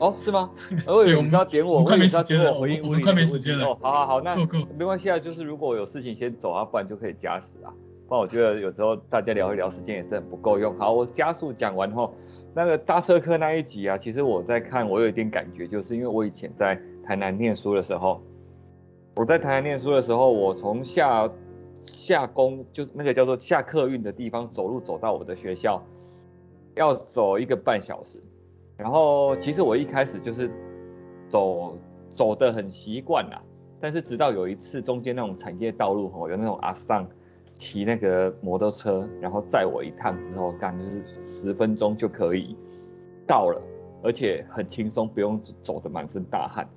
[0.00, 0.50] 哦，是吗？
[0.86, 2.82] 我以为你要点我，我以为你要点我回应。
[2.82, 3.66] 我们快没时间了。
[3.66, 4.36] 哦，好好好，那
[4.76, 7.70] 没关系啊，就是如果有事情先走啊，不然就可以加时啊。
[8.08, 10.76] 不然我觉得有时候大家聊一聊，时间也是很不够用。
[10.78, 12.12] 好，我加速讲完后，
[12.52, 18.20] 那个搭车客那一集啊，其实我在看，我有一点感觉，就是因为我以前在台南念书的时候，
[19.14, 21.30] 我在台南念书的时候，我从下
[21.84, 25.80] 下工就那个叫做下客运的地方走路走到我的学校，
[26.74, 28.18] 要走一个半小时。
[28.76, 30.50] 然后其实我一开始就是
[31.28, 31.76] 走
[32.10, 33.40] 走得很习惯啦，
[33.80, 37.06] 但是直到有一次中间那种产业道路吼，有那种阿桑
[37.52, 42.56] 骑那个摩托车，然后载我一趟之后，干就是十分钟就可以
[43.26, 43.62] 到了，
[44.02, 46.68] 而且很轻松，不用走得满身大汗。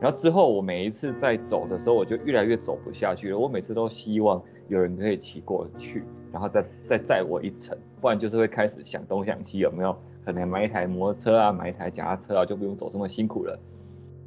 [0.00, 3.38] 然后之后我每一次在走的时候，我就越来越走不下去了。
[3.38, 6.02] 我每次都希望有人可以骑过去，
[6.32, 9.94] 然后再再载我一程，不然就是会开始想东想西，有没有？
[10.24, 13.58] 可能买一台摩托车啊，买一台脚踏车啊，就不用走这么辛苦了。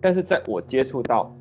[0.01, 1.33] 但是在我接触到，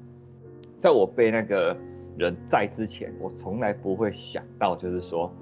[0.81, 1.77] 在我被那个
[2.17, 5.33] 人载之前，我从来不会想到，就是说，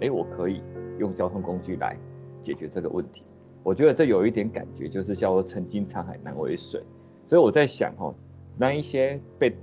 [0.00, 0.62] 哎，我可以
[0.98, 1.96] 用交通工具来
[2.42, 3.22] 解决这个问题。
[3.62, 6.82] 我觉得这有一点感觉，就是叫做“曾经沧海难为水”。
[7.26, 8.14] 所以我在想，哦，
[8.60, 9.56] 那一些被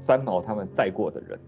[0.00, 1.38] 三毛他们载过的人，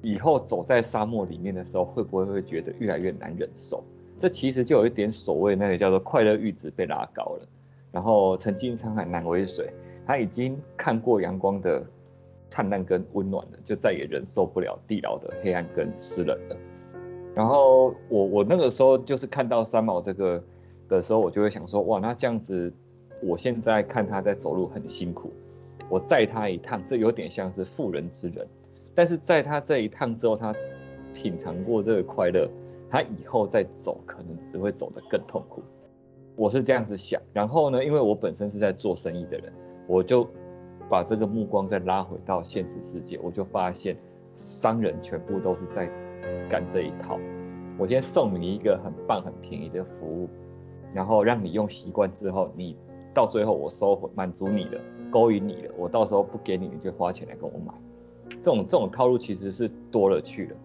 [0.00, 3.84] 以后走在沙漠里面的时候，会不会会觉得越来越难忍受？
[4.18, 7.46] 这其实就有一点所谓那个叫做快乐阈值被拉高了，
[7.92, 9.70] 然后曾经沧海难为水，
[10.06, 11.84] 他已经看过阳光的
[12.48, 16.56] 灿烂跟温暖了，就再也忍受不了地牢的黑暗跟湿冷了。
[17.34, 20.42] 然后我我那个时候就是看到三毛这个
[20.88, 22.72] 的时候，我就会想说，哇，那这样子，
[23.22, 25.30] 我现在看他在走路很辛苦，
[25.88, 28.46] 我载他一趟，这有点像是妇人之仁，
[28.94, 30.54] 但是在他这一趟之后，他
[31.12, 32.48] 品尝过这个快乐。
[32.90, 35.60] 他以后再走，可能只会走得更痛苦。
[36.36, 37.20] 我是这样子想。
[37.32, 39.52] 然后呢，因为我本身是在做生意的人，
[39.88, 40.28] 我就
[40.88, 43.96] 把这个目光再拉回到现实世界，我就发现
[44.36, 45.90] 商人全部都是在
[46.48, 47.18] 干这一套。
[47.76, 50.28] 我先送你一个很棒、很便宜的服务，
[50.92, 52.76] 然后让你用习惯之后，你
[53.12, 54.80] 到最后我收回，满足你了，
[55.14, 57.72] 勾引你了，我到时候不给你，你就花钱来跟我买。
[58.42, 60.56] 这种这种套路其实是多了去了。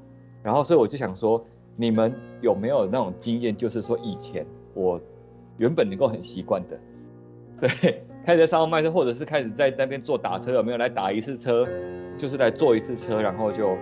[0.42, 1.46] 然后所以我就想说。
[1.82, 3.56] 你们有没有那种经验？
[3.56, 5.00] 就是说，以前我
[5.58, 6.78] 原本能够很习惯的，
[7.58, 11.66] 对，开始在上卖车，或者是开始在那边做打车，有没有来打一次车，
[12.18, 13.78] 就是来坐一次车，然后就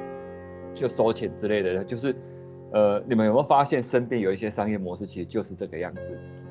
[0.76, 1.84] 就收钱之类的？
[1.84, 2.16] 就是，
[2.72, 6.02] 呃，你们有没有发现身边有一些商业模式，其实就是这个样子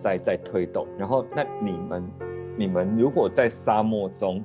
[0.00, 0.84] 在在推动？
[0.98, 2.02] 然后，那你们
[2.56, 4.42] 你们如果在沙漠中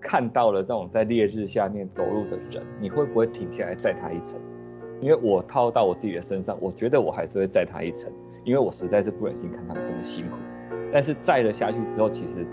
[0.00, 4.38] 看到了这种在烈日下面走路的人，你会不会停下来载他一程？
[5.00, 8.12] 因为我套到我自己的身上，我觉得我还是会载他一程，
[8.44, 10.36] 因为我实在是不忍心看他们这么辛苦。
[10.92, 12.46] 但是载了下去之后，其实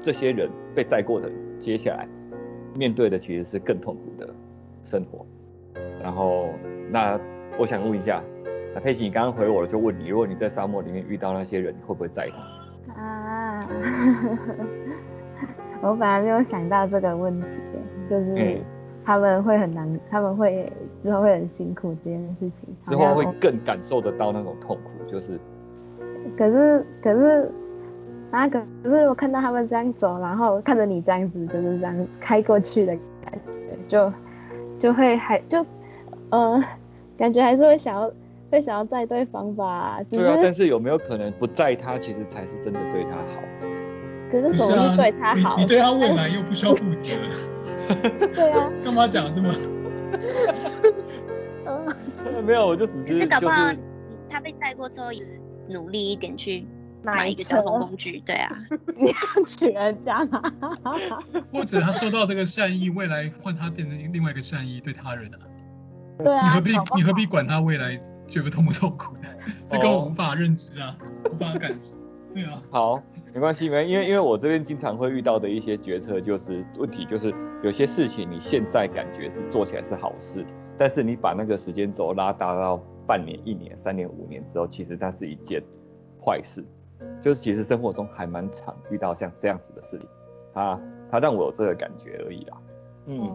[0.00, 2.06] 这些人被载过的，接下来
[2.76, 4.28] 面对的其实是更痛苦的
[4.84, 5.24] 生活。
[6.02, 6.50] 然后，
[6.90, 7.18] 那
[7.58, 8.22] 我想问一下，
[8.74, 12.92] 那佩奇，你刚刚回我了，就问你，如果你在沙漠里面遇到那些人，你会不会载他？
[12.92, 13.35] 啊，
[15.82, 17.46] 我本来没有想到这个问题，
[18.10, 18.34] 就是。
[18.36, 18.58] 嗯
[19.06, 20.66] 他们会很难，他们会
[21.00, 25.38] 之后会很辛苦这件事情，之后会更感受得到那种痛苦，就是。
[26.36, 27.48] 可是可是，
[28.32, 33.32] 啊可可是我看到他们这样走，然后看着你这样子就是这样开过去的感
[33.86, 34.12] 觉，就
[34.80, 35.64] 就会还就
[36.30, 36.60] 呃
[37.16, 38.10] 感觉还是会想要
[38.50, 39.98] 会想要在对方吧。
[40.10, 43.42] 对啊，但是有没有可能不在他，其实才是真的对他好？
[44.30, 45.56] 可是什么是对他好？
[45.56, 47.06] 你，你对他未来又不需要负责。
[48.34, 49.54] 对啊，干嘛讲这么？
[52.44, 53.78] 没有，我就只是可是搞不好就是
[54.28, 56.66] 他被载过之后，就是努力一点去
[57.02, 58.20] 买买一个交通工具。
[58.26, 58.58] 对啊，
[58.96, 60.42] 你要娶人家吗？
[61.52, 65.38] 或者他收到这个善意，未来换他变成另外一个善意对他人啊？
[66.18, 69.28] 对啊，你何必你何必管他未来觉得痛不痛苦的？
[69.68, 70.96] 这跟我无法认知啊，
[71.32, 71.92] 无法感知。
[72.34, 80.44] 对啊，好，没关系，没，因为因为我这边经常会遇到的一些决策，就是问题就是有些事情你现在感觉是做起来是好事，
[80.76, 85.62] 但是你把那个时间轴拉大到半年、一年、三年、五年之后，其实那是一件
[86.20, 86.64] 坏事。
[87.20, 90.08] 就是其实生活中还蛮常遇到像这样子的事情，
[90.52, 90.80] 它
[91.10, 92.56] 它让我有这个感觉而已啦。
[93.06, 93.34] 嗯，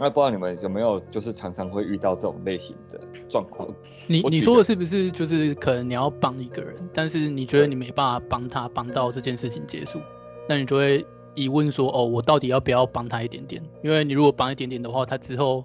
[0.00, 3.68] 那不知道你们有没有就是常常会遇到这种类型的状况？
[4.06, 10.00] 你你说的是不是就是可能你要帮一个人，但是你觉得你没办法帮他帮到这件事情结束，
[10.48, 11.04] 那你就会
[11.34, 13.62] 疑问说，哦，我到底要不要帮他一点点？
[13.82, 15.64] 因为你如果帮一点点的话，他之后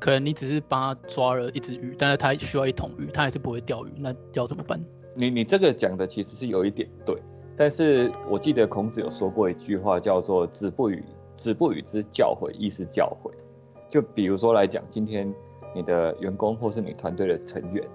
[0.00, 4.82] 可能你只是帮他抓了一只鱼，但是他需要一桶鱼，他还是不会钓鱼，那要怎么办？
[5.14, 7.16] 你你这个讲的其实是有一点对，
[7.56, 11.04] 但是我记得孔子有说过一句话，叫做“子不语，
[11.36, 13.30] 子不语之教诲，亦是教诲”。
[13.94, 15.32] 就比如说来讲，今天
[15.72, 17.88] 你的员工或是你团队的成员，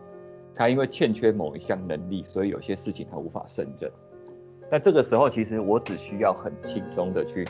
[0.55, 3.91] 他因为欠缺某一项能力，所以有些事情他无法胜任。
[4.71, 7.45] 那这个时候，其实我只需要很轻松的去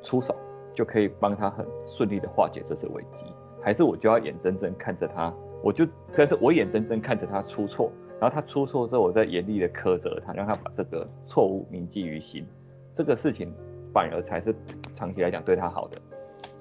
[0.00, 0.32] 出手，
[0.76, 3.26] 就可以帮他很顺利的化解这次危机。
[3.60, 5.84] 还是我就要眼睁睁看着他，我就，
[6.16, 7.90] 但是我眼睁睁看着他出错。
[8.20, 12.46] 然后他出错之后，我再严厉的苛责他，让他把这个错误铭记于心。
[12.92, 13.52] 这个事情
[13.92, 14.54] 反而才是
[14.92, 15.98] 长期来讲对他好的。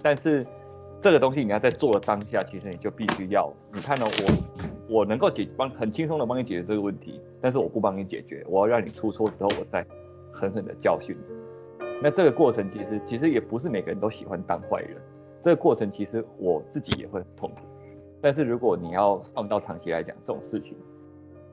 [0.02, 0.44] 但是
[1.02, 9.86] 这个东西你要在做的当下，其实你就必须要，你看到、我，我能够解帮很轻松的帮你解决这个问题，但是我不帮你解决，我要让你出错之后，我再
[10.32, 11.88] 狠狠的教训你。
[12.02, 14.98] 那这个过程其实其实也不是每个人都喜欢当坏人，
[15.42, 17.58] 这个过程其实我自己也会很痛苦。
[18.22, 20.76] 但是如果你要放到长期来讲，这种事情。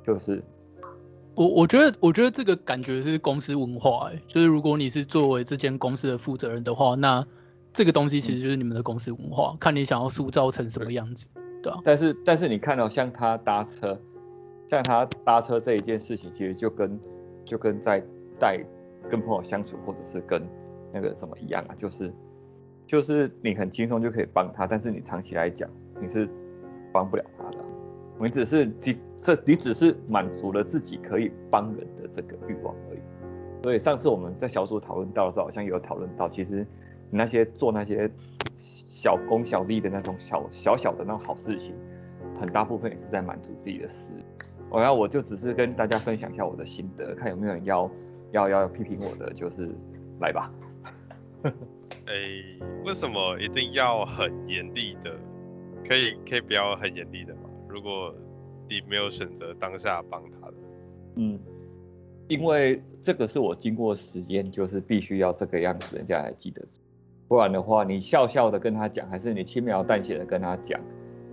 [0.05, 0.43] 就是
[1.36, 7.24] 我，我觉得，我觉得这个感觉是公司文化、欸，就是如果你是作为这间公司的负责人的话，那
[7.73, 11.27] 这个东西其实就是你们的公司文化，嗯、看你想要塑造成什么样子，
[11.62, 11.78] 对啊。
[11.85, 13.99] 但是，但是你看到、喔、像他搭车，
[14.66, 17.01] 像他搭车这一件事情，其实就跟
[17.44, 18.03] 就跟在
[18.39, 18.62] 带
[19.09, 20.43] 跟朋友相处，或者是跟
[20.93, 22.12] 那个什么一样啊，就是
[22.86, 25.69] 就是你很轻松就可以帮他，但是你长期来讲，
[26.01, 26.28] 你是
[26.93, 27.65] 帮不了他的。
[28.20, 33.01] 你只是你这你只是满足了自己可以帮人的这个欲望而已。
[33.65, 36.65] 所以上次我们在小组讨论到的时候，好像有讨论到，其实
[37.13, 38.11] 你那些做那些
[38.57, 41.75] 小功小利的那种小小小的那种好事情，
[42.41, 44.23] 很大部分也是在满足自己的私欲。
[44.71, 47.91] 我要我就只是跟大家分享一下我的心得，看有没有人要
[48.31, 49.69] 要要批评我的，就是
[50.21, 50.51] 来吧。
[52.07, 55.15] 哎、欸，为什么一定要很严厉的？
[55.87, 57.43] 可以可以不要很严厉的吗？
[57.69, 58.15] 如果
[58.71, 60.55] 你没有选择当下帮他的，
[61.17, 61.39] 嗯，
[62.29, 66.65] 因为这个是我经过实验，就是必须要这个样子，人家才记得。
[67.33, 70.79] 不然的话，你笑笑的跟他讲，还是你轻描淡写的跟他讲，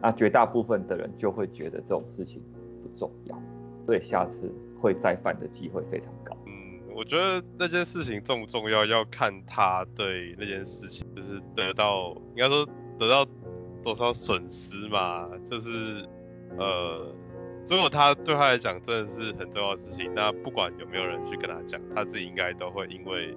[0.02, 2.42] 那绝大部分的人就会觉得这种事情
[2.82, 3.38] 不重要，
[3.84, 4.50] 所以下次
[4.80, 6.34] 会再犯的机会非常高。
[6.46, 12.66] 嗯，我觉得那件事情重不重要，要看他对那件事情就是得到，应该说
[12.98, 13.30] 得到
[13.84, 16.08] 多少损失嘛，就是。
[16.58, 17.14] 呃，
[17.70, 23.36] 如果他对他来讲真的是很重要的事情，那不管有没有人去跟他讲，他自己应该都会因为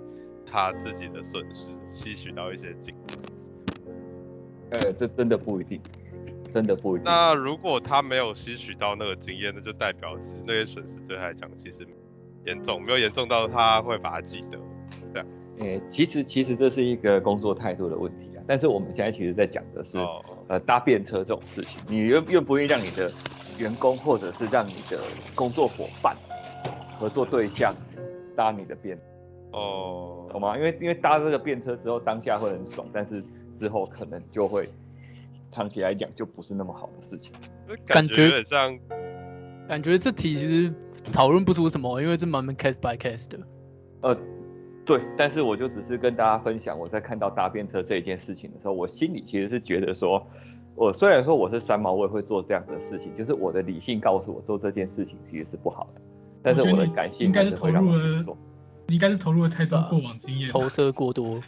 [0.53, 3.19] 他自己的损失吸取到一些经验。
[4.73, 5.81] 呃，这真的不一定，
[6.53, 7.05] 真的不一定。
[7.05, 11.87] 那如果他没有吸取到那个经验，那就代表其实那些损失对他来讲其实
[12.45, 14.59] 严重，没有严重到他会把它记得。
[15.13, 15.27] 这样。
[15.59, 18.45] 诶，其实其实这是一个工作态度的问题啊。
[18.47, 19.99] 但是我们现在其实在讲的是，
[20.49, 23.11] 呃，搭便车这种事情，你愿愿不愿意让你的
[23.59, 24.99] 员工或者是让你的
[25.35, 26.17] 工作伙伴、
[26.99, 27.75] 合作对象
[28.37, 28.99] 搭你的便？
[29.53, 30.57] 哦，懂吗？
[30.57, 33.23] 因为因为搭这个便车之后，当下会很爽，但是
[33.55, 34.69] 之后可能就会
[35.51, 37.33] 长期来讲就不是那么好的事情。
[37.87, 38.79] 感觉有点像，
[39.69, 40.75] 感觉这题其实
[41.13, 43.39] 讨论不出什么，因为是蛮蛮 case by case 的。
[44.03, 44.17] 呃。
[44.85, 50.27] 对，但是我就只是跟大家分享，我在看到搭便车这一件事情的时候，我心里其实是觉得说，
[50.75, 56.01] 我虽然说我是三毛，我也会做这样的事情，就是我的理性告诉我做这件事情其实是不好的，
[56.43, 58.25] 但是我的感性应该是投入了，
[58.93, 61.41] 你应该是投入了太多过往经验，投射过多。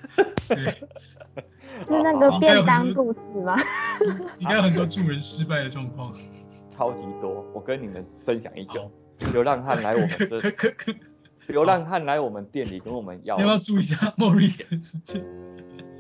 [0.49, 0.65] 对，
[1.87, 3.55] 是那个便当故事吗？
[4.41, 6.15] 应该有很多助人失败的状况，
[6.71, 7.45] 超级多。
[7.55, 8.91] 我跟你们分享一个，
[9.31, 10.41] 流浪汉来我们这。
[10.41, 10.95] 可可可。
[11.49, 15.23] 流浪汉来我们店里跟我们要，要不要注意一下莫瑞斯的事情？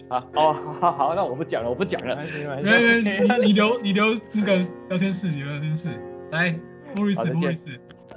[0.09, 2.17] 啊哦，好好，那我不讲了，我不讲了。
[2.17, 4.57] 没没，你留你留那个
[4.89, 5.91] 聊天室，你留聊天室。
[6.31, 6.59] 来，
[6.97, 7.69] 莫瑞斯，莫里斯。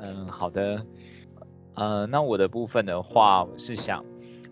[0.02, 0.82] 嗯，好的。
[1.78, 4.04] 呃，那我的部分的话，我是想，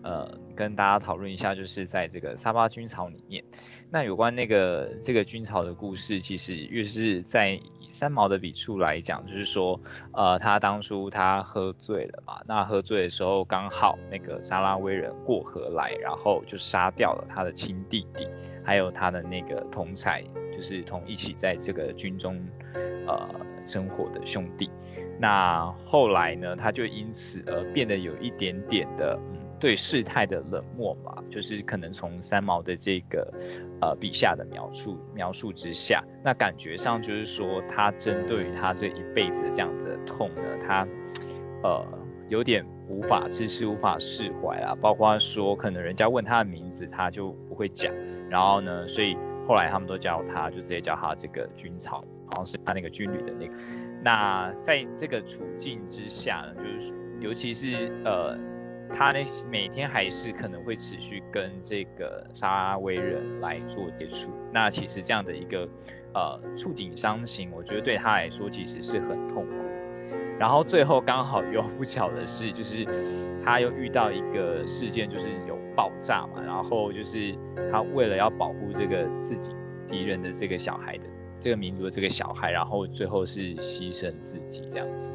[0.04, 3.42] 呃，跟大家讨论一下，就是在这个沙巴军曹里面，
[3.90, 9.78] 那有关那个这个军曹的故事，其实越是在以三毛的笔触来讲，就是说，
[10.12, 18.28] 呃，他当初他喝醉了嘛，那喝醉的时候刚好那个沙拉威人过河来，然后就杀掉了他的亲弟弟，
[18.64, 20.22] 还有他的那个同才，
[20.56, 22.40] 就是同一起在这个军中，
[23.08, 23.28] 呃，
[23.66, 24.70] 生活的兄弟。
[25.18, 29.18] 那后来呢，他就因此而变得有一点点的。
[29.18, 33.26] 嗯对事态的冷漠嘛，就是可能从三毛的这个
[33.80, 40.86] 呃笔下的描述描述之下，那感觉上就是说他针对于他这一辈子的这样子的痛呢，他
[41.62, 41.82] 呃
[42.28, 44.76] 有点无法直视、无法释怀啦。
[44.78, 47.90] 包括说可能人家问他的名字，他就不会讲，
[48.28, 49.16] 然后呢，所以
[49.48, 53.54] 后来他们都叫他就直接叫他这个军草，好像是他那个军旅的那个。
[54.02, 58.38] 那在这个处境之下呢，就是尤其是呃。
[58.88, 59.20] 他那，
[59.50, 64.30] 每天还是可能会持续跟这个沙威人来做接触。
[64.52, 65.68] 那其实这样的一个
[66.14, 69.66] 呃触景伤情，我觉得对他来说其实是很痛苦。
[70.38, 72.86] 然后最后刚好又不巧的是，就是
[73.44, 76.40] 他又遇到一个事件，就是有爆炸嘛。
[76.40, 77.36] 然后就是
[77.72, 79.50] 他为了要保护这个自己
[79.88, 81.08] 敌人的这个小孩的
[81.40, 85.12] 这个民族的这个小孩，然后最后是牺牲自己这样子。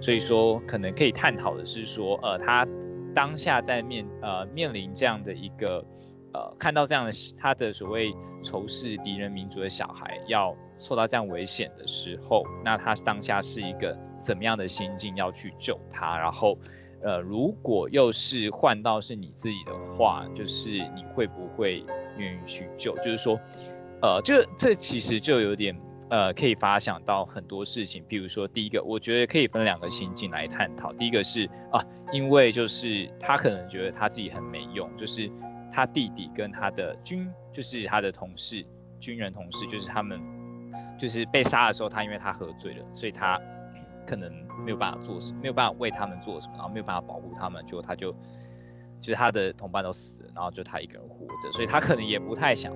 [0.00, 2.66] 所以说，可能可以探讨的是说，呃，他。
[3.12, 5.84] 当下在面呃面临这样的一个
[6.32, 16.16] 呃看到这样的他的所谓仇视敌人民族的小孩要受到这样危险的时候，那他当下是一个怎么样的心境要去救他？
[16.16, 16.56] 然后
[17.02, 21.84] 呃如果又是换到是你自己的话，就是你会不会
[22.16, 22.96] 愿意去救？
[22.98, 23.36] 就是说
[24.02, 25.78] 呃这这其实就有点。
[26.10, 30.92] 呃，可以发想到很多事情，比如说第一个，我觉得可以分两个心境来探讨。
[30.94, 31.80] 第一个是啊，
[32.12, 35.30] 因为就是他可能觉得他自己很没用，就是
[35.72, 38.66] 他弟弟跟他的军，就是他的同事，
[38.98, 40.20] 军人同事，就是他们
[40.98, 43.40] 就是被杀的时候，他因为他喝醉了，所以他
[44.04, 44.32] 可能
[44.64, 48.10] 没有办法做什么，没有办法为他们做什么，然后没有办法保护他们，就他就
[49.00, 52.74] 就是他的同伴都死了，然后就他一个人活着，所以他可能也不太想，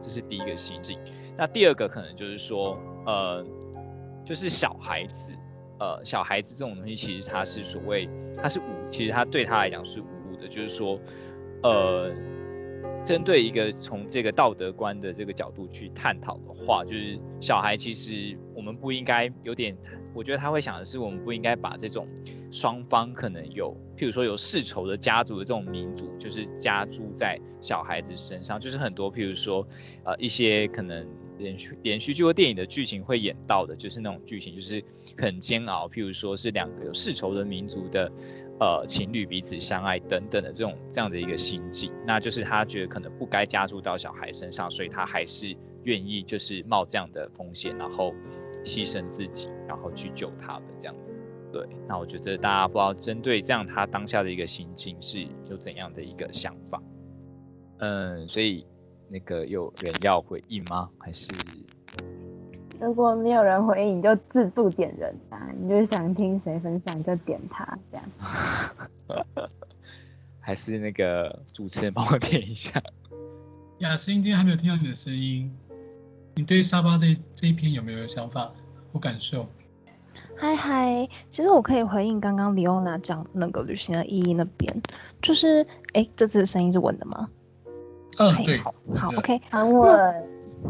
[0.00, 0.98] 这是第一个心境。
[1.36, 3.44] 那第二个可能就是说，呃，
[4.24, 5.32] 就是小孩子，
[5.78, 8.08] 呃，小孩子这种东西其实他是所谓，
[8.42, 10.98] 他是无，其实他对他来讲是无辜的，就是说，
[11.62, 12.10] 呃，
[13.06, 19.76] 针对一个从这个道德观的这个角度去探讨的话，就是小孩其实我们不应该有点，
[20.12, 22.08] 我觉得他会想的是，我们不应该把这种
[22.50, 29.64] 双方可能有，譬如说有世仇的家族的这种民族，就是加诸在小孩子身上，就是很多譬如说，
[30.02, 31.06] 呃，一些可能。
[31.38, 34.82] 连续连续剧或电影的剧情会演到的，就是那种剧情，就是
[35.18, 35.88] 很煎熬。
[35.88, 38.10] 譬如说是两个有世仇的民族的，
[38.60, 48.14] 呃，情侣彼此相爱等等的这种这样的一个心境，那就是他觉得可能不该加注到小孩身上，所以他还是愿意就是冒这样的风险，然后
[48.64, 51.12] 牺牲自己，然后去救他们这样子。
[51.52, 56.82] 对，那我觉得大家不知道针对这样他当下的一个心境是有怎样的一个想法？
[57.78, 58.66] 嗯，所以。
[59.08, 60.88] 那个有人要回应吗？
[60.98, 61.32] 还是
[62.78, 65.48] 如果没有人回应，你就自助点人啊！
[65.58, 68.04] 你就想听谁分享就点他这样。
[70.40, 72.82] 还是那个主持人帮我点一下。
[73.78, 75.50] 雅欣今天还没有听到你的声音，
[76.34, 78.52] 你对沙巴这这一篇有没有想法
[78.92, 79.46] 或感受？
[80.36, 84.82] 嗨嗨，其实我可以回应刚刚李欧娜讲那个旅行的意义那边，
[85.22, 87.28] 就是哎，这次的声音是稳的吗？
[88.18, 90.24] 嗯，对，好，好，OK，很稳，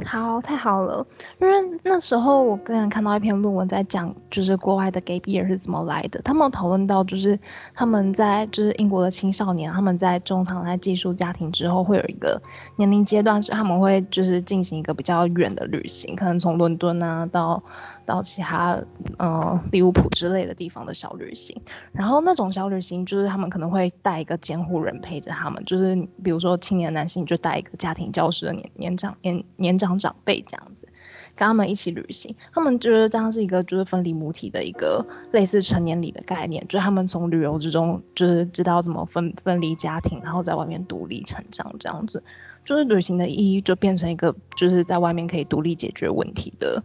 [0.04, 1.06] 好，太好了。
[1.40, 1.54] 因为
[1.84, 6.20] 那时候我刚刚看到一篇论文在讲，就是国外的 gap year 是怎么来的。
[6.22, 7.38] 他们讨论到，就是
[7.72, 12.40] 他们在就是英国的青少年，他们在中长在寄宿家庭之后，会有一个
[12.76, 17.62] 年龄阶段是他们会就是进行一个比较远的旅行，可能从伦敦啊到。
[18.06, 18.80] 到其他
[19.18, 21.60] 呃利物浦之类的地方的小旅行，
[21.92, 30.86] 然后那种小旅行就是他们可能会带一个监护人陪着他们，就是比如说青年男性就带一个家庭教师的年年长年年长长辈这样子，
[31.34, 32.34] 跟他们一起旅行。
[32.54, 42.22] 他们觉得这样是一个就是分离母体的一个类似成年礼的概念，就是他们从旅游之中就是知道怎么分分离家庭，然后在外面独立成长这样子，
[42.64, 46.80] 就是旅行的意义就变成一个就是在外面可以独立解决问题的。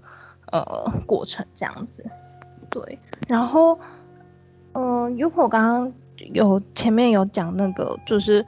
[0.51, 2.05] 呃，过程这样子，
[2.69, 3.79] 对，然后，
[4.73, 5.93] 嗯、呃，因为我刚刚
[6.33, 8.45] 有前面有讲那个，就是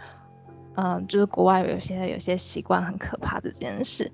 [0.75, 4.11] 嗯，就是国外有些有些习惯很可怕的这件事。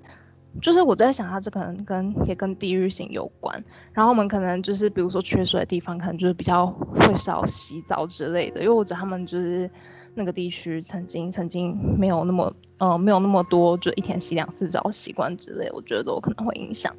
[0.60, 3.64] 就是我在想，他这可能跟也跟地域性有关。
[3.92, 8.60] 然后我们可能就是，比如说缺水的地方，可能就是比较会少洗澡之类的。
[8.60, 9.70] 因为我觉得他们就是
[10.12, 16.92] 那个地区曾经曾经没有那么呃没有那么多就一天洗两次澡习惯之类，我觉得都可能会影响。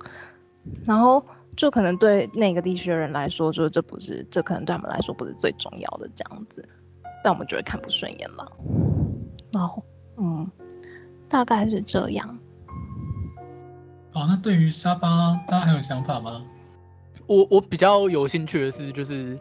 [0.85, 1.23] 然后
[1.55, 6.67] 就可能对那个地区的人来说，就是这不是这可能对他们来说不是最重要的这样子，
[7.23, 8.51] 但我们就会看不顺眼了。
[9.51, 9.83] 然后
[10.17, 10.49] 嗯，
[11.27, 12.39] 大概是这样。
[14.11, 16.43] 好，那对于沙巴，大家还有想法吗？
[17.27, 19.39] 我我比较有兴趣的是，就是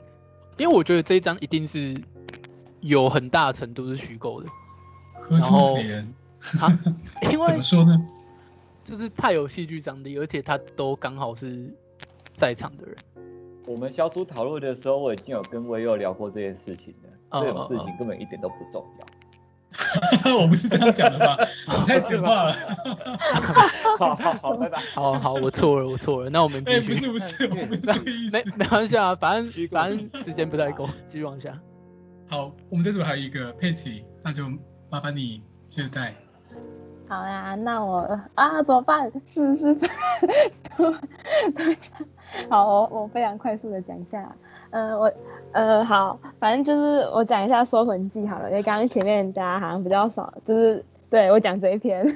[0.56, 2.00] 因为我觉得这一张一定是
[2.80, 4.48] 有很大程度是虚构的。
[5.20, 6.14] 何出此言？
[6.60, 6.78] 啊，
[7.30, 7.98] 因为怎么说呢？
[8.90, 11.72] 就是太有戏剧张力，而且他都刚好是
[12.32, 12.96] 在场的人。
[13.68, 17.10] 我们小组讨论的时候，我已经有跟威佑聊过这件事情了。
[17.30, 19.06] 哦、这种事情根本一点都不重要。
[20.36, 21.38] 我不是这样讲的吧？
[21.78, 22.52] 你太简化了。
[23.96, 24.80] 好好好，拜拜。
[24.92, 26.30] 好好，我错了，我错了。
[26.30, 26.88] 那我们继续。
[26.88, 28.36] 不是不是，我不是这个意思。
[28.36, 31.56] 没没关系啊，反正反正时间不太够，继续往下。
[32.28, 34.50] 好，我们这组还有一个佩奇，那就
[34.90, 36.12] 麻烦你接着带。
[37.10, 39.10] 好啦，那我啊怎么办？
[39.26, 39.74] 是是，
[40.76, 40.92] 对
[41.56, 41.76] 对。
[42.48, 44.32] 好，我我非常快速的讲一下。
[44.70, 45.12] 嗯、呃，我
[45.50, 52.06] 呃好，反正就是我讲一下《说魂记》好了，因为刚刚前面大家好像比较少，就是对我讲这一篇，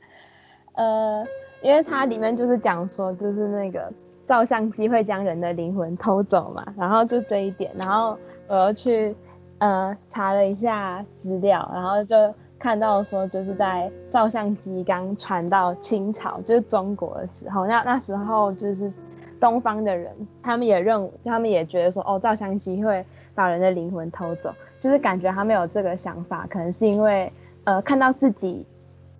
[0.76, 1.22] 呃，
[1.60, 3.92] 因为它里面就是讲说，就是那个
[4.24, 8.16] 照相机会将人的灵魂偷走嘛，然后就这一点，然后
[8.48, 9.14] 我又去
[9.58, 12.16] 呃查了一下资料，然后就
[12.62, 18.92] 看到说，就是在照相机刚传到清朝，就是中国的时候，那那时候就是。
[19.38, 27.32] 东方的人，他们也认，他们也觉得说，哦，照相机会把人的灵魂偷走，就是感觉他们有这个想法，可能是因为，
[27.64, 28.64] 呃，看到自己，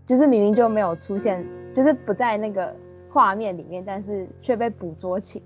[0.06, 1.44] 就是明明就没有出现，
[1.74, 2.72] 就是不在那个
[3.10, 5.40] 画面里面，但是却被捕捉起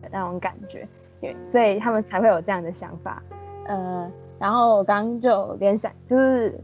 [0.00, 0.86] 的那种感觉，
[1.20, 3.20] 对，所以他们才会有这样的想法，
[3.66, 4.08] 呃，
[4.38, 6.56] 然后我刚刚就联想，就是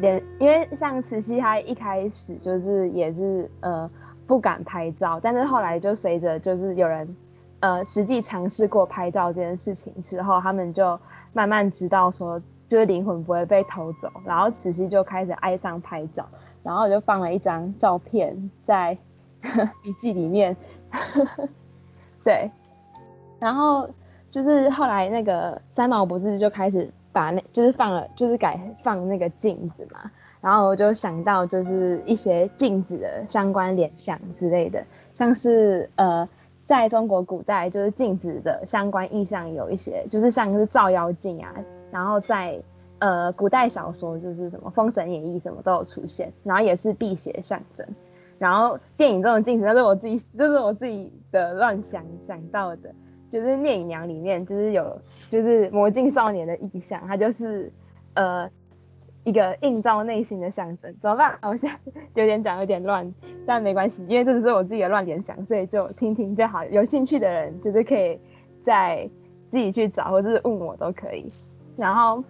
[0.00, 3.90] 连，因为像慈禧，她一开始就是也是，呃。
[4.26, 7.16] 不敢拍照，但是后来就随着就是有人，
[7.58, 10.96] 呃，实际尝试过拍照这件事情之后，他们就
[11.32, 16.24] 慢慢知道说，就是灵魂不会被偷走，然后慈禧就开始爱上拍照，
[16.62, 18.96] 然后就放了一张照片在
[19.82, 20.56] 笔记里面，
[22.22, 22.48] 对，
[23.40, 23.90] 然后
[24.30, 30.10] 就是后来那个三毛不是就开始把那，就是放了，就是改放那个镜子嘛。
[30.40, 34.82] 然后我就想到，就是一些镜子的相关联想之类的，
[35.12, 36.26] 像是呃，
[36.64, 41.52] 在中国古代，就是镜子的相关意象有一些，就是像是照妖镜啊，
[41.90, 42.58] 然后在
[43.00, 47.86] 呃古代小说，就是什么《封神演义》什么都有出现，然后也是辟邪象征。
[48.38, 52.94] 然后电影中的镜子，那是我自己，就是我自己的乱想想到的，
[53.30, 55.00] 就是《聂隐娘》里面就是有，
[55.30, 57.72] 就是魔镜少年的意象，它就是
[58.14, 58.50] 呃。
[59.22, 61.38] 一个映照内心的象征，怎么办？
[61.44, 63.14] 我现在有点讲有点乱，
[63.46, 66.64] 但没关系，因为这只是我自己的乱联想，所以就听听就好。
[66.64, 68.18] 有兴趣的人就是可以
[68.64, 69.06] 再
[69.50, 71.30] 自己去找，或者是问我都可以。
[71.76, 72.24] 然后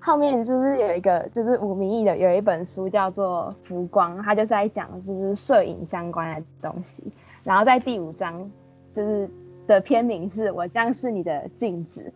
[0.00, 7.04] 后面就是有一个就是吴明义的有一本书叫做《浮光》，他就是在讲就是摄影相关的东西。
[7.44, 8.50] 然后在第五章
[8.92, 9.30] 就是
[9.66, 12.12] 的片名是我将是你的镜子，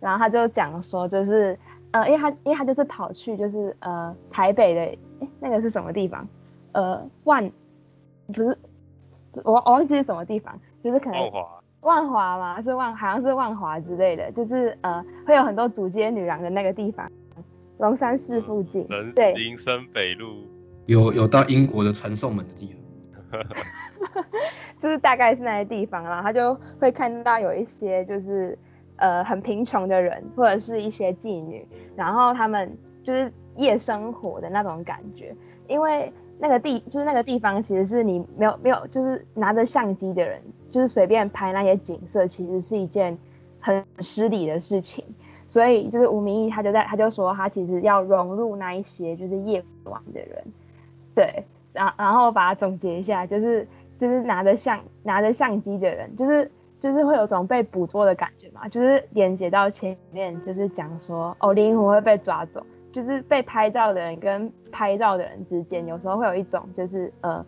[0.00, 1.58] 然后他就讲说就是。
[1.94, 4.80] 呃，因为他，因为他就是跑去，就是呃，台北的，
[5.20, 6.26] 哎，那个是什么地方？
[6.72, 7.48] 呃，万，
[8.26, 8.58] 不是，
[9.44, 17.08] 我我忘记是什么地方，就是可能万华，万华嘛，是万，好像是万华之类的，就是呃，会有很多主街女郎的那个地方，
[17.78, 20.48] 龙山寺附近，嗯、对，林森北路，
[20.86, 22.74] 有有到英国的传送门的地
[23.30, 23.40] 方，
[24.78, 28.58] 就是大概是那些地方，然后他就会看到有一些就是。
[28.96, 31.66] 呃，很贫穷的人，或者是一些妓女，
[31.96, 35.34] 然后他们就是夜生活的那种感觉，
[35.66, 40.40] 因为那个地就是那个地方，其实是你没有没有，就是拿着相机的人，
[40.70, 43.18] 就是随便拍那些景色，其实是一件
[43.58, 45.04] 很失礼的事情。
[45.48, 50.44] 所以就是吴明义他就在他就说，他其实要融入那一些就是夜晚的人，
[51.16, 53.66] 对，然然后把它总结一下，就是
[53.98, 56.50] 就是拿着相拿着相机的人，就是。
[56.80, 62.62] 就是会有种被捕捉的感觉嘛，就是连接到前面，就是讲说哦，灵魂会被抓走，
[62.92, 67.42] 就是被拍照的人跟拍照的人之间，有时候会有一种就是呃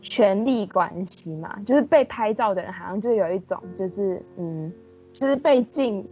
[0.00, 4.72] 权力关系嘛，就是被拍照的人好像就有一种就是嗯，
[5.12, 6.08] 就是被禁，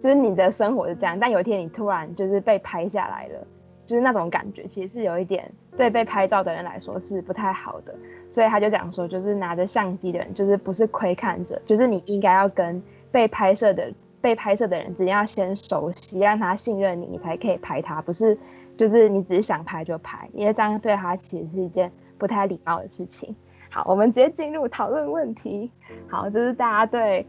[0.00, 3.46] 就是你的生活是这样，但有一天你突然就是被拍下来了，
[3.86, 7.94] 就是那种感觉，其实是有一点对被拍照的人来说是不太好的。
[8.30, 18.38] 所以他就讲说，就是拿着相机的人，就是不是窥看者，就是你应该要跟被拍摄的被拍摄的人之间要先熟悉，让他信任你，你才可以拍他，不是
[18.76, 23.34] 就是你只是想拍就拍，因为这样对他其实是一件不太礼貌的事情。
[23.68, 25.70] 好，我们直接进入讨论问题。
[26.08, 27.26] 好，就是大家对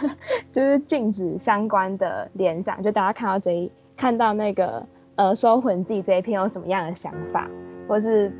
[0.52, 4.86] 就是镜子相关的联想，就大家看到这一看到那个
[5.16, 7.48] 呃收魂记这一篇有什么样的想法，
[7.88, 8.32] 或是？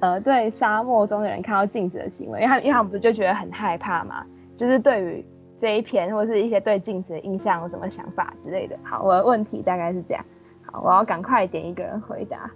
[0.00, 4.22] 呃，对沙漠中的人看到镜子的行为，因为他因为他们不就觉得很害怕嘛？
[4.54, 5.24] 就是对于
[5.56, 8.76] 这一篇或者是一些对镜子的印象有什么想法之类的。
[8.82, 10.22] 好，我的问题大概是这样。
[10.66, 12.50] 好，我要赶快点一个人回答，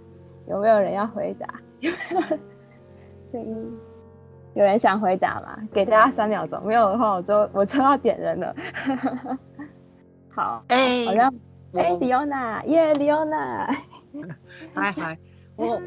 [0.47, 1.47] 有没有人要回答？
[1.79, 2.39] 有没有人？
[3.31, 3.41] 对，
[4.53, 5.57] 有人想回答吗？
[5.73, 8.55] 给大家三秒钟，没有的话我就我就要点人了。
[10.29, 11.33] 好，哎、欸，好像
[11.73, 13.71] 哎，李欧娜，耶， 李欧娜，
[14.73, 15.17] 嗨嗨，
[15.55, 15.81] 我。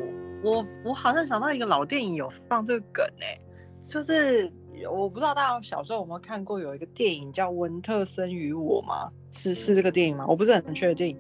[0.44, 3.40] 我我好像想到一个老电影有放这个梗哎、欸，
[3.86, 4.50] 就是
[4.90, 9.09] 我不知道大家小时候有没有看过有一个电影叫《文特森与我》吗？
[9.30, 10.26] 是是这个电影吗？
[10.26, 11.16] 我不是很确定。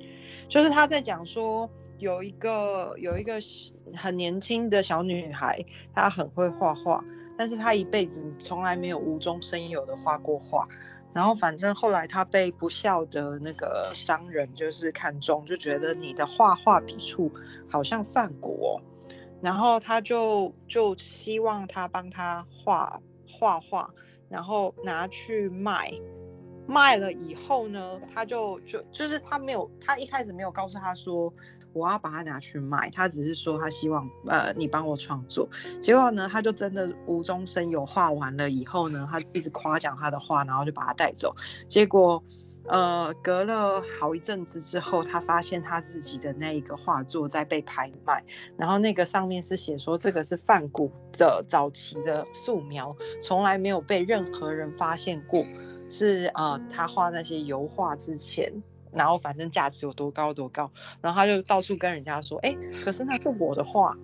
[0.48, 3.34] 就是他在讲说有一个有一个
[3.94, 5.64] 很年轻的小女孩，
[5.94, 7.04] 她很会画画，
[7.38, 10.66] 但是她一辈子从来没有无中生有的画过画。
[11.12, 17.30] 然后反正后来他被不孝的那个商人就是看中，就觉得你的画画笔触
[17.68, 18.80] 好像梵谷哦。
[19.42, 23.90] 然后他就就希望他帮他画画画，
[24.28, 25.92] 然后拿去卖，
[26.66, 31.32] 卖了以后呢，他就就就是他没有，他一开始没有告诉他说
[31.72, 35.48] 我要把它拿去卖，他只是说他希望呃你帮我创作。
[35.80, 41.34] 结果呢，他就真的无中生有，画完了以后呢，他一直夸奖他的画，然后就把它带走。
[41.68, 42.22] 结果。
[42.68, 48.22] 呃，隔了好一阵子之后，他发现他自己的那一个画作在被拍卖，
[48.56, 50.88] 然后那个上面是写说这个是梵谷
[51.18, 55.44] 的早期的素描，从来没有被任何人发现过，
[55.90, 58.52] 是呃他画那些油画之前，
[58.92, 60.70] 然后反正价值有多高多高，
[61.00, 63.96] 然后他就到处跟人家说，哎，可是那是我的画。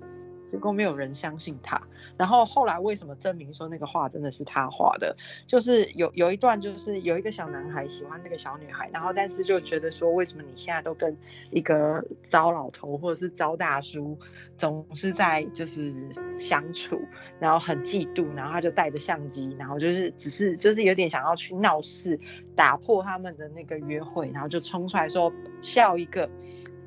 [0.51, 1.78] 结果没有人相信他，
[2.19, 5.16] 然后后来为什么证明说那个画真的是他画的？
[5.47, 11.16] 就是有有一段，就是有一个小男孩喜欢那个小女孩，然后但是就觉得说，为什么你现在都跟
[11.51, 14.19] 一个糟老头或者是糟大叔
[14.57, 15.95] 总是在就是
[16.36, 17.01] 相处，
[17.39, 22.19] 然后很嫉妒，然后他就带着相机，然后就是只是就是有点想要去闹事，
[22.57, 25.32] 打破他们的那个约会，然后就冲出来说
[25.62, 26.28] 笑一个。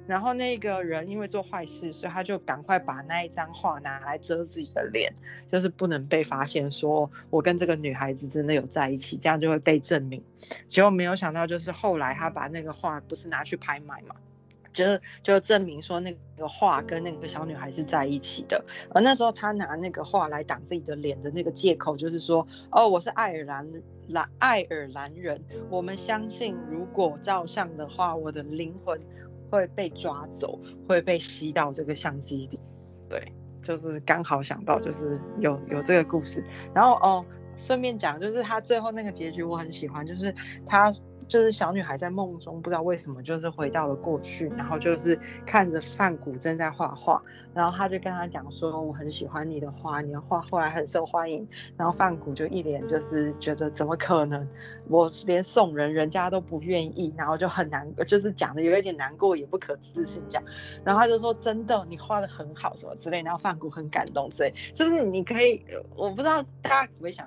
[0.07, 5.14] 然后那个人因为做坏事，所以他就赶快把那一张画拿来遮自己的脸，
[5.49, 10.22] 就是不能被发现，说我跟这个女孩子真的有在一起，这样就会被证明。
[10.68, 14.15] 结果没有想到，就是后来他把那个画不是拿去拍卖嘛，
[14.73, 14.84] 就
[15.23, 18.61] 就证明说那个画跟那个小女孩是在一起的。
[18.90, 23.65] 而那时候他拿那个画来挡自己的脸的那个借口，就是说，哦，我是爱尔兰
[24.10, 28.99] 兰爱尔兰人，我们相信如果照相的话，我的灵魂。
[29.52, 32.60] 会被抓走，会被吸到这个相机里。
[33.07, 36.44] 对，就是刚好想到，就是有有这个故事。
[36.73, 37.23] 然后哦，
[37.57, 40.34] 顺便讲，就是他最后那个结局我很喜欢，就是
[40.65, 40.91] 他。
[41.32, 51.48] 就是小女孩在梦中不知道为什么就是回到了过去，然后就是看着范谷正在画画，然后他就跟他讲说，我很喜欢你的画，你的画后来很受欢迎，
[51.78, 54.45] 然后范谷就一脸就是觉得怎么可能，
[54.90, 60.44] 我连送人人家都不愿意，然后就很难，就是讲的有一点难过也不可置信这样，
[60.84, 65.64] 然后他就说真的你画的很好什么之类，然后范谷很感动之类，就是你可以，
[65.95, 67.26] 我不知道大家可不可以想。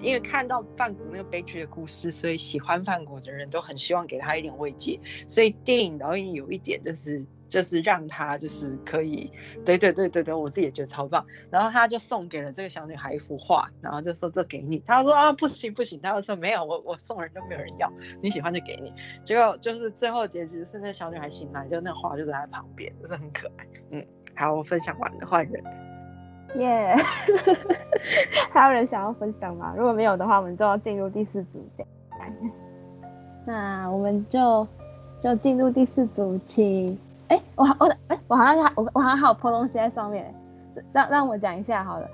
[0.00, 4.98] 因为看到梵谷那个悲剧的故事，所以喜欢梵谷的人都很希望给他一点慰藉。
[5.28, 9.30] 所以电影导演有一点就是，就是让他就是可以，
[9.64, 11.24] 对对对对对，我自己也觉得超棒。
[11.50, 14.78] 然后他就送给了这个小女孩一幅画，然后就说这给你。
[14.86, 18.92] 他说啊不行不行，他就说没有，我我送人都没有人要，你喜欢就给你。
[19.24, 23.66] 结果就是最后结局是那小女孩醒来，就那画就在他旁边，就是很可爱。
[23.90, 24.06] 嗯，
[24.36, 25.89] 好，我分享完了，换人。
[26.56, 27.56] 耶，yeah.
[28.50, 29.72] 还有人想要分享吗？
[29.76, 31.64] 如果没有的话，我们就要进入第四组。
[33.46, 34.66] 那我们就
[35.20, 36.98] 就进入第四组，请
[37.28, 40.32] 哎，我我哎，我好像我我好像还有泼东西在上面，
[40.92, 42.08] 让让我讲一下好了。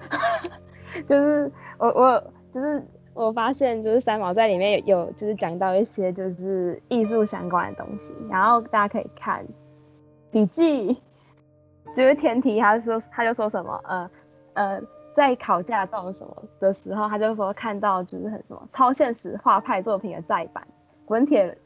[1.06, 2.82] 就是我我就是
[3.12, 9.44] 我发现，就是三毛在里面有有就是讲到一些就是艺术相关的东西，然后大家可以看
[10.30, 10.96] 笔记，
[11.94, 14.08] 就是填题，他说他就说什么呃。
[14.56, 14.80] 呃，
[15.12, 20.66] 在考驾照什么的时候，他就说看到就是很什么超现实画派作品的再版，
[21.04, 21.56] 滚铁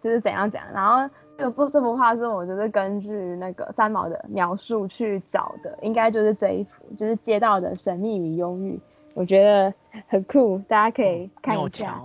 [0.00, 8.78] 就是怎样怎样，然后个不这幅画是我就是根据那个三毛的描述去找的，应该就是这一幅，就是街道的神秘与忧郁，
[9.14, 9.72] 我觉得
[10.08, 12.02] 很酷，大家可以看一下。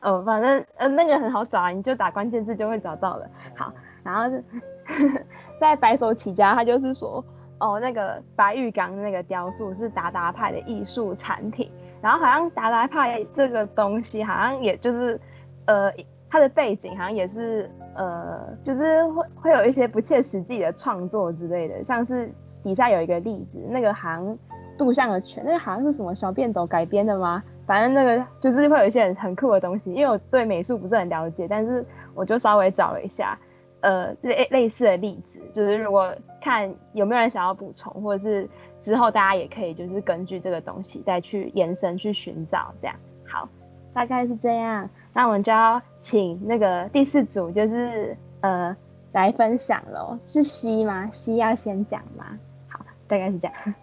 [0.00, 3.28] 哦， 哦，反正呃那个很好找啊，你就打关键字就会找到了。
[3.56, 3.72] 好，
[4.02, 4.42] 然后是
[5.60, 7.24] 在白手起家，他就是说
[7.60, 11.70] 哦，那个白玉刚那个雕塑是达达派的艺术产品，
[12.00, 15.20] 然后好像达达派这个东西好像也就是
[15.66, 15.92] 呃。
[16.30, 22.30] 它的背景好像也是，呃，就是会会有一些不切实际的创作之类的，像是
[22.62, 24.38] 底下有一个例子，那个好像
[24.76, 27.42] 杜象的犬，那个好像是什么小便斗改编的吗？
[27.66, 31.82] 反正那个就是会有一些很很酷的东西，因为我对美术不是很了解，但是
[32.14, 33.34] 我就稍微找了一下，
[33.80, 38.48] 呃，类类似的例子，就是如果看有没有人想要补充，或者是
[38.82, 42.96] 之后大家也可以就是根据这个东西再去延伸去寻找，这样
[43.26, 43.48] 好，
[43.94, 44.88] 大概是这样。
[45.12, 48.76] 那我们就要请那个第四组，就是呃
[49.12, 50.18] 来分享喽。
[50.26, 51.08] 是西吗？
[51.12, 52.38] 西要先讲吗？
[52.68, 53.74] 好，大概是这样。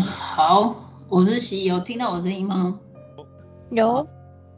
[0.00, 0.74] 好，
[1.08, 2.78] 我是西，有听到我声音吗？
[3.70, 4.06] 有。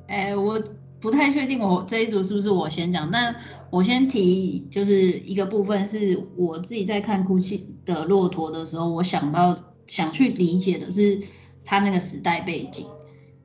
[0.09, 0.61] 哎、欸，我
[1.01, 3.35] 不太确定我这一组是不是我先讲，但
[3.77, 11.21] 我先提就是一个部分，是我自己在看哭泣的骆驼的时候，我想到想去理解的是
[11.65, 12.87] 他那个时代背景，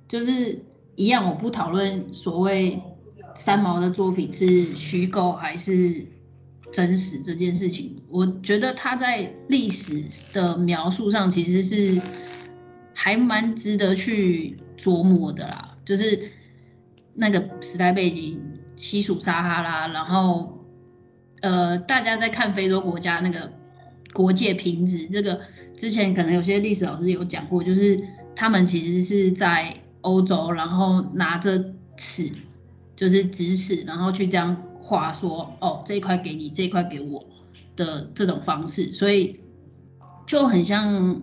[0.08, 0.66] 就是。
[0.98, 2.80] 一样，我不讨论所谓
[3.34, 6.06] 三毛的作品是虚构还是
[6.72, 7.96] 真实这件事情。
[8.10, 10.04] 我觉得他在历史
[10.34, 12.00] 的描述上其实是
[12.94, 15.78] 还蛮值得去琢磨的啦。
[15.86, 16.28] 就是
[17.16, 18.40] 那个时代背景，
[18.82, 20.66] 西属撒哈拉，然后
[21.42, 23.52] 呃，大家在看非洲国家那个
[24.14, 25.40] 国界平直，这个
[25.78, 28.02] 之前可能有些历史老师有讲过，就是
[28.36, 29.74] 他们其实是在。
[30.04, 31.64] 欧洲，然后拿着
[31.96, 32.28] 尺，
[32.96, 37.24] 就是直尺，然后去这样画说，哦，这一块给你，这一块给我
[37.76, 39.40] 的这种方式，所以
[40.26, 41.22] 就很像，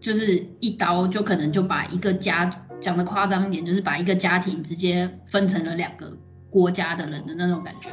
[0.00, 2.50] 就是一刀就可能就把一个家，
[2.80, 6.18] 讲的夸张一点，就是把一个家庭直接分成了两个
[6.56, 7.90] 国家的人的那种感觉，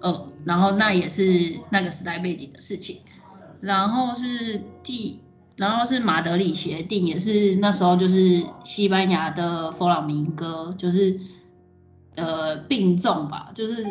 [0.00, 3.00] 呃，然后那也是那个时代背景的事情，
[3.60, 5.20] 然后是第。
[5.56, 11.20] 然后是马德里协定，也是那时候就是西班牙的佛朗明哥，就是
[12.14, 13.84] 呃病重吧，就是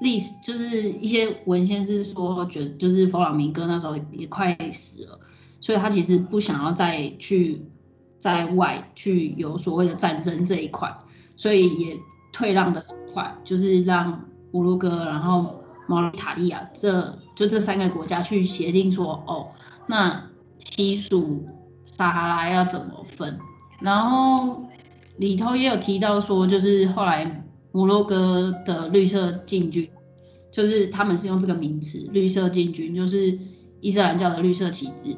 [0.00, 5.18] 历史就是一些文献是说，觉得就是佛朗明哥那时候也快死了，
[5.62, 7.62] 所以他其实不想要再去
[8.18, 10.94] 在外去有所谓的战争这一块，
[11.36, 11.96] 所以也
[12.34, 15.54] 退让的很快，就是让摩洛哥，然后
[15.86, 19.48] 毛里塔利亚这就这三个国家去协定说，哦，
[19.86, 20.22] 那。
[20.56, 21.44] 西属
[21.82, 23.38] 撒哈拉要怎么分？
[23.80, 24.62] 然后
[25.18, 29.86] 里头也有提到说，就是后来摩洛哥的绿色禁军，
[30.50, 33.36] 就是他们是用这个名词“绿色禁军”，就是
[33.80, 35.16] 伊斯兰教的绿色旗帜。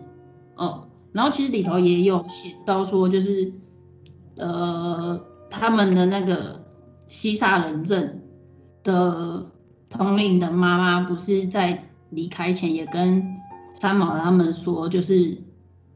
[0.57, 3.53] 哦，然后其实里头也有写到说，就是
[4.37, 6.61] 呃，他们的那个
[7.07, 8.23] 西萨人镇
[8.83, 9.47] 的
[9.89, 13.35] 统领的妈妈，不是在离开前也跟。
[13.79, 15.37] 三毛他们说，就是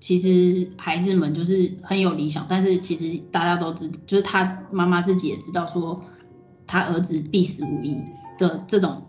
[0.00, 5.98] 其实孩子们就是很有理想，但是其实大家都知，就是他妈妈自己也知道，说
[6.66, 8.04] 他儿子必死无疑
[8.36, 9.02] 的这种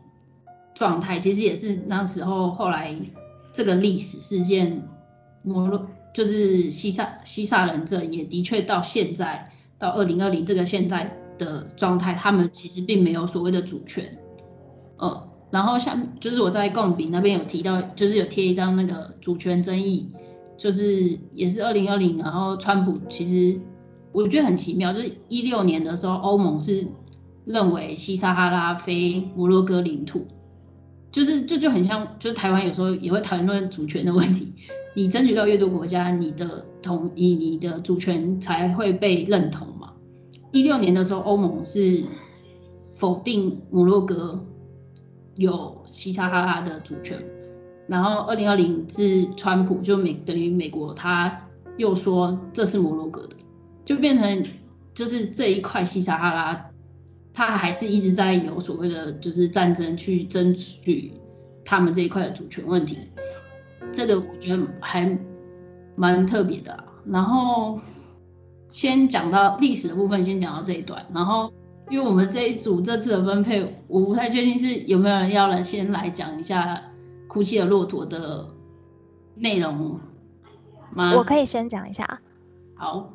[0.74, 2.96] 状态，其实也是那时候后来
[3.52, 4.88] 这个历史事件，
[5.44, 14.18] 摩洛就是西萨西萨人这也的确到现在到二零二零这个现在的状态，他们其实并没有所谓的主权，
[14.98, 15.28] 呃。
[15.52, 20.08] 然后像就是我在共笔那边有提到，就是有贴一张那个主权争议，
[20.58, 23.60] 就是也是二零二零，然后川普其实
[24.14, 26.88] 我觉得很奇妙，就是一六年的时候，欧盟是
[27.44, 30.26] 认为西撒哈拉非摩洛哥领土，
[31.12, 34.54] 就是这就，很像，就是台湾有时候也会谈论主权的问题，
[34.96, 39.68] 你争取到越多国家，你的同你你的主权才会被认同。
[40.52, 42.04] 一六年的时候，欧盟是
[42.94, 44.46] 否定摩洛哥。
[45.38, 47.18] 有西撒哈拉的主权，
[47.88, 51.48] 然后二零二零是川普就美等于美国，他
[51.78, 53.36] 又说这是摩洛哥的，
[53.86, 54.44] 就变成
[54.94, 56.70] 就是这一块西撒哈拉，
[57.34, 61.14] 他还是一直在有所谓的就是战争去争取
[61.64, 62.98] 他们这一块的主权问题，
[63.94, 65.18] 这个我觉得还
[65.96, 66.78] 蛮特别的。
[67.06, 67.80] 然后
[68.72, 71.54] 先讲到历史的部分，先讲到这一段，然后。
[71.90, 76.74] 因为我们这一组这次的分配，我不太确定是有没有人要来先来讲一下
[77.28, 78.48] 《哭泣的骆驼》的
[79.36, 80.00] 内容
[80.94, 81.14] 吗？
[81.18, 82.22] 我可以先讲一下。
[82.76, 83.10] 好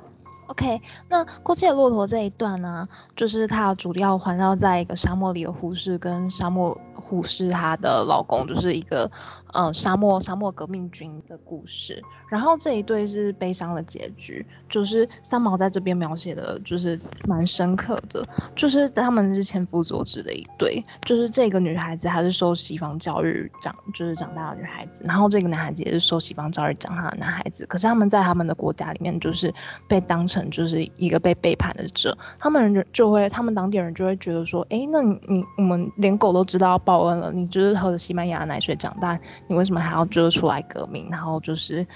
[0.49, 0.79] ，OK，
[1.09, 9.11] 那哭泣的骆驼这一段呢，就是它主要环绕在一个沙漠里的护士跟沙漠护士她的老公，就是一个
[9.53, 12.03] 呃沙漠沙漠革命军的故事。
[12.29, 16.99] 然后这一对是悲伤的结局，就是三毛在这边描写的，就是
[17.29, 29.55] 蛮深刻的，就是他们是千夫所指的一对，就是这个女孩子还是受西方教育长，就是长大的女孩子，然后这个男孩子也是受西方教育长大的男孩子，可是他们在他们的国家里面就是
[29.87, 39.17] 被当成就是一个被背叛的者，他们就会，他们当地人就会觉得说，哎，那你你我们连狗都知道要报恩了，你就是喝着西班牙奶水长大，
[39.49, 41.09] 你为什么还要就是出来革命？
[41.11, 41.87] 然后就是。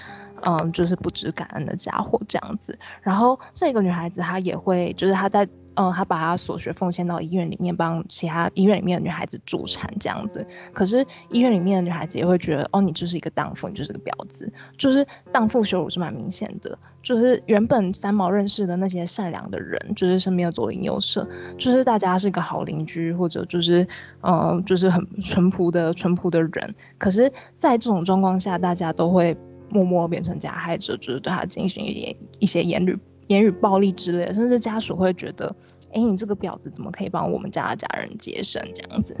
[0.43, 2.75] 嗯，就是不知感恩的家伙这样子。
[3.03, 10.45] 然后这个女孩子她也会，就是她在，嗯，他把他所学奉献到医院里面，帮其他医院里面的女孩子助产这样子。
[10.73, 16.77] 可是医院里面的女孩子也会觉得，哦，你就是一个荡妇，你就是个婊子，就是荡妇羞辱是蛮明显的。
[17.01, 21.27] 就是原本三毛认识的那些善良的人，就是身边的左邻右舍，
[21.57, 23.87] 就是大家是个好邻居，或者就是，
[24.21, 26.75] 嗯，就是很淳朴的淳朴的人。
[26.97, 29.35] 可是，在这种状况下，大家都会。
[29.73, 32.99] 默默变成加害者，就是对他进行一一些言语
[33.31, 35.55] 言语暴力之类的，甚至家属会觉得，
[35.93, 39.15] 哎，你这个婊子怎么可以帮我们家的家人接生这样子？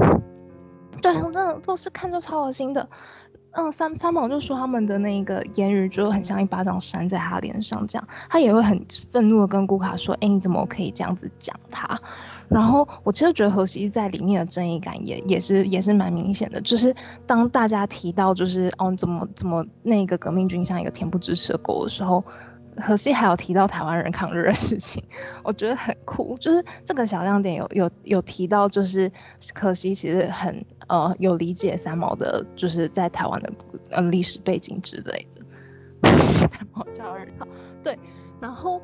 [1.01, 2.87] 对，真的都是看着超恶心的。
[3.53, 11.99] 嗯，三三毛就说他们的那个言语就很像一巴掌扇在他脸上这样，他也会很愤怒的跟顾卡说，哎，你怎么可以这样子讲他？
[12.47, 22.23] 然后我其实觉得荷西在里面的正义感也也是也是蛮明显的，就是当大家提到就是哦怎么怎么那个革命军像一个恬不知耻的狗的时候，
[22.77, 25.03] 可惜还有提到台湾人抗日的事情，
[25.43, 29.11] 我觉得很酷，就是这个小亮点有有有提到，就是
[29.53, 33.53] 可惜其实很呃有理解三毛的，就是在台湾的
[33.91, 35.41] 嗯历史背景之类的。
[36.47, 37.47] 三毛教育好
[37.83, 37.97] 对，
[38.39, 38.81] 然后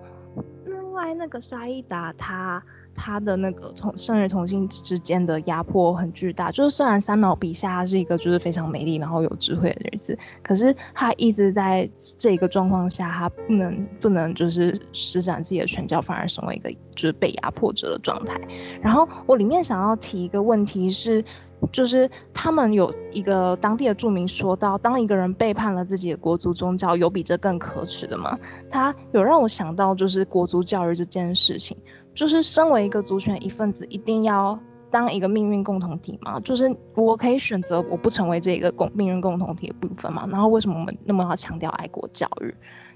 [0.66, 2.64] 另外那个沙伊达他。
[2.98, 11.88] 他的那个同生儿同性之间的压迫很巨大，就是虽然三毛笔下他是一个就是非常美丽然后有智慧的女子，可是他一直在
[12.18, 18.36] 这个状况下，他不能不能就是施展自己的拳脚，反而成为一个就是被压迫者的状态。
[18.82, 21.24] 然后我里面想要提一个问题是，
[21.72, 28.36] 就是他们有一个当地的著名说到，当一个人背叛了自己的国族宗教，有比这更可耻的吗？
[28.72, 31.78] 他有让我想到就是国族教育这件事情。
[32.18, 36.40] 就是身为一个族群的一份子，一定要当一个命运共同体吗？
[36.40, 40.28] 就是我可以选择我不成为这个共命运共同体的部分吗？
[40.32, 42.52] 然后为什么我们那么要强调爱国教育？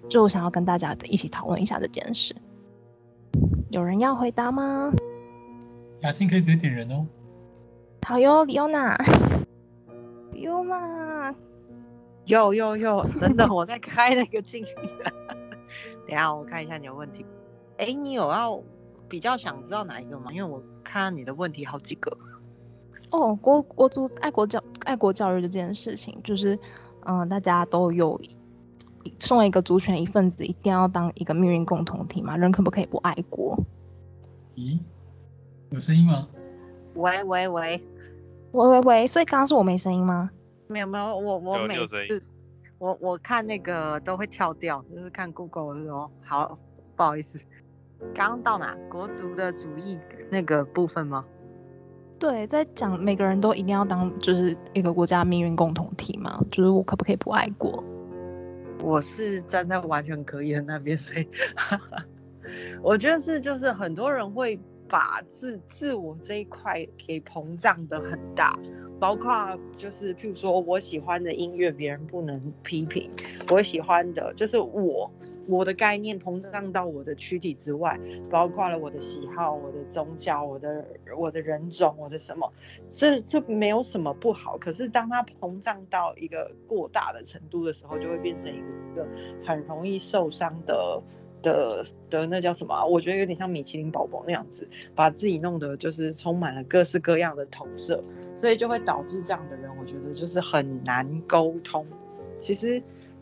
[0.09, 2.35] 就我想要跟大家一起讨论一下这件事。
[3.69, 4.91] 有人要回答吗？
[5.99, 7.05] 雅欣可以直接点人哦。
[8.07, 8.97] 好哟，李欧娜。
[10.31, 11.35] 李欧娜。
[12.25, 14.65] 有有有，真的 我在开那个镜
[16.09, 17.23] 等下我看一下你的问题。
[17.77, 18.59] 哎，你有要？
[19.11, 20.31] 比较想知道哪一个吗？
[20.31, 22.17] 因为我看你的问题好几个。
[23.09, 26.55] 哦，国国族爱国教爱国教育这件事情，就是，
[27.01, 28.17] 嗯、呃，大家都有
[29.19, 32.37] 身为一个族群一份子，一定要当一个命运共同体嘛？
[32.37, 33.61] 人可不可以不爱国？
[34.55, 34.79] 咦，
[35.71, 36.29] 有声音吗？
[36.93, 37.83] 喂喂喂，
[38.53, 40.29] 喂喂喂，所以刚刚是我没声音吗？
[40.67, 42.23] 没有没有，我我每次
[42.77, 46.57] 我我看那个都会跳掉，就是看 Google 的时候，好
[46.95, 47.37] 不好意思。
[48.13, 48.77] 刚刚到哪？
[48.89, 49.97] 国足的主义
[50.29, 51.25] 那个部分吗？
[52.19, 57.83] 对，在讲每个人都一定要当就是一个国家命运共同体嘛，就是我可不可以不爱国？
[58.83, 61.27] 我是站在完全可以的那边，所以
[62.81, 68.57] 我觉得是就是很多人会把自自我这一块给膨胀的很大。
[68.99, 73.09] 包括就是，譬如说我喜欢的音乐，别人不能批评；
[73.49, 75.11] 我喜欢的，就是我
[75.47, 77.99] 我的概念膨胀到我的躯体之外，
[78.29, 80.85] 包括了我的喜好、我的宗教、我的
[81.17, 82.51] 我的人种、我的什么，
[82.89, 84.57] 这这没有什么不好。
[84.57, 89.07] 可是当它膨胀到一个过大的程度的时候，就会变成一个
[89.45, 91.01] 很容易受伤的。
[91.43, 92.85] 的的那叫什么？
[92.85, 98.03] 我觉得有点像米其林宝宝那样子，把自己弄得就是充满了各式各样的投射，
[98.37, 101.83] 所以就会导致这样的人，我觉得就是很难沟通。
[102.37, 102.79] 其实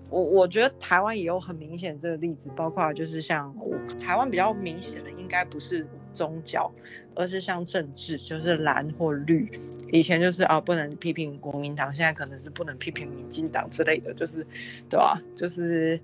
[0.10, 6.72] 我我觉得台湾也有很明显这个例子，包括就是像我台湾比较明显的，应该不是宗教，
[7.16, 9.52] 而是像政治，就是蓝或绿。
[9.92, 14.46] 以前就是啊，不能批评国民党，现在可能是不能批评民进党之类的，就是
[14.90, 15.22] 对吧？
[15.36, 16.00] 就是。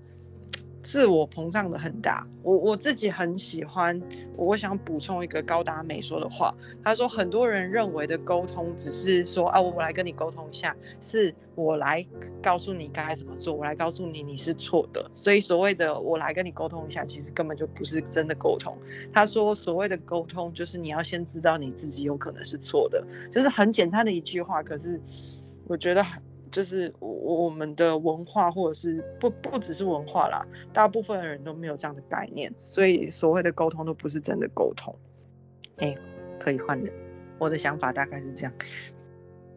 [0.86, 2.28] 自我膨胀的很大。
[2.44, 4.00] 我我自己很喜欢，
[4.38, 6.54] 我想补充一个高达美说的话，
[6.84, 12.06] 他说很多人认为的沟通只是说啊，我来跟你沟通一下，是我来
[12.40, 15.10] 告诉你该怎么做，我来告诉你你是错的。
[15.16, 18.78] 所以所谓的我来跟你沟通一下，其实根本就不是真的沟通。
[19.12, 25.02] 他说所谓的沟通就是你要先知道你自己有可能是错的，就是很简单的一句话，可是
[25.68, 26.22] 我觉得很。
[26.52, 34.96] 就是我我们的文化，或者是不不只是文化啦，大部分的人都没有这样的概念，所以所谓的沟通都不是真的沟通。
[35.78, 35.96] 哎，
[36.40, 36.94] 可以换人，
[37.40, 38.54] 我的想法大概是这样。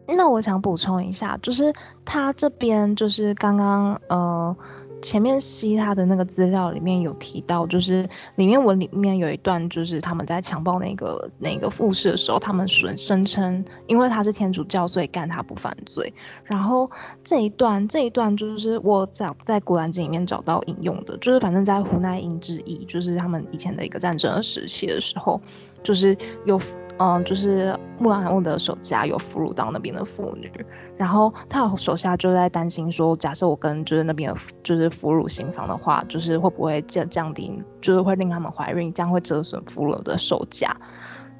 [0.07, 4.57] 那我想补充一下，就是他这边就是刚刚呃。
[5.01, 16.13] 前面吸他的那个资料里面有提到，就是里面文里面有一段，就是他们在强暴那个那个护士的时候，他们声声称，因为他是天主教，所以干他不犯罪。
[16.43, 16.89] 然后
[17.23, 25.39] 这一段这一段就是我在在古兰经里面找到引用的，就是反正在胡奈因之役，就是他们以前的一个战争时期的时候，
[25.81, 26.59] 就是有
[26.97, 30.51] 嗯，就是穆罕默德手下有俘虏到那边的妇女。
[30.99, 40.75] 然后他的手下就在担心说，假设我跟就是那边的就是俘虏行房的话，就是会不会降降低，就是会令他们怀孕，这样会折损俘虏的售价。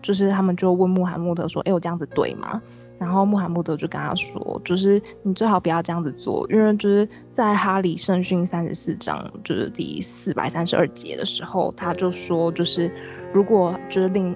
[0.02, 2.62] 就是他们就问穆罕默德说：“哎，我这样子对吗？”
[2.98, 12.90] 然后穆罕默德就跟他说：“就是你最好不要这样子做，因为就是在哈里圣训三十四章就是第四百三十二节的时候，他就说，就是
[13.34, 14.34] 如果就是令。”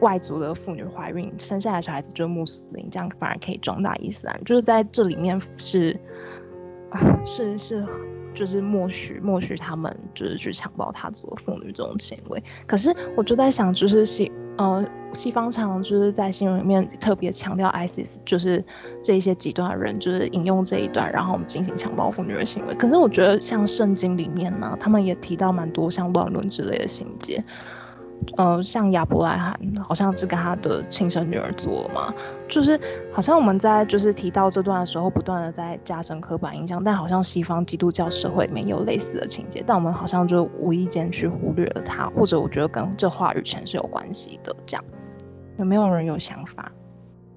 [0.00, 4.44] 外族的妇女怀孕生下的小孩子就是穆斯林，这样反而可以壮大伊斯兰。
[4.44, 5.98] 就是在这里面是，
[7.24, 7.84] 是是
[8.34, 12.42] 就是默许默许他们就是去强暴他族妇女这种行为。
[12.66, 18.62] 可是我就在想，就是西呃西方常就是在新闻里面特别强调 ISIS，就是
[19.02, 22.74] 这一些极端的人就是引用这一段，然后我们进行强暴妇女的行为。
[22.74, 27.42] 可是我觉得像圣经里面呢，他们也提到蛮多像乱伦之类的情节。
[28.36, 32.14] 呃，像亚伯拉罕好像是跟他的亲生女儿做了嘛，
[32.48, 32.78] 就是
[33.12, 44.54] 好像我们在就是提到这段的时候，不断的在加深刻板印象，但好像西方基督教社会里面有类似的情节，但我们好像就无意间去忽略了它，或者我觉得跟这话语权是有关系的。
[44.66, 44.84] 这样
[45.58, 46.70] 有没有人有想法？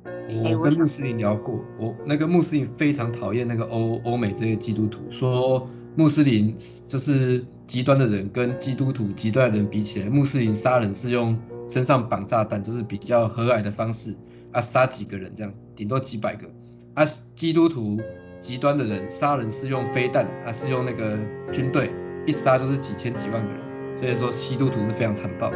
[0.05, 6.55] 我跟穆斯林聊过，我那个穆斯林非常讨厌那个欧欧美这些基督徒，说穆斯林
[6.87, 7.45] 就是。
[7.69, 11.37] 极端的人跟基督徒极端的人比起来，穆斯林杀人是用
[11.69, 14.15] 身上绑炸弹，就是比较和蔼的方式
[14.51, 16.47] 啊，杀几个人这样，顶多几百个。
[16.95, 17.05] 啊，
[17.35, 18.01] 基督徒
[18.41, 21.15] 极端的人杀人是用飞弹，啊是用那个
[21.53, 21.91] 军队，
[22.25, 23.61] 一杀就是几千几万个人。
[23.99, 25.51] 所以说，基督徒是非常残暴。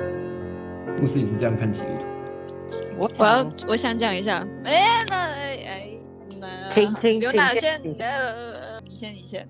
[0.99, 2.05] 穆斯林是这样看基督徒。
[2.99, 5.89] 我我要我想讲一下，哎那哎
[6.39, 9.47] 那，请请刘娜先，呃你先你先。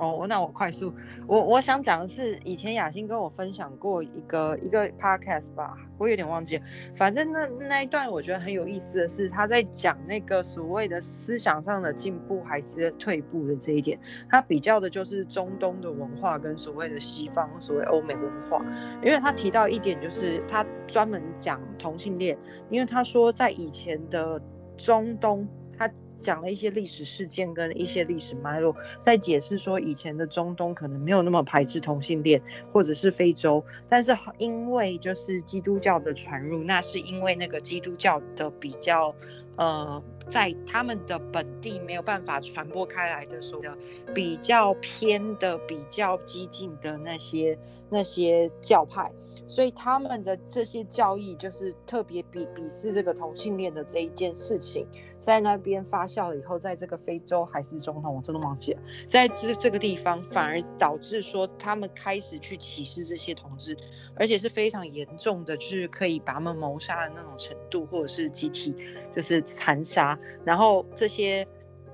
[0.00, 0.90] 哦，那我快速，
[1.26, 6.64] 我我想讲的是，以前雅欣跟我分享过一个一个 podcast 吧，我有点忘记了。
[6.94, 14.00] 反正那那一段我觉得很有意思的是，他在讲那个所谓的思想上的进步还是退步的这一点，
[14.30, 18.64] 他比较的就是中东的文化跟所谓的西方所谓欧美文化，
[19.02, 22.38] 因为他提到一点就是他专门讲同性恋，
[22.70, 24.40] 因为他说在以前的
[24.78, 25.46] 中东，
[25.76, 25.86] 他。
[26.20, 32.40] 讲了一些历史事件跟一些历史脉络，在解释说以前的中东可能没有那么排斥同性恋，
[32.72, 39.14] 或者是非洲，但是因为就是基督教的传入，那是因为那个基督教的比较，
[39.56, 43.76] 呃，在他们的本地没有办法传播开来的时候的
[44.14, 49.10] 比较偏的、比较激进的那些那些教派。
[49.50, 54.86] 所以他们的这些教义就是特别鄙鄙视这个同性恋的这一件事情，
[55.18, 63.76] 在那边发酵了以后，在这个非洲还是中东，我真的忘记了，在这这个地方反而导致说他们开始去歧视这些同志，
[64.14, 68.72] 而且是非常严重的，就是可以把他们谋杀的那种程度，或者是集体
[69.12, 71.44] 就是残杀，然后这些。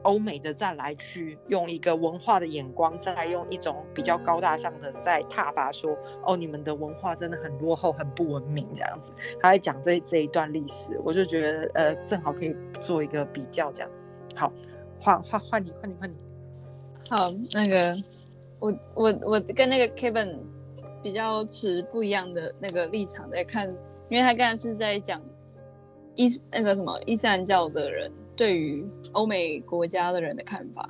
[0.06, 9.12] 欧美的再来去用一个文化的眼光，再来用一种比较高大上的在挞伐说，哦，你们的文化真的很落后，很不文明这样子。
[9.40, 13.90] 他在讲这这一段历史，我就觉得呃，正好可以做一个比较这样。
[14.36, 14.52] 好，
[15.00, 16.14] 换换换你换你换你。
[17.10, 18.00] 好，那个
[18.60, 20.38] 我我我跟那个 Kevin
[21.02, 23.68] 比较持不一样的那个立场在看，
[24.08, 25.20] 因为他刚才是在讲
[26.14, 28.12] 伊斯那个什么伊斯兰教的人。
[28.36, 30.88] 对于欧美国家的人的看法，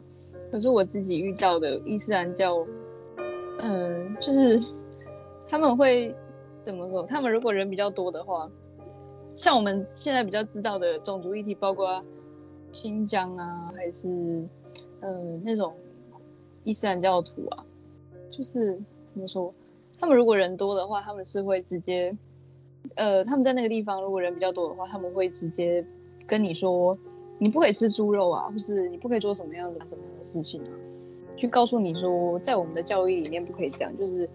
[0.51, 2.67] 可是我自己遇到的伊斯兰教，
[3.61, 4.59] 嗯、就是
[5.49, 6.15] 他们会
[6.63, 7.05] 怎么说？
[7.05, 8.51] 他们如果人比较多的话，
[9.37, 11.97] 像我们现在比较知道的种族议题，包括
[12.73, 14.45] 新疆啊，还是
[15.01, 15.13] 呃
[15.45, 15.73] 那种
[16.65, 17.65] 伊斯兰教徒啊，
[18.31, 19.53] 就是怎么说？
[19.99, 22.15] 他们如果人多的话，他们是会直接，
[22.97, 25.83] 呃，他们在那个地方如果人比较多的话，他们会直接
[26.27, 26.99] 跟你说，
[27.39, 30.71] 你不可以吃猪肉啊，或是你不可以做什么样的怎么样的事情啊，
[31.37, 34.29] 去告诉你说，在我们的教育里面不可以这样，就是。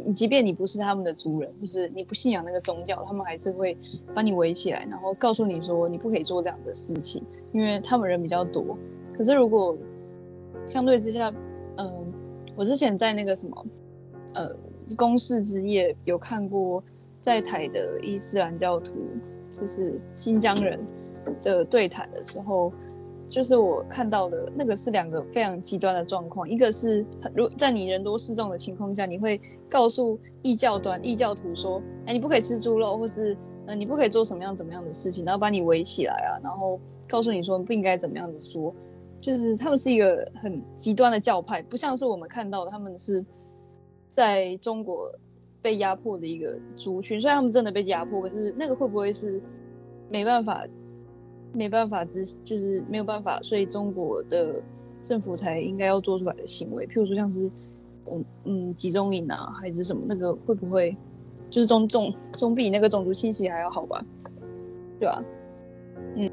[0.00, 3.76] 你即便你不是他们的族人，就是你不信仰那个宗教，他们还是会
[4.14, 7.20] 把你围起来，然后告诉你说你不可以做这样的事情，
[7.52, 8.78] 因为他们人比较多。
[9.16, 9.76] 可是如果
[10.68, 11.34] 相对之下，
[11.78, 11.92] 嗯、
[12.54, 13.64] 我之前在那个什么，
[14.34, 14.54] 呃，
[14.96, 16.80] 公事之夜有看过
[17.20, 18.94] 在台的伊斯兰教徒，
[19.60, 20.78] 就是新疆人
[21.42, 22.72] 的对谈的时候。
[23.30, 29.38] 就是我看到的那个是两个非常极端的状况，一个是如在你人多势众的情况下，你会
[29.68, 33.36] 告诉异教端异教徒说，哎，你不可以吃猪肉，或是
[33.66, 38.72] 呃你不可以做什么样怎么样的事情，然后把你围起来啊，然后告诉你说不应该怎么样子说，
[39.20, 43.22] 就是他们是一个很极端的教派，不像是我们看到的，他们是
[44.08, 45.12] 在中国
[45.60, 49.38] 被压迫的一个族群，虽然他们真的被压迫，可是那个会不会是
[50.08, 50.66] 没办法？
[51.52, 54.62] 没办法，之就是没有办法，所以中国的
[55.02, 57.50] 政府才应该要做出来的行为，譬如说像是，
[58.10, 60.94] 嗯嗯，集中营啊，还是什么那个会不会，
[61.50, 64.04] 就是总总总比那个种族清洗还要好吧？
[65.00, 65.24] 对吧、啊？
[66.16, 66.30] 嗯，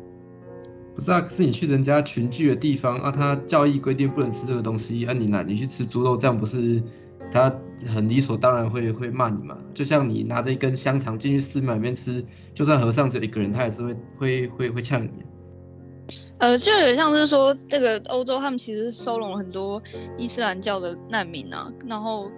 [0.93, 6.81] 不是啊，是你去人家群聚的地方啊，他教义规定不能吃这个东西，啊你拿你去吃猪肉，这样不是
[7.31, 7.53] 他
[7.87, 9.57] 很理所当然会会骂你嘛？
[9.73, 12.23] 就像你拿着一根香肠进去寺庙里面吃。
[12.53, 15.09] 就算和尚只有一个人，他也是会会会会呛你。
[16.37, 19.81] 呃，就有点像是说，这个欧洲他们其实收容了很多
[20.17, 22.31] 伊斯兰教的难民啊，然后，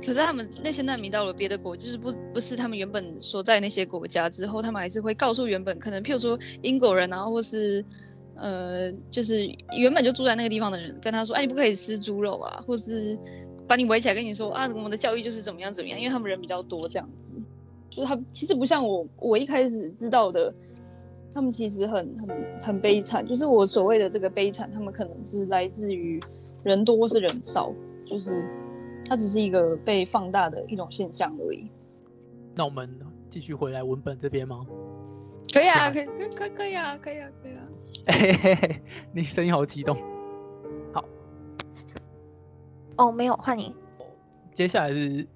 [0.00, 7.84] 可是他们那些难民到了别的国，就是不不是他们原本所在那些国家之后，他们还是会告诉原本可能譬如说英国人啊，或是
[8.36, 9.46] 呃，就是
[9.76, 13.14] 原本就住在那个地方的人，跟他说，哎，你不可以吃猪肉啊，或是
[13.66, 17.36] 把你围起来跟你说啊，我们的教育就是怎么样怎么样，因为他们人比较多这样子。
[17.90, 20.52] 就是他其实不像我，我一开始知道的，
[21.32, 23.24] 他们其实很很很悲惨。
[23.24, 26.20] 就是我所谓的这个悲惨，他们可能是来自于
[26.64, 27.72] 人多或是人少，
[28.04, 28.44] 就是
[29.06, 31.68] 它只是一个被放大的一种现象而已。
[32.54, 32.88] 那我们
[33.30, 34.66] 继续回来文本这边吗？
[35.52, 37.64] 可以啊，可以，可可可以啊，可以啊，可以啊。
[38.10, 38.82] 嘿嘿嘿，
[39.12, 39.96] 你声音好激动。
[42.96, 43.08] 好。
[43.08, 43.74] 哦，没有，换你。
[44.52, 45.26] 接下来是。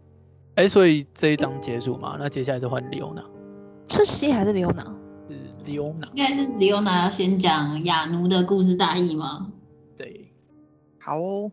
[0.54, 2.16] 哎，所以这一章结束嘛？
[2.18, 3.22] 那接下来是换李欧娜，
[3.88, 4.82] 是西还是李欧娜？
[5.28, 9.52] 是李欧娜，应该是李欧娜要先讲亚奴的故事大意吗？
[9.96, 10.32] 对，
[10.98, 11.52] 好哦，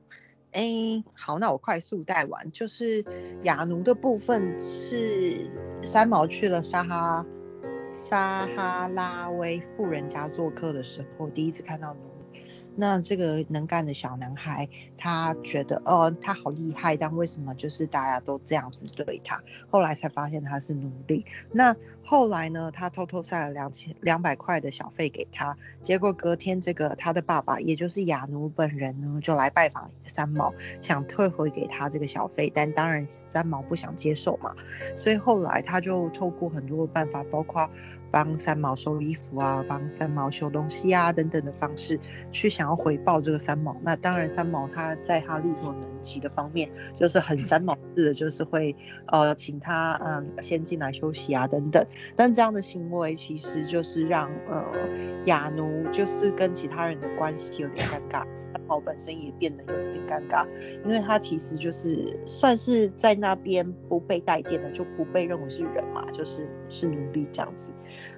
[0.53, 3.05] 哎，好，那我快速带完，就是
[3.43, 5.51] 亚奴的部分是
[5.83, 7.23] 三毛去了撒哈
[7.93, 11.99] 撒哈拉威富人家做客的时候，第一次看到奴。
[12.75, 19.41] 那这个能干的小男孩，他觉得，哦，他好厉害，但为什么就是大家都这样子对他？
[19.69, 21.25] 后来才发现他是奴隶。
[21.51, 34.53] 那后来呢，他偷偷塞了两千两百块的小费给他，结果隔天这个他的爸爸，也就是亚奴本人呢，就来拜访三毛，想退回给他这个小费，但当然三毛不想接受嘛，
[34.95, 37.69] 所以后来他就透过很多的办法，包括。
[38.15, 41.99] 帮三毛收衣服啊，帮三毛修东西啊，等等的方式，
[42.31, 43.75] 去想要回报这个三毛。
[43.83, 48.73] 那当然，三毛他在他力所能及的方面，就是很三毛式的，就是会
[49.07, 51.85] 呃请他嗯先进来休息啊，等等。
[52.15, 54.63] 但这样的行为其实就是让呃
[55.25, 58.25] 雅奴就是跟其他人的关系有点尴尬。
[58.55, 60.47] 三毛本身也变得有一点尴尬，
[60.85, 67.73] 因为他其实就是算是在那边不被待见的，就不被认为是人嘛，就是是奴隶这样子。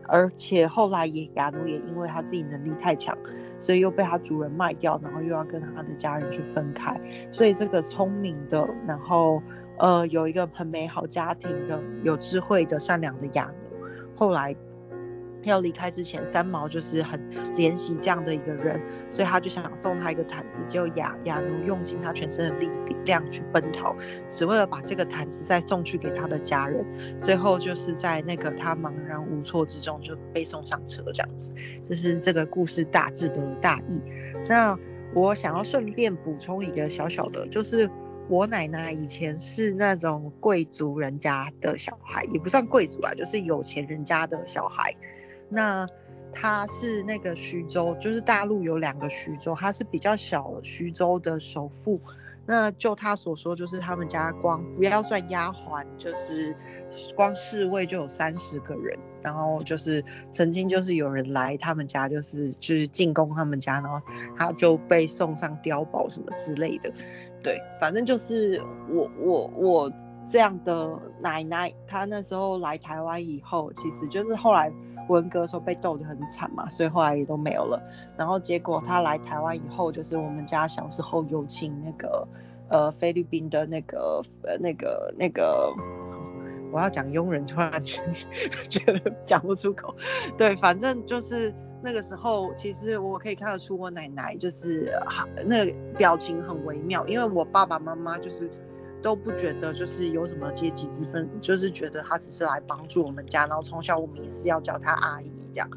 [0.08, 3.18] 而且后来也亚奴也因为他自己能力太强，
[3.58, 6.96] 所以又被他主人卖掉，然后又要跟他的家人去分开。
[7.32, 9.42] 所以这个聪明的，然后
[9.80, 13.78] 呃有一个很美好家庭的、有智慧的、善良的亚奴，
[14.16, 14.56] 后来。
[15.48, 17.20] 要离开之前，三毛就是很
[17.56, 18.80] 怜惜这样的一个人，
[19.10, 20.64] 所以他就想送他一个毯子。
[20.68, 22.70] 结果亚亚奴用尽他全身的力
[23.06, 23.96] 量去奔逃，
[24.28, 26.86] 只为了把这个毯子再送去给他的家人。
[27.18, 31.54] 最后就是在那个他茫然无措之中就被送上车，这样子。
[31.84, 34.02] 这是这个故事大致的大意。
[34.48, 34.78] 那
[35.14, 37.90] 我想要顺便补充一个小小的，就是
[38.30, 44.94] 我奶奶以前是那种贵族人家的小孩，也不算贵族吧，就是有钱人家的小孩。
[45.50, 45.88] 那
[46.32, 52.00] 他是那个徐州，就是大陆有两个徐州，他是比较小徐州的首富。
[52.50, 56.56] 那就他所说，就是他们家光不要算丫鬟，就是
[57.14, 58.98] 光侍卫就有三十个人。
[59.22, 60.02] 然后就是
[60.32, 64.00] 曾经就是有人来他们家，就是就是进攻他们家，然后
[64.38, 66.90] 他就被送上碉堡什么之类的。
[67.44, 69.92] 对，反正就是我我我
[70.26, 74.72] 这样的奶奶，她那时候来台湾以后，其实就是后来
[75.08, 77.82] 文革的时候被斗得很惨嘛，所以后来也都没有了。
[78.18, 82.28] 然后结果他来台湾以后，就是我们家小时候有请那个
[82.70, 85.74] 呃菲律宾的那个呃那个那个。
[86.70, 89.96] 我要讲佣人，突然 觉得讲不出口。
[90.38, 91.52] 对，反正就是
[91.82, 94.92] 那个时候，其实我可以看得出我奶奶就是
[95.46, 98.52] 那个表情很微妙，因为我爸爸妈妈就是
[99.02, 105.70] 都不觉得就是有什么阶级之分，就是觉得他只是来帮助我们家，然后从小我们也是要叫他阿姨这样。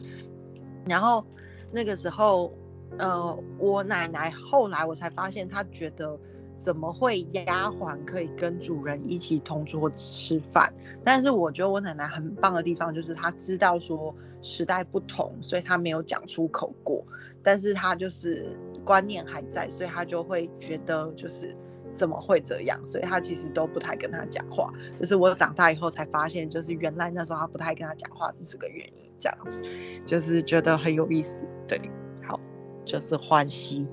[0.87, 1.25] 然后
[1.71, 2.53] 那个时候，
[2.99, 6.19] 呃，我奶奶后来我才发现，她觉得。
[6.61, 10.71] 怎么会丫鬟可以跟主人一起同桌吃饭？
[11.03, 17.03] 但是我觉得我奶奶很棒的地方就是她知道说时代不同，所以她没有讲出口过，
[17.43, 18.47] 但是她就是
[18.85, 21.57] 观念还在，所以她就会觉得就是
[22.01, 22.81] 怎么会这样？
[22.87, 24.73] 所以他其实都不太跟他讲话。
[24.97, 29.11] 就是我长大以后才发现，就是原来那时候他不太跟他讲话，这是个原因。
[29.19, 29.63] 这样子
[30.07, 31.43] 就是觉得很有意思。
[31.69, 31.79] 对，
[32.27, 32.41] 好，
[32.87, 33.87] 就是欢喜。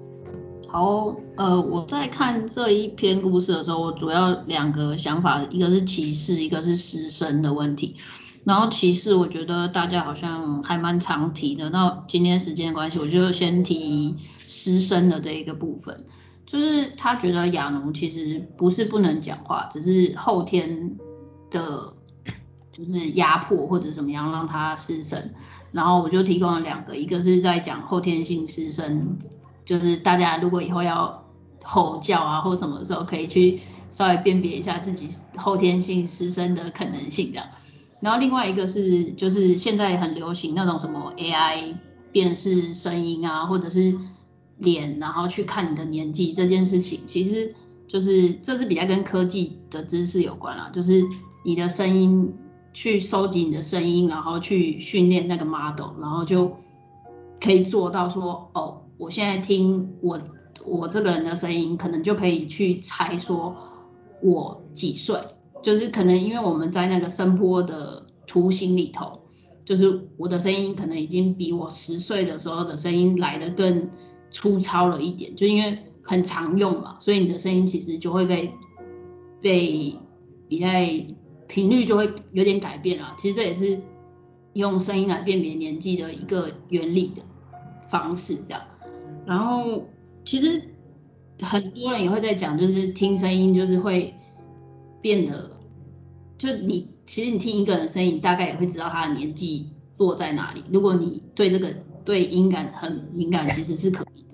[0.70, 7.98] 好，呃，我在看这一篇故事的时候，我主要两个想法，一个是歧视，一个是师生的问题。
[8.46, 11.70] 然后歧视，我觉得大家好像还蛮常提的。
[11.70, 14.16] 那今天时间的关系，我就先提
[14.46, 16.06] 师生的这一个部分，
[16.48, 20.98] 就是他觉得亚奴其实不是不能讲话，只是后天
[21.52, 21.94] 的，
[22.72, 25.30] 就是压迫或者怎么样让他失声。
[25.74, 29.18] 然后我就提供了两个，一个是在讲后天性失声。
[29.66, 31.26] 就是大家如果以后要
[31.62, 33.60] 吼叫啊或什么时候，可以去
[33.92, 37.46] 稍微辨别一下自己后天性失声的可能性这样。
[38.00, 41.76] 然后另外一个是，就是现在很流行那种什么 AI
[42.14, 43.94] 辨识声音啊，或者是
[44.58, 47.54] 脸，然后去看你的年纪这件事情，其实
[47.88, 50.70] 就是这是比较跟科技的知识有关啦。
[50.74, 51.04] 就是
[51.44, 52.34] 你的声音
[52.74, 56.56] 去收集你的声音，然后去训练那个 model，然后就
[57.42, 58.82] 可以做到说哦。
[59.00, 60.20] 我现在听我
[60.66, 63.56] 我这个人的声音，可能就可以去猜说
[64.24, 65.16] 我几岁，
[65.62, 69.22] 就是可能因为我们在那个声波的图形里头，
[69.64, 73.88] 就是我的声音可能已经比我十岁的时候的声音来得更
[74.38, 78.54] 粗糙了一点，就因为很常用嘛，所以你的声音其实就会被
[79.42, 79.96] 被
[80.48, 80.68] 比较
[81.48, 83.16] 频率就会有点改变了。
[83.18, 83.82] 其实这也是
[84.54, 87.24] 用声音来辨别年纪的一个原理的
[87.90, 88.62] 方式，这样。
[89.26, 89.84] 然后
[90.24, 90.62] 其实
[91.42, 94.14] 很多人也会在讲，就是听声音就是会
[95.02, 95.50] 变得，
[96.38, 100.64] 就你其实你听一个人声音，大概也会知道他的年纪落在哪里。
[100.72, 101.74] 如果你对这个
[102.06, 104.26] 对音感很敏感，其实是可以，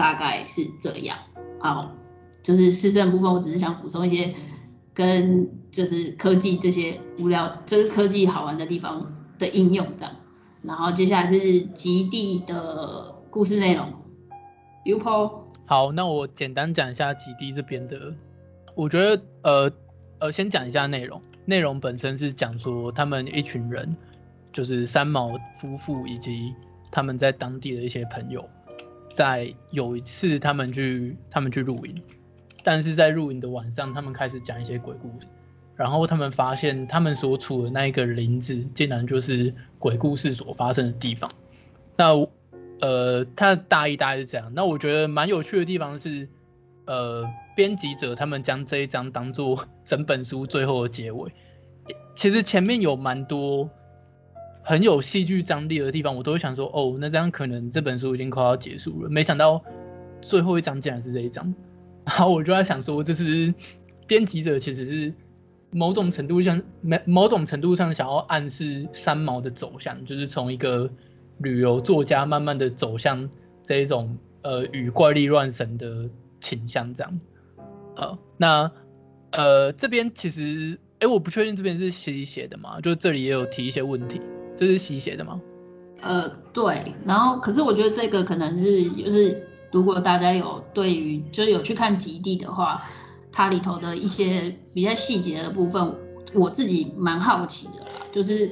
[0.00, 1.18] 大概是这样。
[1.58, 1.94] 好，
[2.42, 4.34] 就是市政部分，我只是想补充一些
[4.94, 10.16] 跟就是科技这些无聊，就是科技好玩的地方的应用这样。
[10.62, 13.92] 然后接下来是极地的故事内容
[14.86, 15.42] ，UPO。
[15.66, 18.14] 好，那我简单讲一下极地这边的。
[18.74, 19.70] 我觉得，呃
[20.18, 21.20] 呃，先讲一下内容。
[21.44, 23.94] 内容本身是讲说他们一群人，
[24.50, 26.54] 就是三毛夫妇以及
[26.90, 28.48] 他们在当地的一些朋友，
[29.12, 31.94] 在有一次他们去他们去露营，
[32.62, 35.26] 但是在露营的晚上，他们开始讲一些鬼故事，
[35.76, 41.30] 然后他们发现他们所处的那一个林子，竟然就是鬼故事所发生的地方。
[41.96, 42.14] 那
[42.80, 44.50] 呃，他的大意大概是这样。
[44.54, 46.26] 那我觉得蛮有趣的地方是，
[46.86, 51.30] 呃，编辑者他们将这一章当做整本书最后的结尾。
[52.14, 53.68] 其实前面有蛮多
[54.62, 59.08] 很有戏剧张力的地方，我都会想说，哦，那这样可能这本书已经快要结束了。
[59.10, 59.62] 没想到
[60.20, 61.54] 最后一章竟然是这一章，
[62.04, 63.52] 然后我就在想说，这是
[64.06, 65.12] 编辑者其实是
[65.70, 70.90] 某种程度上，某某种程度上想要暗示三毛的走向，就是从一个。
[71.42, 73.26] 旅游作家慢慢的走向
[73.64, 76.06] 这一种呃与怪力乱神的
[76.38, 77.20] 倾向，这样，
[77.96, 78.70] 呃，那
[79.30, 82.78] 呃这边其实哎、我不确定这边是西写的吗？
[82.82, 84.20] 就这里也有提一些问题，
[84.60, 85.40] 这是西写的吗？
[86.02, 92.82] 呃，对，然后可是我觉得这个可能是就是如果大家有对于就是有去看极地的话，
[93.32, 95.94] 它里头的一些比较细节的部分，
[96.34, 98.50] 我自己蛮好奇的啦，就是。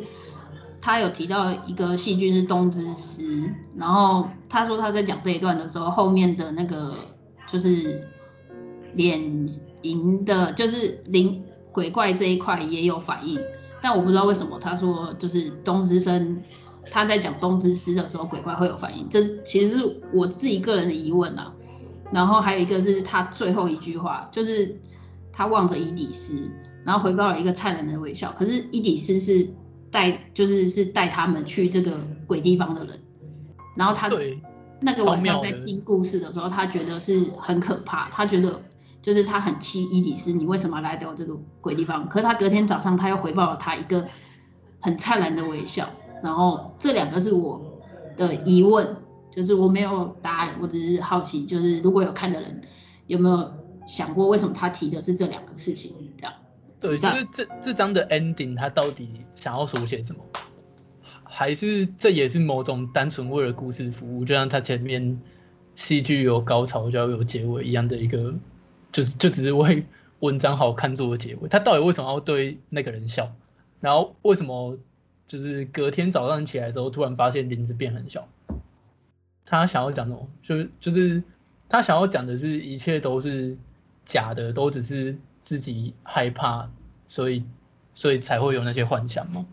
[0.80, 3.22] 他有提到一个戏剧是《东之师》，
[3.74, 6.94] 然后他说他在讲这一段的时候，后面的那个
[7.48, 8.00] 就是
[8.94, 9.20] 脸
[9.82, 13.38] 银的，就是灵鬼怪这一块也有反应，
[13.80, 16.42] 但我不知道为什么他说就是东之声，
[16.90, 21.52] 他在讲东之诗的时候，鬼怪会有反应，这是其实是我自己个人的疑问啊。
[22.10, 24.80] 然后还有一个是他最后一句话，就是
[25.30, 26.50] 他望着伊底丝，
[26.82, 28.32] 然后回报了一个灿烂的微笑。
[28.32, 29.46] 可是伊底丝是
[29.90, 32.98] 带，就是是带他们去这个鬼地方的人，
[33.76, 34.10] 然后他
[34.80, 38.58] 那个晚上在听故事的时候，他觉得是很可怕，他觉得
[39.02, 42.08] 就是他很气伊迪丝，你为什么来到这个鬼地方？
[42.08, 44.06] 可是他隔天早上他又回报了他一个
[44.80, 45.88] 很灿烂的微笑，
[46.22, 47.80] 然后这两个是我
[48.16, 48.96] 的疑问。
[49.30, 52.60] 就是我没有答案，我只是好奇，就是如果有看的人
[53.06, 53.52] 有没有
[53.86, 55.94] 想过，为什么他提的是这两个事情？
[56.16, 56.34] 这样，
[56.80, 60.20] 对，就是这这张的 ending，他到底想要书写什么？
[61.22, 65.20] 还是这也是某种单纯为了故事服务，就像他前面
[65.76, 68.34] 戏剧有高潮就要有结尾一样的一个，
[68.92, 69.84] 就是就只是为
[70.20, 71.48] 文章好看做的结尾。
[71.48, 73.32] 他到底为什么要对那个人笑？
[73.80, 74.76] 然后为什么
[75.26, 78.28] 就是隔天早上起来之后，突然发现林子变很小？
[79.44, 80.28] 他想要讲什么？
[80.42, 81.22] 就是就是
[81.68, 83.56] 他想要讲的是一切都是
[84.04, 86.68] 假的，都只是自己害怕，
[87.06, 87.44] 所以
[87.94, 89.46] 所以才会有那些幻想吗？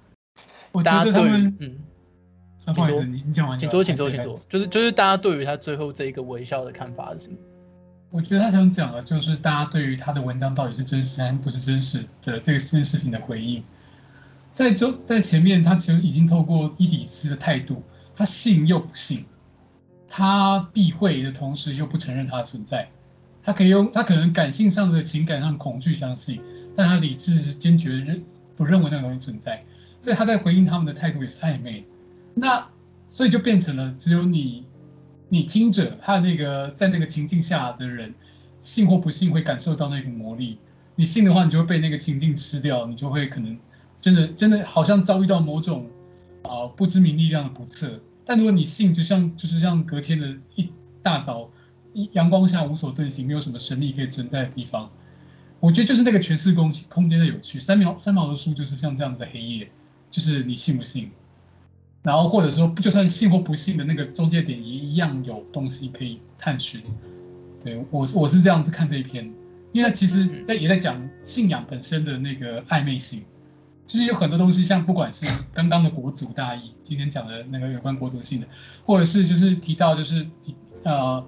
[0.72, 1.78] 我觉得他们嗯，
[2.74, 4.38] 不好意思，你你讲完，请坐，请说，请说。
[4.50, 7.38] 就是就是大家对于他最后这一个微笑的看法是什么？
[8.16, 13.62] 我觉得他想讲的就是大家对于他的文章到底是真实还是不是真实的这个件事情的回应。
[14.54, 17.84] 在周在前面，他其实已经透过伊底丝的态度，
[18.16, 19.26] 他信又不信。
[20.08, 22.88] 他避讳的同时又不承认他的存在，
[23.44, 26.40] 他可以用他可能感性上的情感上恐惧相信，
[26.74, 28.24] 但他理智坚决认
[28.56, 29.62] 不认为那个东西存在，
[30.00, 31.84] 所以他在回应他们的态度也是暧昧。
[32.34, 32.66] 那
[33.10, 34.64] 所以就变成了只有你，
[35.30, 38.14] 你听着他那个在那个情境下的人，
[38.62, 40.58] 信或不信会感受到那股魔力。
[40.96, 43.58] 你信的话，你就会被那个情境吃掉，你就会可能
[44.00, 45.88] 真的真的好像遭遇到某种
[46.44, 48.00] 啊、不知名力量的不测。
[48.24, 50.70] 但如果你信，就像就是像隔天的一
[51.02, 51.50] 大早，
[52.14, 54.90] 阳光下无所遁形，没有什么神力可以存在的地方，
[55.60, 57.60] 我觉得就是那个诠释空空间的有趣。
[57.60, 59.70] 三毛三毛的书就是像这样的黑夜，
[60.10, 61.12] 就是你信不信，
[62.06, 66.82] 然后或者说就算信或不信的那个中介点，也一样有东西可以探寻。
[67.64, 69.26] 对，我我是这样子看这一篇，
[69.74, 73.24] 因为他其实在也在讲信仰本身的那个暧昧性。
[73.88, 78.48] 就是有很多东西，像不管是刚刚的国族大义，今天讲的那个有关国族性的，
[78.84, 80.26] 或者是就是提到就是
[80.82, 81.24] 呃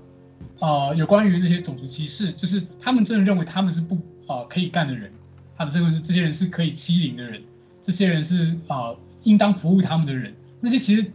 [0.58, 3.94] 呃有关于那些种族歧视，就是他们真的认为他们是不
[4.26, 5.12] 啊、呃、可以干的人，
[5.56, 7.44] 他们认为是这些人是可以欺凌的人，
[7.80, 11.12] 这些人是啊、呃、应当服务他们的人，那些其实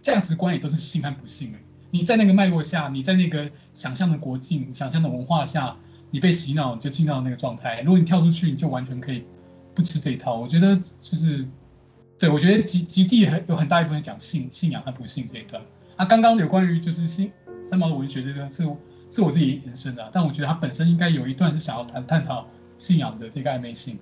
[0.00, 1.58] 价值观也都是信和不信的。
[1.90, 5.76] 你在那个脉络下，你在那个想象的国境、想象的文化下，
[6.10, 7.80] 你被洗脑就进到那个状态。
[7.82, 9.24] 如果你跳出去，你就完全可以。
[9.74, 11.46] 不吃这一套，我觉得就是，
[12.18, 15.62] 对，我觉得极极地很有很大一部分讲信信仰和不信这一段。
[15.94, 17.30] 啊，刚刚有关于就是信
[17.62, 18.64] 三毛的文学这个是
[19.08, 22.44] 是我自己延伸的，但我觉得他本身应该有一段是想要谈探讨
[22.76, 23.96] 信仰的这个暧昧性。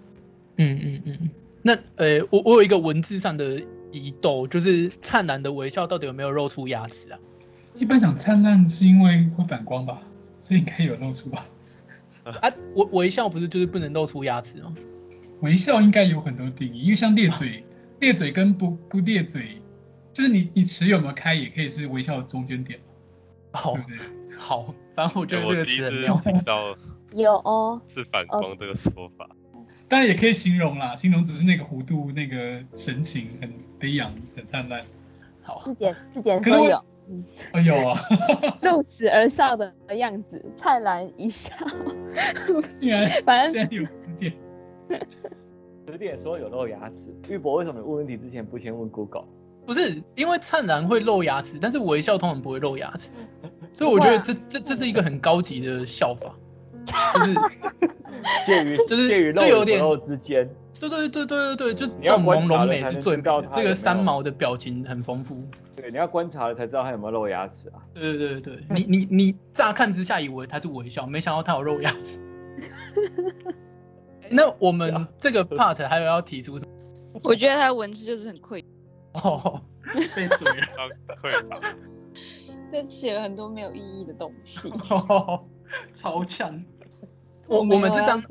[0.56, 1.30] 嗯嗯嗯嗯。
[1.60, 3.62] 那呃，我我有一个文字上的
[3.97, 7.18] 疑窦，就是灿烂的微笑到底有没有露出牙齿啊？
[7.74, 10.01] 一般讲灿烂是因为会反光吧，
[10.40, 11.47] 所以应该有露出吧？
[12.24, 14.74] 啊，微微笑不是就是不能露出牙齿吗？
[15.40, 17.64] 微笑应该有很多定义，因为像咧嘴，
[18.01, 19.60] 咧嘴跟不不咧嘴，
[20.12, 22.81] 就是你你齿有没有开，也可以是微笑的中间点。
[23.52, 26.16] 好，对对好，反正我觉得这个词很妙。
[26.24, 26.77] 听到
[27.12, 29.28] 有哦，是反光这个说法，
[29.88, 34.82] 当然也可以形容啦，形容只是那个弧度，那个神情很飞扬，很灿烂。
[35.42, 36.84] 好，字典字典都有，
[37.52, 37.96] 哎呦啊，
[38.62, 41.54] 露齿而笑的样子，灿烂一笑，
[42.74, 44.32] 竟然反正竟然有词典。
[45.86, 49.24] 词典说有露牙齿，玉博为什么问问题之前不先问 Google？
[49.64, 53.10] 不是因为灿然会露牙齿，但是微笑通常不会露牙齿，
[53.72, 56.34] 所以我觉得这这这是一个很高级的笑法，
[57.14, 57.34] 就是
[58.47, 60.48] 介于就是介于就有点露之间。
[60.78, 63.48] 对对对对对对，就这种朦胧美是最美的。
[63.55, 65.43] 这个三毛的表情很丰富。
[65.74, 67.80] 对，你要观察了才知道他有没有露牙齿啊。
[67.94, 72.20] 对对对对，你你你乍看之下以为他是微笑，没想到他有露牙齿。
[74.28, 77.20] 那我们这个 part 还有要提出什么？
[77.24, 78.62] 我觉得他的文字就是很愧
[79.14, 79.62] 哦，
[79.94, 80.90] 被水了，
[81.22, 81.74] 匮乏，
[82.70, 85.43] 就写了很多没有意义的东西，哦、
[85.94, 86.62] 超强。
[87.48, 88.23] 我我们这张，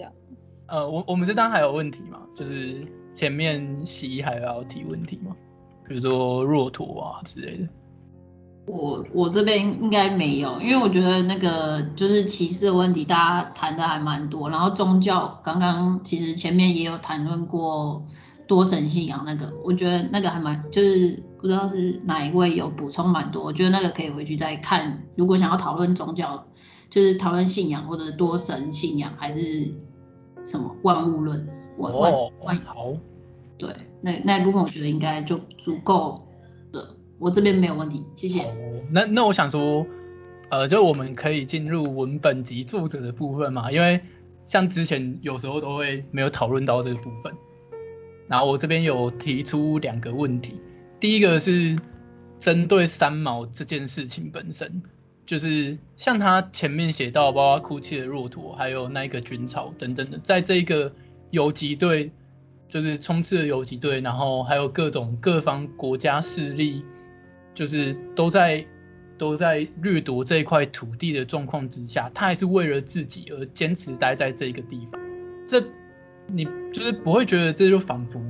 [0.68, 2.20] 呃，我我们这张还有问题吗？
[2.36, 5.36] 就是前面习还要提问题吗？
[5.88, 7.68] 比如说骆驼啊之类的。
[8.68, 14.50] 我我这边应该没有，因为我觉得那个就是歧视的问题，大家谈的还蛮多。
[14.50, 18.04] 然后宗教，刚刚其实前面也有谈论过
[18.48, 25.04] 多神信仰那个，我觉得那个还蛮，就是不知道是哪一位有补充蛮多，我觉得那个可以回去再看。
[25.16, 26.44] 如果想要讨论宗教，
[26.96, 29.70] 就是讨论信仰或者多神信仰，还是
[30.46, 31.46] 什么万物论、
[31.78, 32.94] 万万万好，
[33.58, 33.70] 对，
[34.00, 36.26] 那那一部分我觉得应该就足够。
[37.20, 38.44] 我这边没有问题，谢谢。
[38.44, 38.54] 哦、
[38.90, 39.86] 那那我想说，
[40.50, 44.00] 呃，就我们可以进入文本及作者的部分嘛，因为
[44.48, 47.34] 像之前有时候都会没有讨论到这个部分。
[48.30, 50.62] 然后我这边有提出两个问题，
[50.98, 51.78] 第一个是
[52.40, 54.82] 针对三毛这件事情本身，
[55.26, 60.92] 就是像他前面写到，包括哭泣的骆驼，还有那一个军草等等的，在这个
[61.32, 62.12] 游击队，
[62.68, 66.84] 就是冲刺的游击队，然后还有各种各方国家势力。
[67.56, 68.66] 就是都在
[69.18, 75.00] 都在掠夺这一块土地的状况之下，他还是为了自己而坚持待在这个地方。
[75.48, 75.64] 这
[76.28, 76.44] 你
[76.74, 78.22] 就是不会觉得这就仿佛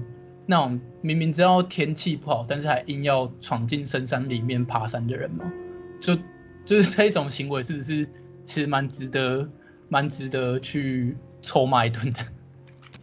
[0.45, 5.51] 那种明明知道天气不好，但是还硬要闯进深山里面爬山的人吗？
[5.99, 6.15] 就
[6.65, 8.05] 就是这一种行为，是不是
[8.43, 9.47] 其实蛮值得
[9.87, 12.19] 蛮值得去臭骂一顿的？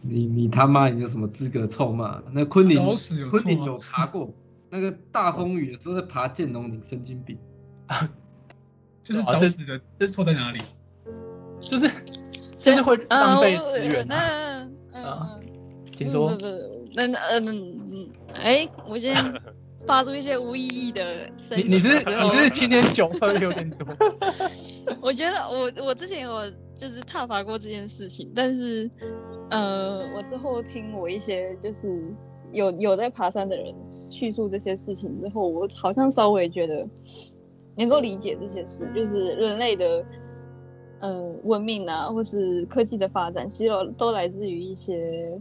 [0.01, 2.21] 你你他妈你有什么资格臭骂？
[2.33, 2.85] 那昆凌
[3.31, 4.33] 昆凌有爬过。
[4.69, 7.39] 那个大风雨的时候在爬剑龙岭，神经病
[7.89, 8.09] 啊！
[9.05, 10.61] 就是找死的，这错在哪里？
[11.61, 11.91] 就是
[12.57, 14.69] 真的会浪费资源啊！
[14.95, 15.39] 啊，
[15.95, 16.35] 请说。
[16.95, 19.15] 那那嗯嗯，哎，我先
[19.87, 21.67] 发出一些无意义的声音。
[21.67, 23.87] 你你是你是今天酒喝的有点多。
[25.01, 28.91] 我觉得我我之前有就是踏伐过这件事情，但是
[29.51, 32.03] 呃，我之后听我一些就是。
[32.55, 36.87] 有有在爬山的人叙述这些事情之后，我好像稍微觉得
[37.79, 40.05] 能够理解这些事，就是人类的
[41.01, 45.33] 呃文明啊，或是科技的发展，其实都来自于一些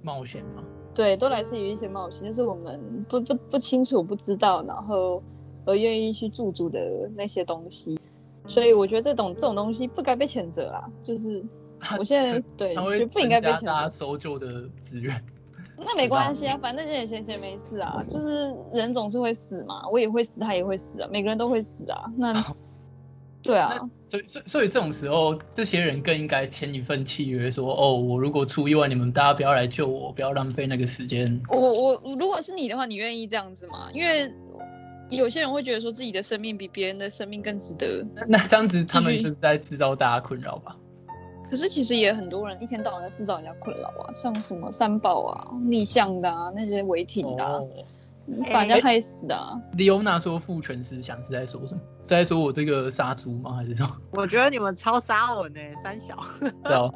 [0.00, 0.62] 冒险嘛。
[0.94, 5.22] 对，都来自于一些冒险，就是我们不不不清楚、不知道，然后
[5.64, 7.98] 而愿意去驻足的那些东西。
[8.46, 10.84] 所以我觉得这种这种东西不该被谴责啊。
[11.04, 11.44] 就是
[11.98, 13.66] 我现在对，我不应该被谴责。
[13.66, 15.22] 大家搜救的资源。
[15.82, 18.04] 那没关系啊，反正也闲闲没事啊。
[18.08, 22.04] 就是人总是会死嘛，我也会死，他也会死啊，每个人都会死啊。
[22.16, 22.34] 那，
[23.42, 23.78] 对啊。
[24.08, 31.40] 所以，所以，所以这种时候，这些人更应该签一份契约，说：哦，我如果出意外，你们大家不要来救我，不要浪费那个时间。
[31.48, 33.88] 我我如果是你的话，你愿意这样子吗？
[33.94, 34.30] 因为
[35.08, 38.04] 有些人会觉得说自己的生命比别人的生命更值得。
[38.28, 40.76] 那这样子，他们就是在制造大家困扰吧？
[41.50, 47.58] 可是其实也很多人一天到晚在制造人家困扰啊，像什么三宝啊、逆向的啊、那些违停的、啊，
[48.52, 49.60] 把、哦、人家害死啊。
[49.72, 51.80] 李欧娜说父权思想是在说什么？
[52.02, 53.52] 是在说我这个杀猪吗？
[53.54, 53.86] 还是说？
[54.12, 56.18] 我觉得你们超杀我呢，三小。
[56.64, 56.92] 对哦。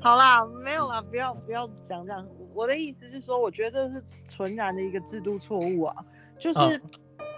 [0.00, 2.26] 好啦，没有啦，不要不要讲这样。
[2.54, 5.96] 我的意思是说，我觉得这是纯然的一个制度错误啊，
[6.38, 6.80] 就是、哦、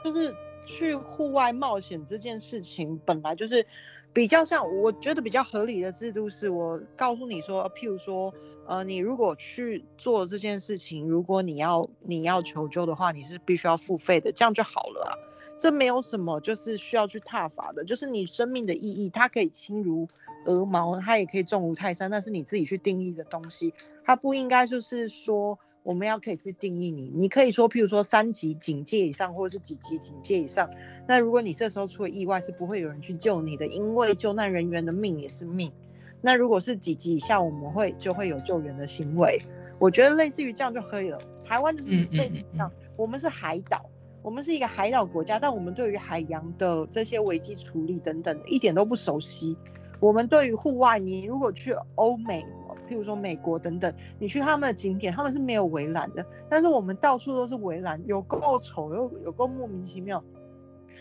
[0.04, 0.34] 就是
[0.66, 3.66] 去户外冒险这件事情本来就是。
[4.12, 8.32] 比较像，我觉得比较合理的制度是，我告诉你说，譬如说，
[8.66, 15.12] 呃，你如果去做这件事情，如果你要你要求救的话，你是必须要付费的，这样就好了啊。
[15.58, 20.08] 这没有什么，就是需要去踏伐的，就是你生命的意义，它可以轻如
[20.46, 23.72] 鹅毛，它也可以重如泰山，那是你自己去定义的东西，
[24.04, 25.58] 它不应该就是说。
[25.84, 30.70] 我们要可以去定义你，你可以说，譬如说三级警戒以上，或者是几级警戒以上。
[31.06, 35.70] 那如果你这时候出了意外，是不会有人去救你的，因为救难人员的命也是命。
[36.24, 39.38] 那如果是几级以下，我们会就会有救援的行为。
[39.78, 41.18] 我觉得类似于这样就可以了。
[41.44, 43.84] 台湾就是类似于这样，我们是海岛，
[44.22, 49.54] 我们是一个海岛国家，但我们对于海洋的这些危机处理等等一点都不熟悉。
[50.00, 52.42] 我们对于户外，你如果去欧美。
[52.86, 60.22] 譬如说美国等等，你去他们的景点，他们是没有围栏的，但是我们到处都是围栏，有够丑又有够莫名其妙，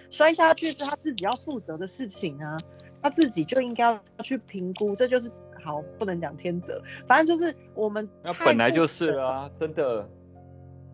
[0.09, 2.57] 摔下去是他自己要负责的事情啊，
[3.03, 5.29] 他自己就应该要去评估，这就是
[5.63, 10.09] 好，不能讲天责，反正就是我们那本来就是了啊，真的。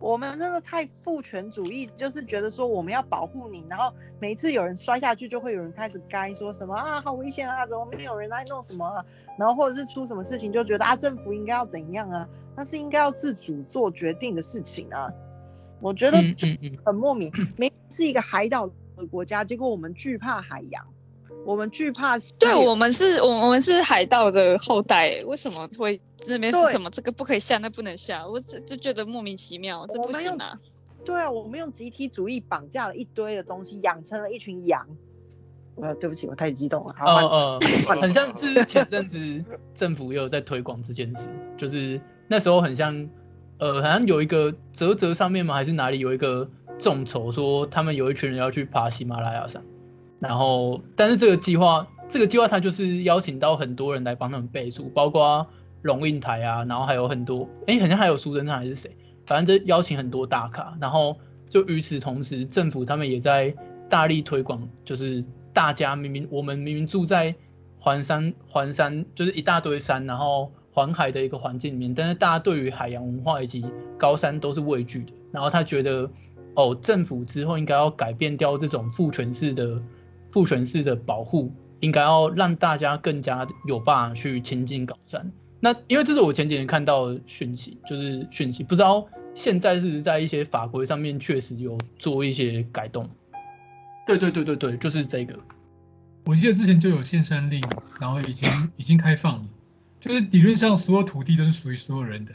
[0.00, 9.04] 我们真的太父权主义，就是觉得说我们要保护你，然后每一次有人摔下去，就会有人开始该说什么啊，好危险啊，怎么没有人来弄什么啊？
[9.38, 12.26] 然后或者是出什么事情，就觉得啊，政府应该要怎样啊？
[12.56, 15.12] 那是应该要自主做决定的事情啊。
[15.80, 16.16] 我觉得
[16.82, 18.66] 很莫名，明明是一个海岛
[18.96, 20.82] 的国家，结果我们惧怕海洋。
[21.44, 30.52] 我们惧怕，对，我们是，我我们是海盗的后代，为什么会这边什么这个不可以下，那不能下，我只就觉得莫名其妙，这不行啊。
[31.04, 34.86] 对啊，我们用集体主义绑架了一堆的东西，养成了一群羊。
[35.80, 36.94] 呃，对不起，我太激动了。
[36.94, 37.58] 好，呃呃，
[37.96, 39.44] 很像是前阵子
[39.74, 41.24] 政府也有在推广这件事，
[41.56, 43.08] 就是那时候很像，
[43.58, 45.54] 呃，好像有一个泽泽上面吗？
[45.54, 46.46] 还是哪里有一个
[46.78, 49.62] 众筹说他们有一群人要去爬喜马拉雅山，
[50.20, 55.46] 然后但是这个计划，这个计划它就是邀请到很多人来帮他们背书，包括
[55.82, 61.16] 龙应台啊，然后还有很多，哎，好像还有苏贞昌还是谁，反正就邀请很多大咖，然后
[61.48, 63.52] 就与此同时，政府他们也在
[63.88, 65.24] 大力推广，就是。
[65.52, 67.34] 大家明明我们明明住在
[67.80, 73.66] 环山环山，就是一大堆山，然后环海的一个环境里面，但是大家对于海洋文化以及
[73.98, 75.12] 高山都是畏惧的。
[75.32, 76.08] 然后他觉得，
[76.54, 79.82] 哦，政府之后应该要改变掉这种父权式的
[80.30, 85.30] 父权式的保护，应该要让大家更加有办法去亲近高山。
[85.60, 93.08] 那因为这是我前几年看到的讯息，就是讯息，不知道现在是在一些法规上面确实有做一些改动。
[94.06, 95.38] 对对对对对，就是这个。
[96.24, 97.62] 我记得之前就有限山令，
[98.00, 99.44] 然后已经已经开放了，
[100.00, 102.32] 就是理论上所有土地都是属于所有人的，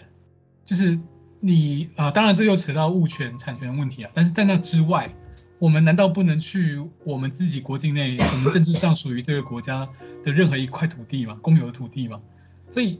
[0.63, 0.99] 就是
[1.39, 4.11] 你啊、呃，当然这又扯到物权产权的问题啊。
[4.13, 5.09] 但是在那之外，
[5.57, 9.87] 我们难道不能去我们自己国境内，我们政治上属于这个国家
[10.23, 11.37] 的任何一块土地吗？
[11.41, 12.19] 公有的土地吗？
[12.67, 12.99] 所以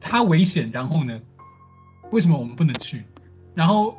[0.00, 1.20] 它危险，然后呢，
[2.10, 3.04] 为什么我们不能去？
[3.54, 3.96] 然后，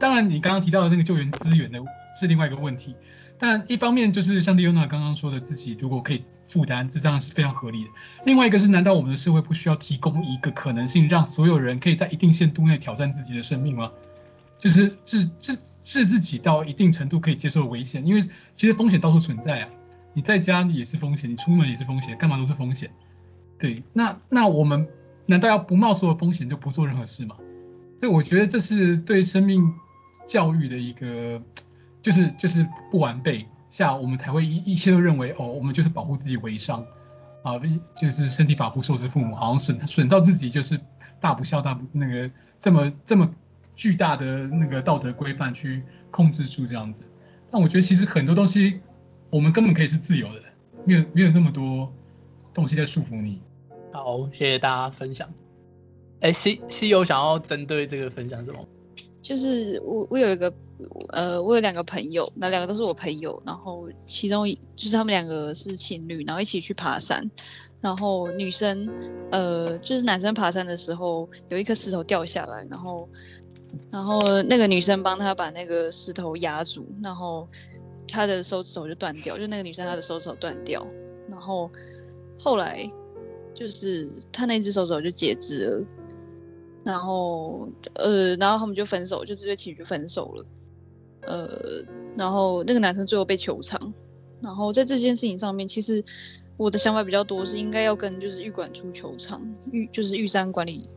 [0.00, 1.78] 当然你刚刚提到的那个救援资源的
[2.18, 2.94] 是另外一个问题。
[3.40, 7.90] 但一方面就是像莉欧娜刚刚说的，自己如果可以负担，这当然是非常合理的。
[8.26, 13.92] 另外一个是，难道我们的社会不需要提供一个可能性，让所有人可以在一定限度内挑战自己的生命吗？
[14.58, 18.22] 就是置置置自己到一定程度可以接受的危险，因为
[18.54, 19.68] 其实风险到处存在啊。
[20.14, 22.90] 你在家也是风险，你出门也是风险，干嘛都是风险。
[23.58, 24.86] 对，那那我们
[25.26, 27.36] 难道要不冒所有风险就不做任何事吗？
[27.96, 29.72] 所以我觉得这是对生命
[30.26, 31.40] 教育的一个。
[32.00, 36.80] 就是就是不完备下，我们才会一一切都认为哦，我们就是保护自己为上，
[37.42, 37.58] 啊，
[38.00, 40.80] 就是身体保护受之父母，好像损损到自己就是
[41.20, 42.30] 大不孝大不那个
[42.60, 43.28] 这么这么
[43.78, 47.04] 巨大的那个道德规范去控制住这样子。
[47.50, 48.80] 但我觉得其实很多东西
[49.30, 50.42] 我们根本可以是自由的，
[50.84, 51.90] 没有没有那么多
[52.52, 53.40] 东西在束缚你。
[53.92, 55.32] 好，谢谢大家分享。
[56.20, 58.68] 哎，西西游想要针对这个分享什么？
[59.22, 60.52] 就是我我有一个。
[61.08, 67.28] 呃，我有两个朋友，那两个都是我朋友，然后其中就是他们两个是情侣，然后一起去爬山，
[67.80, 68.88] 然后女生，
[69.32, 73.08] 呃，就是男生爬山的时候有一颗石头掉下来，然后，
[73.90, 77.48] 然后那个女生帮他把那个石头压住，然后
[78.06, 80.86] 他的手指头就断掉，就那个女生她的手指头断掉，
[81.28, 81.70] 然后
[82.38, 82.88] 后来
[83.54, 85.84] 就是他那只手指头就截肢了，
[86.84, 90.44] 然后呃，然后他们就分手，就这对情侣就分手了。
[91.22, 91.84] 呃，
[92.16, 93.78] 然后那个男生最后被求偿，
[94.40, 96.02] 然后在这件事情上面，其实
[96.56, 100.88] 我的想法比较多，是应该要跟就是玉管处求偿，玉就是玉山管理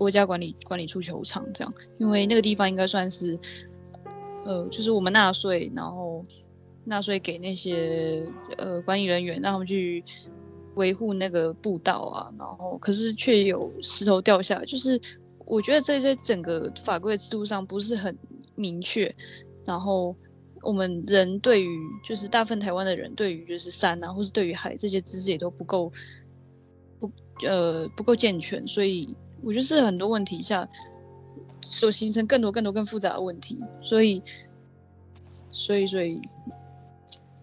[0.00, 3.38] 国家管理管理处球场这样，因为那个地方应该算是，
[4.46, 6.22] 呃，就是我们纳税，然后
[6.84, 10.02] 纳税给那些呃管理人员，让他们去
[10.76, 14.98] 维护那个步道啊，然后可是却有石头掉下来，就是
[15.44, 18.16] 我觉得这在整个法规的制度上不是很
[18.54, 19.14] 明确。
[19.66, 20.16] 然后
[20.62, 21.68] 我们人对于
[22.02, 25.92] 就是大部分台湾的人对于就是山啊，或是对于海这些知识也都不够
[26.98, 27.12] 不
[27.46, 30.68] 呃不够健全，所以我觉得是很多问题下
[31.62, 34.22] 所形成更多更多更复杂的问题，所以
[35.50, 36.20] 所以所以，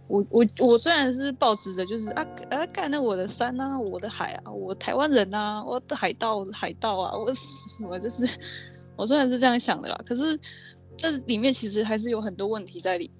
[0.07, 8.25] 我我我虽然是保持着就是啊啊干那我的山啊，我的海啊，我台湾人啊，我的海盗海盗啊，我什么就是
[8.95, 10.39] 我虽然是这样想的啦，可是。
[10.99, 13.11] 这里面其实还是有很多问题在里，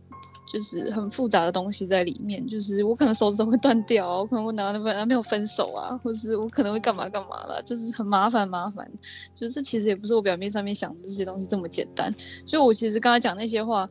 [0.47, 2.47] 就是很复杂的东西在里面。
[2.47, 8.89] 就是我可能手指头会断掉，我可能我男男朋友分手啊，或是我可能会干嘛干嘛了，就是很麻烦麻烦。
[9.35, 12.13] 就是其实也不是我表面上面想的这些东西这么简单。
[12.45, 13.87] 所以我其实刚才讲那些话，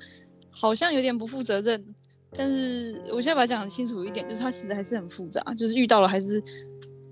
[0.50, 1.84] 好像有点不负责任，
[2.32, 6.42] 但是我现在把它讲得清楚一点，就是它其实还是很复杂，就是遇到了还是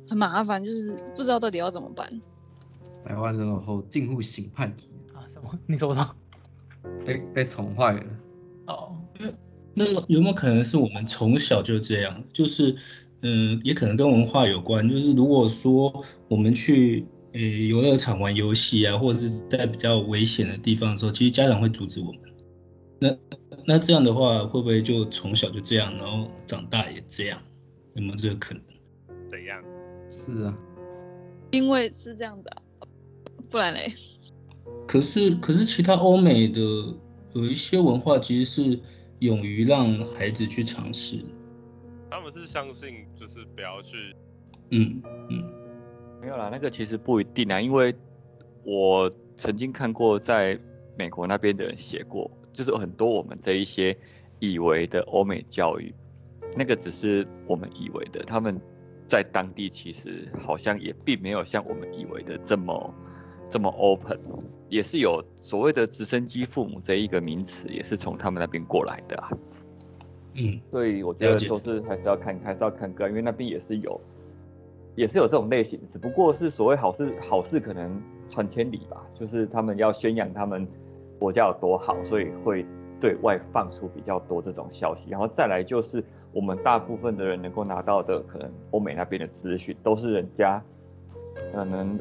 [0.09, 2.09] 很麻烦，就是不知道到底要怎么办。
[3.07, 5.21] 台湾人后近乎审判题啊？
[5.35, 5.59] 什么？
[5.67, 6.09] 你说说。
[7.07, 8.05] 被被宠坏了
[8.67, 8.95] 哦，
[9.75, 12.25] 那有没有可能是我们从小就这样？
[12.33, 12.75] 就是，
[13.23, 14.89] 嗯，也可能跟文化有关。
[14.89, 22.21] 就是如果说我们去诶游乐场玩游戏啊，或者是在比较危险的地方的时候，其实家长会阻止我们。
[23.01, 23.17] 那
[23.67, 27.41] 那这样的话，会不会就从小就这样，然后长大也这样？
[27.95, 28.63] 有没有这个可能？
[29.31, 29.63] 怎样？
[30.11, 30.55] 是啊，
[31.51, 32.51] 因为是这样的，
[33.51, 33.93] 不然嘞。
[34.87, 36.61] 可是，可是其他欧美的
[37.35, 38.81] 有一些文化其实是
[39.25, 41.25] 勇于让孩子去尝试。
[42.11, 44.15] 他们是相信就是不要去，
[44.71, 45.43] 嗯嗯，
[46.21, 47.95] 没有啦，那个其实不一定啊，因为
[48.65, 50.61] 我曾经看过在
[50.99, 53.97] 美国那边的人写过，就是很多我们这一些
[54.41, 55.93] 以为的欧美教育，
[56.55, 58.61] 那个只是我们以为的，他们
[59.09, 62.95] 在当地其实好像也并没有像我们以为的这么
[63.55, 64.19] 这么 open，
[64.69, 69.31] 也是有所谓的直升机父母这一个名词，也是从他们那边过来的啊。
[70.33, 74.01] 嗯，所以我觉得都是还是要看，还是要看个，因为那边也是有，
[74.97, 80.67] 也是有这种类型，只不过是所谓好事好事可能传千里吧，就是他们要宣扬他们
[81.21, 82.67] 国家有多好，所以会
[83.01, 86.03] 对外放出比较多这种消息，然后再来就是
[86.33, 90.61] 我们大部分的人能够拿到的，可能欧美那边的资讯都是人家
[91.53, 91.97] 可能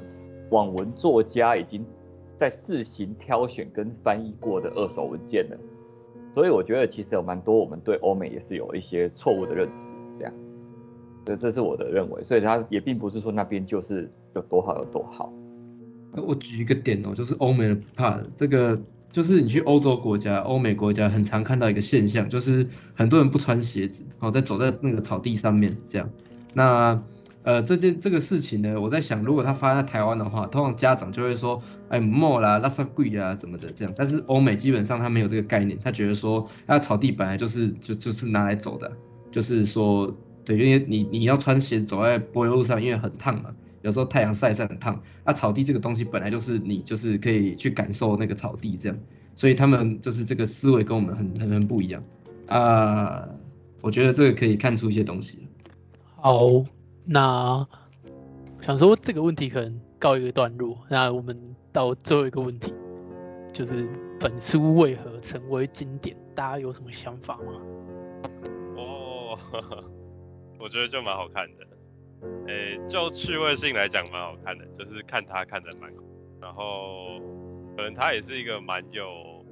[0.50, 1.86] 网文作家已经
[2.38, 5.58] 在自行挑选跟翻译过的二手文件了。
[6.34, 10.34] 所以我觉得其实有蛮多我们对欧美也是有一些错误的认知，这样，
[11.24, 15.32] 这这是我的认为，所以他也并不是说那边就是有多好有多好。
[16.16, 18.80] 我举一个点哦，就是欧美人不怕的这个，
[19.12, 26.10] 就是你去欧洲国家、欧美国家，很常看到一个现象，就是很多人不穿鞋子，然后在走在那个草地上面这样。
[26.54, 27.00] 那
[27.44, 33.94] 呃，这件这个事情呢，我在想，如果他发生在台湾的话，通常家长就会说，哎，莫啦，拉萨贵啊，怎么的这样。
[33.98, 38.90] 但是欧美基本上他没有这个概念，他觉得说，那草地本来就是就就是拿来走的，
[39.30, 40.10] 就是说，
[40.46, 45.02] 对，因为你你要穿鞋走在柏油路上，因为很烫嘛，有时候太阳晒晒很烫。
[45.26, 48.98] 那草地这个东西本来就是你就是可以去感受那个草地这样，
[49.36, 52.02] 所以他们就是这个思维跟我们很很很不一样
[52.48, 53.28] 啊。
[53.82, 55.40] 我觉得这个可以看出一些东西。
[56.16, 56.64] 好。
[57.06, 57.68] 那
[58.62, 61.38] 想说这个问题可能告一个段落，那我们
[61.72, 62.74] 到最后一个问题，
[63.52, 63.88] 就是
[64.20, 66.16] 本书为何成为经典？
[66.34, 67.62] 大家有什么想法吗？
[68.78, 69.38] 哦，
[70.60, 71.68] 我觉得就蛮好看的，
[72.48, 75.94] 诶、就趣味性来讲蛮好看的，就是看他看得蛮，
[76.42, 77.20] 然后
[77.76, 79.46] 可能他也是一个蛮有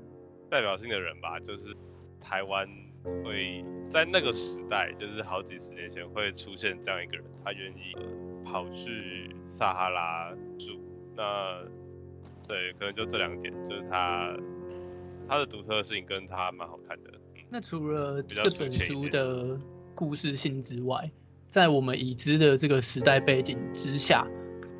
[0.49, 1.75] 代表性的人吧，就是
[2.19, 2.67] 台湾。
[3.23, 7.95] 会在那个时代，就是好几十年前会出现这样一个人，他愿意
[8.43, 10.79] 跑去撒哈拉住。
[11.15, 11.61] 那
[12.47, 14.35] 对，可能就这两点，就是他
[15.27, 17.11] 他的独特性跟他蛮好看的。
[17.49, 19.59] 那除了这本书的
[19.93, 21.09] 故事性之外，
[21.49, 24.25] 在我们已知的这个时代背景之下，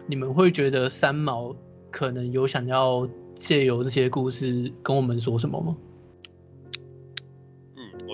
[0.08, 1.56] 你们会觉得三毛
[1.90, 5.76] 可能有想要借由这些故事跟我们说什么吗？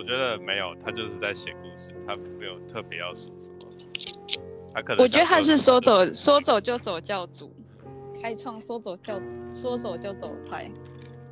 [0.08, 3.58] 我觉得没有，他就是在写故事，他没有特别要说什么。
[4.74, 7.54] 他可能我觉得他是说走说走就走教主，
[8.22, 10.72] 开创说走教主说走就走派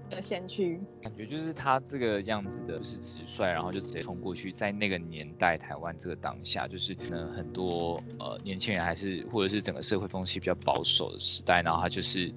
[0.09, 0.77] 的先驱。
[1.01, 12.29] 感觉就是他这个样子的，就是直率，然后就直接冲过去，在那个年代台湾这个当下，就是可能很多呃年轻人还是或者是整个社会风气比较保守的时代，然后他就是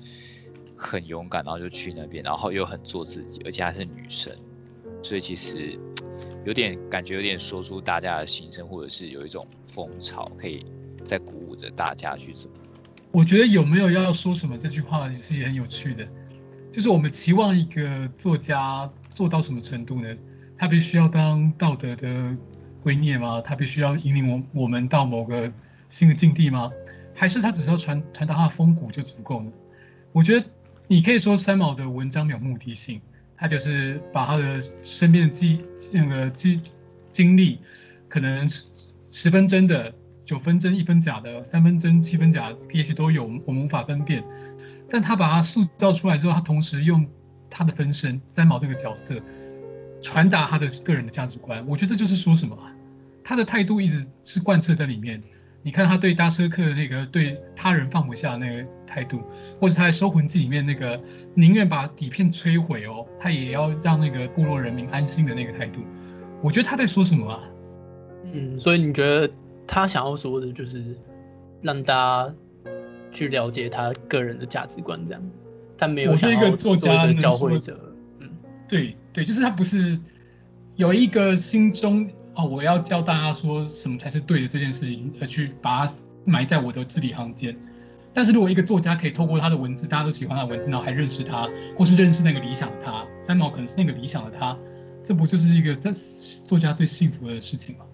[0.77, 4.33] 很勇敢，然后就去那边，然后又很做自己，而且还是女生，
[5.09, 5.79] 所以其实。
[6.45, 10.65] 有点感觉，有点说出大家的心声，或者是有一种风潮，可以
[11.05, 12.51] 再鼓舞着大家去做。
[13.11, 16.09] 我觉得有没有要说什么这句话也是也很有趣的，
[16.73, 20.17] 就是我们期望一个作家做到什么程度呢？
[20.57, 22.35] 他必须要当道德的
[22.83, 23.43] 圭臬吗？
[23.43, 25.53] 他必须要引领我我们到某个
[25.91, 26.71] 新的境地吗？
[27.15, 29.53] 还是他只是要传传达他的风骨就足够了？
[30.13, 30.47] 我觉得
[30.87, 33.03] 你可以说三毛的文章没有目的性。
[33.39, 36.61] 他就是把他的身边的记那个记
[37.11, 37.61] 经历，
[38.09, 38.47] 可能
[39.13, 39.95] 十分真的，
[40.25, 44.25] 九分真，一分假的，三分真，七分假，也许都有，我们无法分辨。
[44.91, 47.07] 但他把他塑造出来之后，他同时用
[47.49, 49.21] 他的分身三毛这个角色，
[50.03, 51.65] 传达他的个人的价值观。
[51.67, 52.59] 我觉得这就是说什么，
[53.23, 55.23] 他的态度一直是贯彻在里面。
[55.63, 59.21] 你看他对搭车客的那个对他人放不下那个态度，
[59.61, 60.99] 或者他在《收魂记》里面那个
[61.35, 65.81] 宁愿把底片摧毁哦，他也要让那个部落人民安心的那个态度，
[66.43, 67.43] 我觉得他在说什么啊？
[68.33, 69.31] 嗯，所以你觉得
[69.67, 70.97] 他想要说的就是
[71.61, 72.35] 让大家
[73.11, 75.23] 去了解他个人的价值观，这样？
[75.77, 77.79] 他没有想要做一个作家的教会者。
[78.21, 78.31] 嗯，
[78.69, 79.99] 对对，就是他不是
[80.77, 82.09] 有一个心中。
[82.39, 85.93] 哦，我要教大家说什么才是对的这件事情，而去把它
[86.25, 87.55] 埋在我的字里行间。
[88.15, 94.57] 但是如果一个作家可以透过他的文字，大家都喜欢他的文字，然后还认识他，或是认识那个理想的他，三毛可能是那个理想的他，
[95.03, 95.91] 这不就是一个在
[96.47, 97.85] 作家最幸福的事情吗？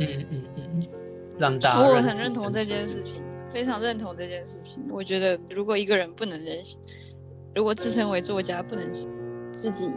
[0.00, 0.82] 嗯嗯嗯，
[1.38, 1.78] 让大家。
[1.80, 4.82] 我很认同这件事情，非常认同这件事情。
[4.90, 6.76] 我觉得如果一个人不能认识，
[7.54, 8.92] 如果自称为作家不能
[9.52, 9.88] 自己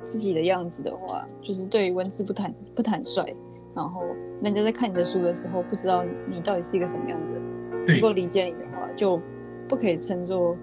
[0.00, 3.34] 自己的样子的话，就是对文字不坦不坦率，
[3.74, 4.02] 然后
[4.42, 9.20] 人家在看你的书的时候，不知道你到底是一个什么样子的人，不够理解你的话，就
[9.68, 10.56] 不可以称作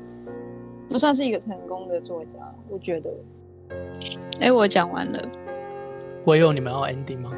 [0.89, 2.37] 不算是一个成功的作家。
[2.69, 3.09] 我觉得，
[4.39, 5.29] 哎，我讲完了。
[6.25, 7.31] 我有你们要 ending 吗？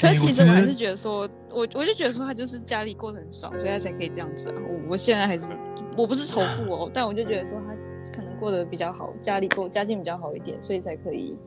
[0.00, 4.56] 可是其实我还是觉得说，我我就觉得说他就是家里过得很爽，所以他才可以这样子啊。
[4.56, 5.54] 我我现在还是
[5.96, 7.74] 我不是仇富哦，但我就觉得说他
[8.12, 11.38] 可能过得比较好，家里过家境比较好一点，所以才可以。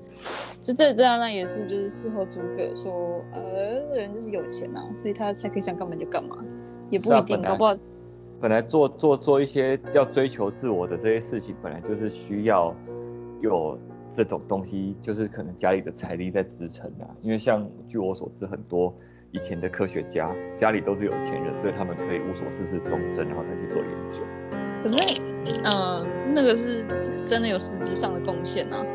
[0.62, 6.38] 这这这样那也是就是事后诸葛说，呃，这个人就是有钱呐、啊，所以他才可以想干嘛就干嘛，
[6.90, 7.76] 也不一定，搞不好。
[8.40, 12.76] 本来做做做一些要追求自我的这些事情，本来就是需要
[13.42, 13.78] 有。
[14.10, 18.92] 这种东西就是可能家里的财力在支撑啊，因为像据我所知，很多
[19.32, 24.22] 以前的科学家家里都是有钱人，所以他们可以无所事事终身，然后再去做研究。
[24.82, 26.86] 可是，呃，那个是
[27.26, 28.86] 真的有实质上的贡献啊。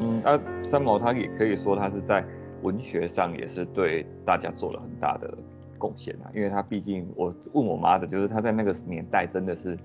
[0.00, 2.24] 嗯，啊，三毛他也可以说他是在
[2.62, 5.32] 文学上也是对大家做了很大的
[5.78, 9.76] 贡献啊，因为他毕竟我问我妈的就是他在那个年代真的是。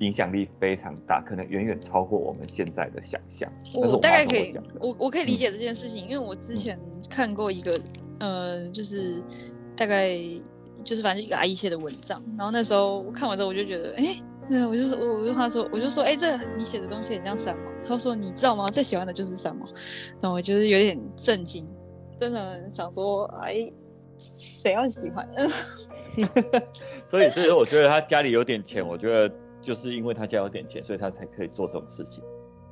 [0.00, 3.50] 影响力非常大，可能远远超过我们现在的想象。
[3.74, 7.72] 我，我大概可以，我我可以理解这件事情，嗯、因为我之前看过一个，
[8.18, 9.22] 嗯、呃，就是
[9.74, 10.14] 大概
[10.86, 17.62] 就是反正一个阿姨写的文章，然后那时候我看完之后，我就觉得，哎，对，我就说，我就他说，我就说，哎，这你写的东西很像三毛。
[17.84, 18.66] 他说，你知道吗？
[18.68, 19.66] 最喜欢的就是三毛。
[20.20, 21.66] 然后我就是有点震惊，
[22.20, 23.70] 真的想说，哎，
[24.16, 25.28] 谁要喜欢？
[27.10, 29.34] 所以，所以我觉得他家里有点钱，我觉得。
[29.62, 32.22] 就是因为他家有点钱，所以他才可以做这种事情。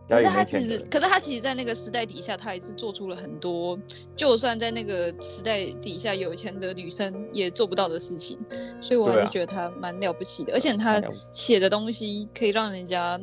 [0.06, 3.78] 可是他其实，可是他其实，在那个时代底下，他也是做出了很多，
[4.14, 8.38] 就算在那个时代底下有钱的女生也做不到的事情。
[8.82, 11.02] 所以我还是觉得他蛮了不起的，啊、而且他
[11.32, 13.18] 写的东西可以让人家，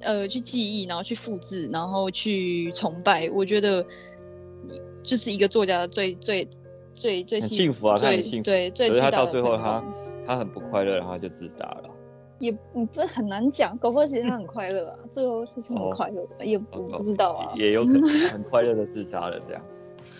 [0.00, 3.28] 呃，去记忆，然后去复制，然后去崇拜。
[3.34, 3.84] 我觉得，
[5.02, 6.48] 就是一个作家最最
[6.94, 8.44] 最最幸福啊，他很幸福。
[8.44, 9.84] 对，最可是他到最后他
[10.24, 11.89] 他很不快乐，然后就自杀了。
[12.40, 18.02] 也不是很难讲，搞不好其实他很快乐啊，最后是很快乐的，哦、也不不知道啊，也有可能
[18.32, 19.62] 很快乐的自杀了这样。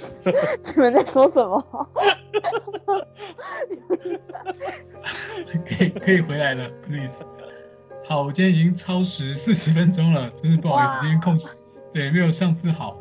[0.77, 1.63] 你们在说什么？
[5.67, 7.25] 可以可以回来了，please。
[8.05, 11.57] 好，我今天已经超时四十分钟了，真是不好意思，今天控时
[11.93, 12.99] 对没有上次好。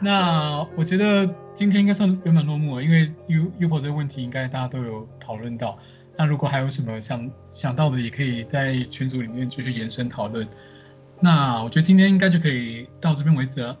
[0.00, 5.78] 那我觉得今天应该算圆满落幕了，因为 U UFO 这个问题应该大家都有讨论到。
[6.16, 10.46] 那如果还有什么想想到的，也可以在群组里面继续延伸讨论。
[11.20, 13.78] 那我觉得今天应该就可以到这边为止了。